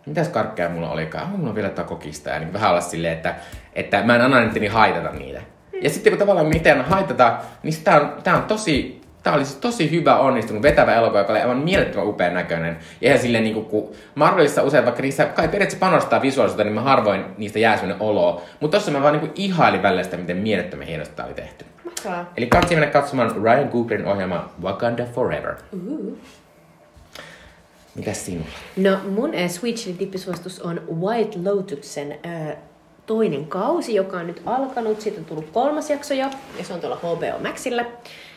[0.06, 1.28] mitäs karkkeja mulla olikaan?
[1.28, 2.30] Mulla on vielä jotain kokista.
[2.30, 3.34] Ja niin vähän olla silleen, että,
[3.72, 5.38] että mä en anna niitä haitata niitä.
[5.38, 5.78] Mm.
[5.82, 9.58] Ja sitten kun tavallaan miten haitata, niin tää on, tää on tosi Tämä oli siis
[9.58, 12.78] tosi hyvä onnistunut vetävä elokuva, joka oli aivan mielettömän upean näköinen.
[13.00, 16.74] Ja ihan silleen, niin kuin, kun Marvelissa usein, vaikka niissä kai periaatteessa panostaa visuaalisuutta, niin
[16.74, 18.42] mä harvoin niistä jää sellainen olo.
[18.60, 21.64] Mutta tossa mä vaan niin ihailin välillä sitä, miten mielettömän hienosti tämä oli tehty.
[21.84, 22.32] Mahtavaa.
[22.36, 25.54] Eli kansi mennä katsomaan Ryan Cooperin ohjelma Wakanda Forever.
[25.72, 26.18] Uh.
[27.94, 28.46] Mitäs sinulla?
[28.76, 32.56] No mun äh, Switchin tippisuositus on White Lotuksen äh,
[33.06, 35.00] toinen kausi, joka on nyt alkanut.
[35.00, 36.26] Siitä on tullut kolmas jakso jo,
[36.58, 37.84] ja se on tuolla HBO Maxilla.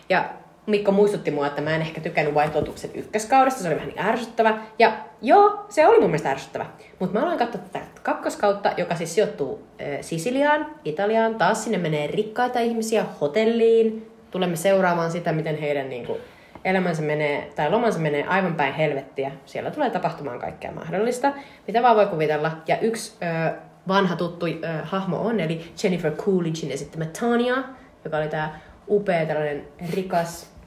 [0.10, 0.26] Ja
[0.70, 4.06] Mikko muistutti mua, että mä en ehkä tykännyt White Lotuksen ykköskaudesta, se oli vähän niin
[4.06, 4.58] ärsyttävä.
[4.80, 4.92] Ja
[5.22, 6.66] joo, se oli mun mielestä ärsyttävä.
[7.00, 11.36] Mutta mä aloin katsoa tätä kakkoskautta, joka siis sijoittuu äh, Sisiliaan, Italiaan.
[11.36, 14.12] Taas sinne menee rikkaita ihmisiä hotelliin.
[14.32, 16.20] Tulemme seuraamaan sitä, miten heidän niin kuin,
[16.66, 19.32] elämänsä menee, tai lomansa menee aivan päin helvettiä.
[19.46, 21.34] Siellä tulee tapahtumaan kaikkea mahdollista,
[21.68, 22.52] mitä vaan voi kuvitella.
[22.68, 23.54] Ja yksi äh,
[23.88, 27.64] vanha tuttu äh, hahmo on, eli Jennifer Coolidgein esittämä Tanya,
[28.06, 28.60] joka oli tämä
[28.90, 30.59] upea tällainen rikas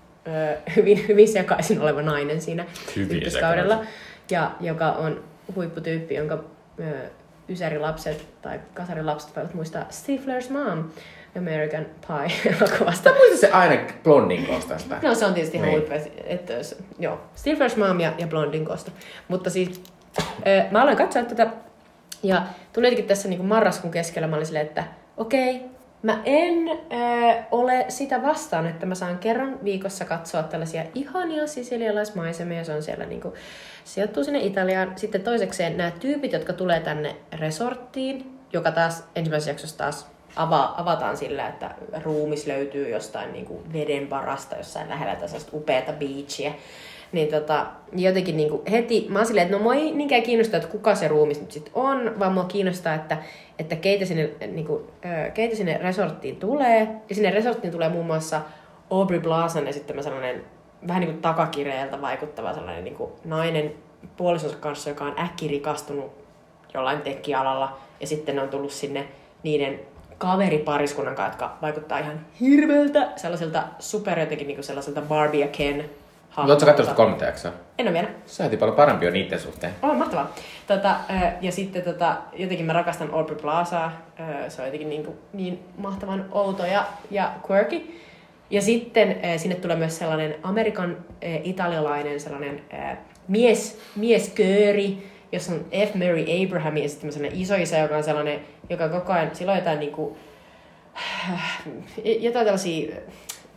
[0.77, 2.67] hyvin, hyvin sekaisin oleva nainen siinä
[2.97, 3.85] ykköskaudella.
[4.31, 5.25] Ja joka on
[5.57, 6.45] huipputyyppi, jonka
[6.81, 6.93] ö,
[7.49, 10.85] ysärilapset tai kasarilapset voivat muistaa Stifler's Mom.
[11.39, 13.11] American Pie-elokuvasta.
[13.11, 14.97] Mä muistan se aina Blondin kostasta.
[15.03, 15.81] No se on tietysti ihan niin.
[15.81, 16.55] huippu, että
[16.99, 18.91] joo, Stifler's Mom ja, ja Blondin kosta.
[19.29, 19.83] Mutta siis
[20.47, 21.47] ö, mä aloin katsoa tätä
[22.23, 22.43] ja
[22.73, 24.85] tuli jotenkin tässä niin marraskuun keskellä, mä olin silleen, että
[25.17, 25.69] okei, okay,
[26.03, 32.65] Mä en äh, ole sitä vastaan, että mä saan kerran viikossa katsoa tällaisia ihania sisilialaismaisemia.
[32.65, 33.35] Se on siellä niinku,
[33.85, 34.93] sijoittuu sinne Italiaan.
[34.97, 40.07] Sitten toisekseen nämä tyypit, jotka tulee tänne resorttiin, joka taas ensimmäisessä jaksossa taas
[40.37, 46.53] ava, avataan sillä, että ruumis löytyy jostain niinku veden varasta, jossain lähellä tällaista upeata beachia
[47.13, 47.67] niin tota,
[47.97, 51.09] jotenkin niinku heti, mä oon silleen, että no mua ei niinkään kiinnosta, että kuka se
[51.09, 53.17] ruumis nyt sitten on, vaan mua kiinnostaa, että,
[53.59, 54.91] että keitä, sinne, niinku,
[55.35, 56.89] keitä sinne resorttiin tulee.
[57.09, 58.41] Ja sinne resorttiin tulee muun muassa
[58.91, 60.45] Aubrey Blaasan esittämä sellainen
[60.89, 63.75] vähän niin takakireeltä vaikuttava sellainen niin kuin nainen
[64.17, 66.13] puolisonsa kanssa, joka on äkkirikastunut
[66.75, 67.79] jollain tekkialalla.
[68.01, 69.09] Ja sitten ne on tullut sinne
[69.43, 69.81] niiden
[70.19, 75.91] kaveripariskunnan kanssa, jotka vaikuttaa ihan hirveältä sellaisilta super jotenkin niin kuin sellaisilta Barbie ja Ken
[76.33, 76.65] hahmoilta.
[76.65, 77.53] Oletko katsonut kolmatta jaksoa?
[77.79, 78.09] En ole vielä.
[78.27, 79.73] Sä paljon parempi on niiden suhteen.
[79.83, 80.35] Oh, mahtavaa.
[80.67, 80.97] Tota,
[81.41, 83.93] ja sitten tota, jotenkin mä rakastan Aubrey Plazaa.
[84.49, 88.01] Se on jotenkin niin, niin mahtavan outo ja, ja quirky.
[88.51, 90.97] Ja sitten sinne tulee myös sellainen Amerikan
[91.45, 92.63] italialainen sellainen
[93.29, 95.95] mies, mieskööri, jossa on F.
[95.95, 98.41] Mary Abraham ja sitten sellainen iso isä, joka on sellainen,
[98.71, 100.17] joka koko ajan, silloin jotain niin kuin,
[102.21, 102.97] jotain tällaisia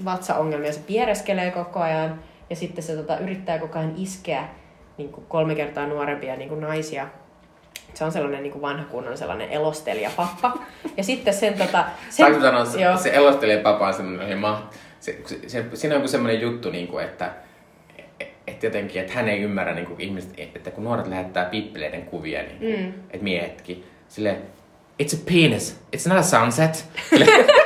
[0.06, 2.20] vatsaongelmia, se piereskelee koko ajan
[2.50, 4.48] ja sitten se tota, yrittää koko ajan iskeä
[4.98, 7.08] niin kuin kolme kertaa nuorempia niin kuin naisia.
[7.94, 10.58] Se on sellainen niin kuin vanha kunnon sellainen elostelijapappa.
[10.98, 11.86] Ja sitten sen tota...
[12.10, 14.70] Sen, sanoa, se, se elostelijapappa on semmoinen ma,
[15.00, 17.34] se, se, se, siinä on joku semmoinen juttu, niin kuin, että
[18.48, 22.44] että jotenkin, että hän ei ymmärrä niin kuin ihmiset, että kun nuoret lähettää pippeleiden kuvia,
[22.44, 22.90] niin mm.
[22.90, 24.38] että miehetkin, sille
[25.04, 26.86] it's a penis, it's not a sunset.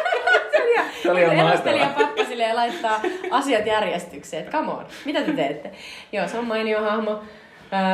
[1.15, 1.87] se oli ihan elostelija
[2.27, 5.71] silleen laittaa asiat järjestykseen, että come on, mitä te teette?
[6.11, 7.23] Joo, se on mainio hahmo.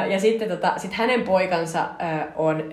[0.10, 1.86] Ja sitten tota, sit hänen poikansa
[2.36, 2.64] on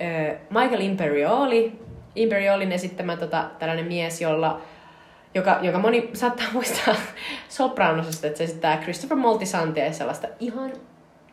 [0.51, 1.73] Michael Imperioli,
[2.15, 4.61] Imperiolin esittämä tota, tällainen mies, jolla
[5.35, 6.95] joka, joka moni saattaa muistaa
[7.49, 10.73] Sopranosesta, että se esittää Christopher Moltisantia sellaista ihan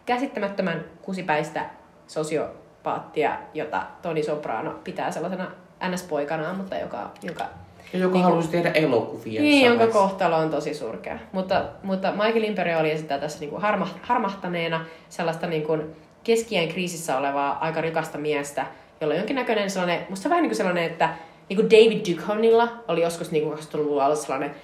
[0.06, 1.66] käsittämättömän kusipäistä
[2.08, 2.50] sosio
[2.80, 5.52] psykopaattia, jota Toni Soprano pitää sellaisena
[5.84, 7.46] NS-poikanaan, mutta joka, joka
[7.94, 9.42] Ja joka halusi tehdä elokuvia.
[9.42, 11.20] niin, jonka kohtalo on tosi surkea.
[11.32, 15.84] Mutta, mutta Michael Imperioli esittää tässä niin kuin harma, harmahtaneena sellaista niin kuin
[16.24, 18.66] keskiään kriisissä olevaa aika rikasta miestä,
[19.02, 21.10] jolla on jonkinnäköinen sellainen, musta vähän niin kuin sellainen, että
[21.50, 24.56] niin kuin David Duchovnilla oli joskus niin kuin 20-luvulla alussa sellainen,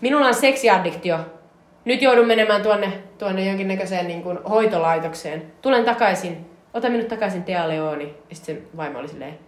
[0.00, 1.18] minulla on seksiaddiktio,
[1.84, 5.52] nyt joudun menemään tuonne, tuonne jonkinnäköiseen niin kuin hoitolaitokseen.
[5.62, 8.14] Tulen takaisin, ota minut takaisin Tea Leoni.
[8.30, 9.38] Ja sitten se vaimo oli silleen,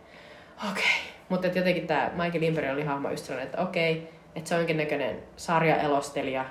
[0.71, 0.71] okei.
[0.73, 1.18] Okay.
[1.29, 5.23] Mutta jotenkin tämä Michael Imperial oli hahmo just sellainen, että okei, että se on jonkinnäköinen
[5.37, 6.45] sarjaelostelija.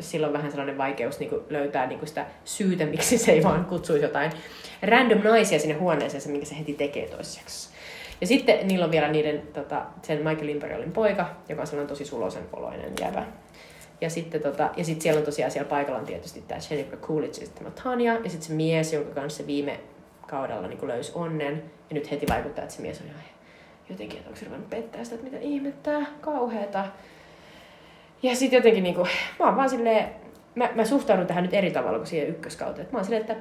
[0.00, 4.04] Sillä on vähän sellainen vaikeus niin löytää niin sitä syytä, miksi se ei vaan kutsuisi
[4.04, 4.32] jotain
[4.82, 7.70] random naisia sinne huoneeseen, minkä se heti tekee toiseksi.
[8.20, 12.04] Ja sitten niillä on vielä niiden, tota, sen Michael Imperialin poika, joka on sellainen tosi
[12.04, 13.26] sulosen oloinen jävä.
[14.00, 17.40] Ja sitten tota, ja sit siellä on tosiaan siellä paikalla on tietysti tämä Jennifer Coolidge
[17.40, 19.80] ja sitten Tanya, ja sitten se mies, jonka kanssa se viime
[20.26, 21.62] kaudella niin löysi onnen.
[21.90, 23.20] Ja nyt heti vaikuttaa, että se mies on ihan
[23.90, 26.84] jotenkin, että onko se ruvennut pettää sitä, että mitä ihmettä, kauheeta.
[28.22, 29.06] Ja sitten jotenkin niinku,
[29.38, 30.08] mä oon vaan silleen,
[30.54, 32.86] mä, mä suhtaudun tähän nyt eri tavalla kuin siihen ykköskauteen.
[32.86, 33.36] Et Mä oon silleen, että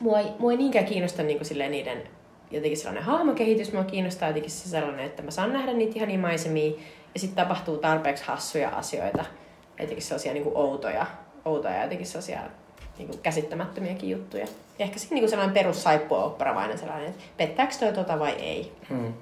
[0.00, 2.02] mua ei, mua ei niinkään kiinnosta niinku silleen niiden
[2.50, 6.72] jotenkin sellainen hahmokehitys, mua kiinnostaa jotenkin se sellainen, että mä saan nähdä niitä ihania maisemia
[7.14, 9.24] ja sitten tapahtuu tarpeeksi hassuja asioita,
[9.80, 11.06] jotenkin sellaisia niinku outoja,
[11.44, 12.40] outoja ja jotenkin sellaisia
[12.98, 14.46] niinku käsittämättömiäkin juttuja.
[14.78, 18.72] Ja ehkä sitten niinku sellainen perus saippuaopperavainen sellainen, että pettääkö toi tota vai ei.
[18.88, 19.12] Hmm.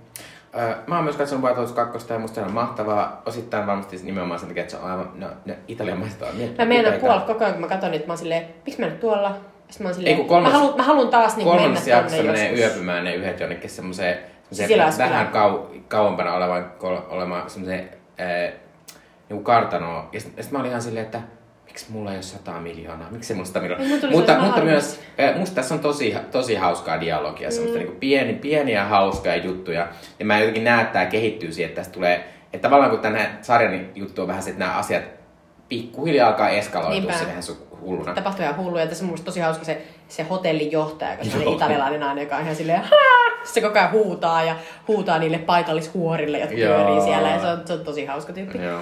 [0.58, 3.22] Öö, mä oon myös katsonut White 2 ja musta se on mahtavaa.
[3.26, 6.64] Osittain varmasti nimenomaan sen takia, että se on aivan, no, no italian maista on Mä
[6.64, 9.36] meinaan puolella koko ajan, kun mä katson niitä, mä oon silleen, miksi mä nyt tuolla?
[9.68, 12.16] Sitten mä oon silleen, Ei, kolmas- mä, haluan, mä haluan taas niin mennä Kolmannessa jaksossa
[12.16, 12.60] tonne menee joskus.
[12.70, 14.18] yöpymään ne yhdet jonnekin semmoiseen,
[14.98, 16.72] vähän kau, kauempana olevan,
[17.08, 17.90] olemaan semmoiseen
[18.20, 18.52] äh,
[19.28, 20.08] niinku kartanoon.
[20.12, 21.20] Ja sitten sit mä olin ihan silleen, että
[21.74, 23.86] miksi mulla ei ole sata miljoonaa, miksi mulla sata miljoonaa.
[24.10, 28.84] Mutta, mutta myös, äh, musta tässä on tosi, tosi hauskaa dialogia, semmoista niinku pieni, pieniä
[28.84, 29.88] hauskaa juttuja.
[30.18, 33.30] Ja mä jotenkin näen, että tämä kehittyy siihen, että tästä tulee, että tavallaan kun tänne
[33.42, 35.02] sarjan juttu on vähän se, että nämä asiat
[35.68, 38.14] pikkuhiljaa alkaa eskaloitua se vähän su- hulluna.
[38.14, 38.84] Tapahtuu ihan hulluja.
[38.84, 42.36] Ja Tässä on musta tosi hauska se, se hotellin johtaja, joka on italialainen nainen, joka
[42.36, 43.44] on ihan silleen, Haa!
[43.44, 44.56] Se koko ajan huutaa ja
[44.88, 47.30] huutaa niille paikallishuorille, jotka pyörii siellä.
[47.30, 48.58] Ja se on, se on tosi hauska tyyppi.
[48.58, 48.80] Joo.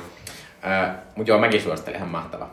[0.66, 2.50] Äh, mutta joo, mäkin suosittelen ihan mahtava.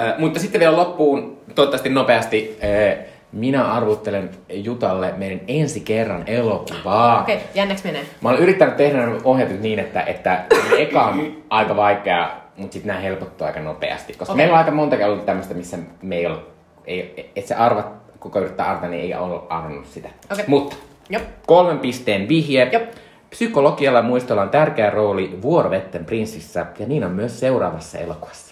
[0.00, 7.20] Äh, mutta sitten vielä loppuun, toivottavasti nopeasti, äh, minä arvuttelen Jutalle meidän ensi kerran elokuvaa.
[7.20, 8.02] Okei, okay, jännäks menee.
[8.20, 10.44] Mä olen yrittänyt tehdä nämä ohjatut niin, että, että
[10.78, 14.12] eka on aika vaikea, mutta sitten nämä helpottuu aika nopeasti.
[14.12, 14.36] Koska Okei.
[14.44, 16.38] meillä on aika monta ollut tämmöistä, missä me ei ole,
[16.84, 17.86] ei, että se arvat,
[18.20, 20.08] kuka yrittää arvata, niin ei ole arvannut sitä.
[20.32, 20.44] Okei.
[20.48, 20.76] Mutta
[21.10, 21.22] Jop.
[21.46, 22.68] kolmen pisteen vihje.
[22.72, 22.82] Jop.
[23.30, 28.49] Psykologialla ja muistolla on tärkeä rooli Vuorovetten prinssissä ja niin on myös seuraavassa elokuvassa.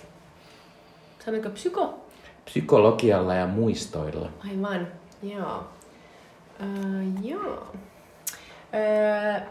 [1.29, 1.95] Sanoinko psyko?
[2.45, 4.29] Psykologialla ja muistoilla.
[4.51, 4.89] Aivan,
[5.23, 5.65] joo.
[6.61, 7.67] Uh, joo.
[8.73, 9.43] Uh,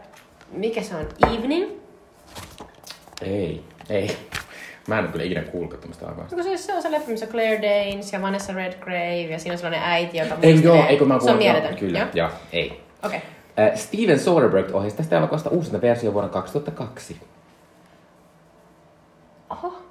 [0.52, 1.06] mikä se on?
[1.36, 1.70] Evening?
[3.22, 4.16] Ei, ei.
[4.88, 6.36] Mä en ole kyllä ikinä kuullut tämmöistä elokuvasta.
[6.36, 9.58] Onko se, se on se leffa, missä Claire Danes ja Vanessa Redgrave ja siinä on
[9.58, 10.78] sellainen äiti, joka Ei, muistelee.
[10.78, 11.76] joo, eikö mä Se on mieletön.
[11.76, 12.08] Kyllä, Joo?
[12.14, 12.80] joo, ei.
[13.02, 13.20] Okei.
[13.58, 17.16] Äh, Steven Soderbergh ohjasi tästä elokuvasta uusinta versio vuonna 2002.
[19.50, 19.87] Oho.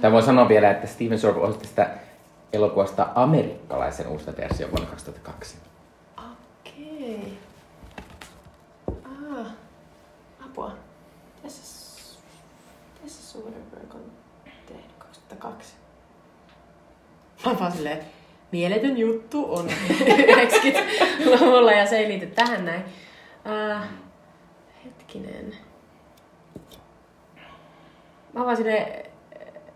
[0.00, 1.90] Tai voi sanoa vielä, että Steven Soderbergh ohjasi tästä
[2.52, 5.56] elokuvasta amerikkalaisen uusinta versio vuonna 2002.
[6.18, 7.38] Okei.
[9.04, 9.46] Ah.
[10.46, 10.72] Apua.
[11.42, 11.62] Tässä,
[13.02, 14.12] tässä Soderbergh on
[14.66, 15.74] tehnyt 2002.
[17.46, 18.04] Mä vaan silleen,
[18.52, 19.68] mieletön juttu on
[21.28, 22.84] 90-luvulla ja se ei liity tähän näin.
[23.46, 23.82] Uh,
[24.84, 25.56] hetkinen.
[28.32, 29.11] Mä vaan silleen,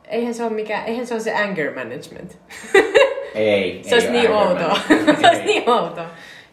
[0.09, 2.39] eihän se ole mikä, eihän se ole se anger management.
[3.35, 4.79] Ei, se olisi niin outoa.
[5.21, 6.07] Se olisi niin outoa.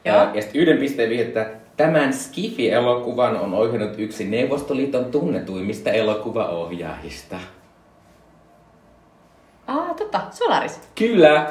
[0.05, 0.33] Ja, Joo.
[0.33, 1.49] ja sitten yhden pisteen vihjettä.
[1.77, 7.35] Tämän Skifi-elokuvan on ohjannut yksi Neuvostoliiton tunnetuimmista elokuvaohjaajista.
[9.67, 10.21] Ah, totta.
[10.31, 10.81] Solaris.
[10.95, 11.47] Kyllä.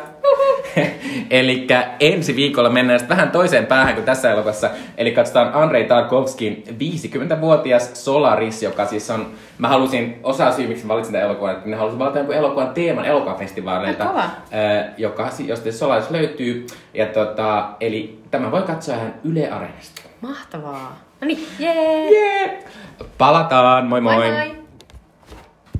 [1.31, 1.67] Eli
[2.01, 4.71] ensi viikolla mennään sitten vähän toiseen päähän kuin tässä elokuvassa.
[4.97, 9.27] Eli katsotaan Andrei Tarkovskin 50-vuotias Solaris, joka siis on...
[9.59, 13.05] Mä halusin, osa syy miksi valitsin tämän elokuvan, että minä halusin valita jonkun elokuvan teeman
[13.05, 16.67] elokuvafestivaaleilta, ää, joka, josta Solaris löytyy.
[16.95, 20.03] Ja tota, eli tämä voi katsoa ihan Yle Areenasta.
[20.21, 20.97] Mahtavaa.
[21.21, 22.11] No niin, jee!
[22.11, 22.51] Yeah.
[23.19, 24.15] Palataan, moi moi!
[24.15, 24.62] Moi moi!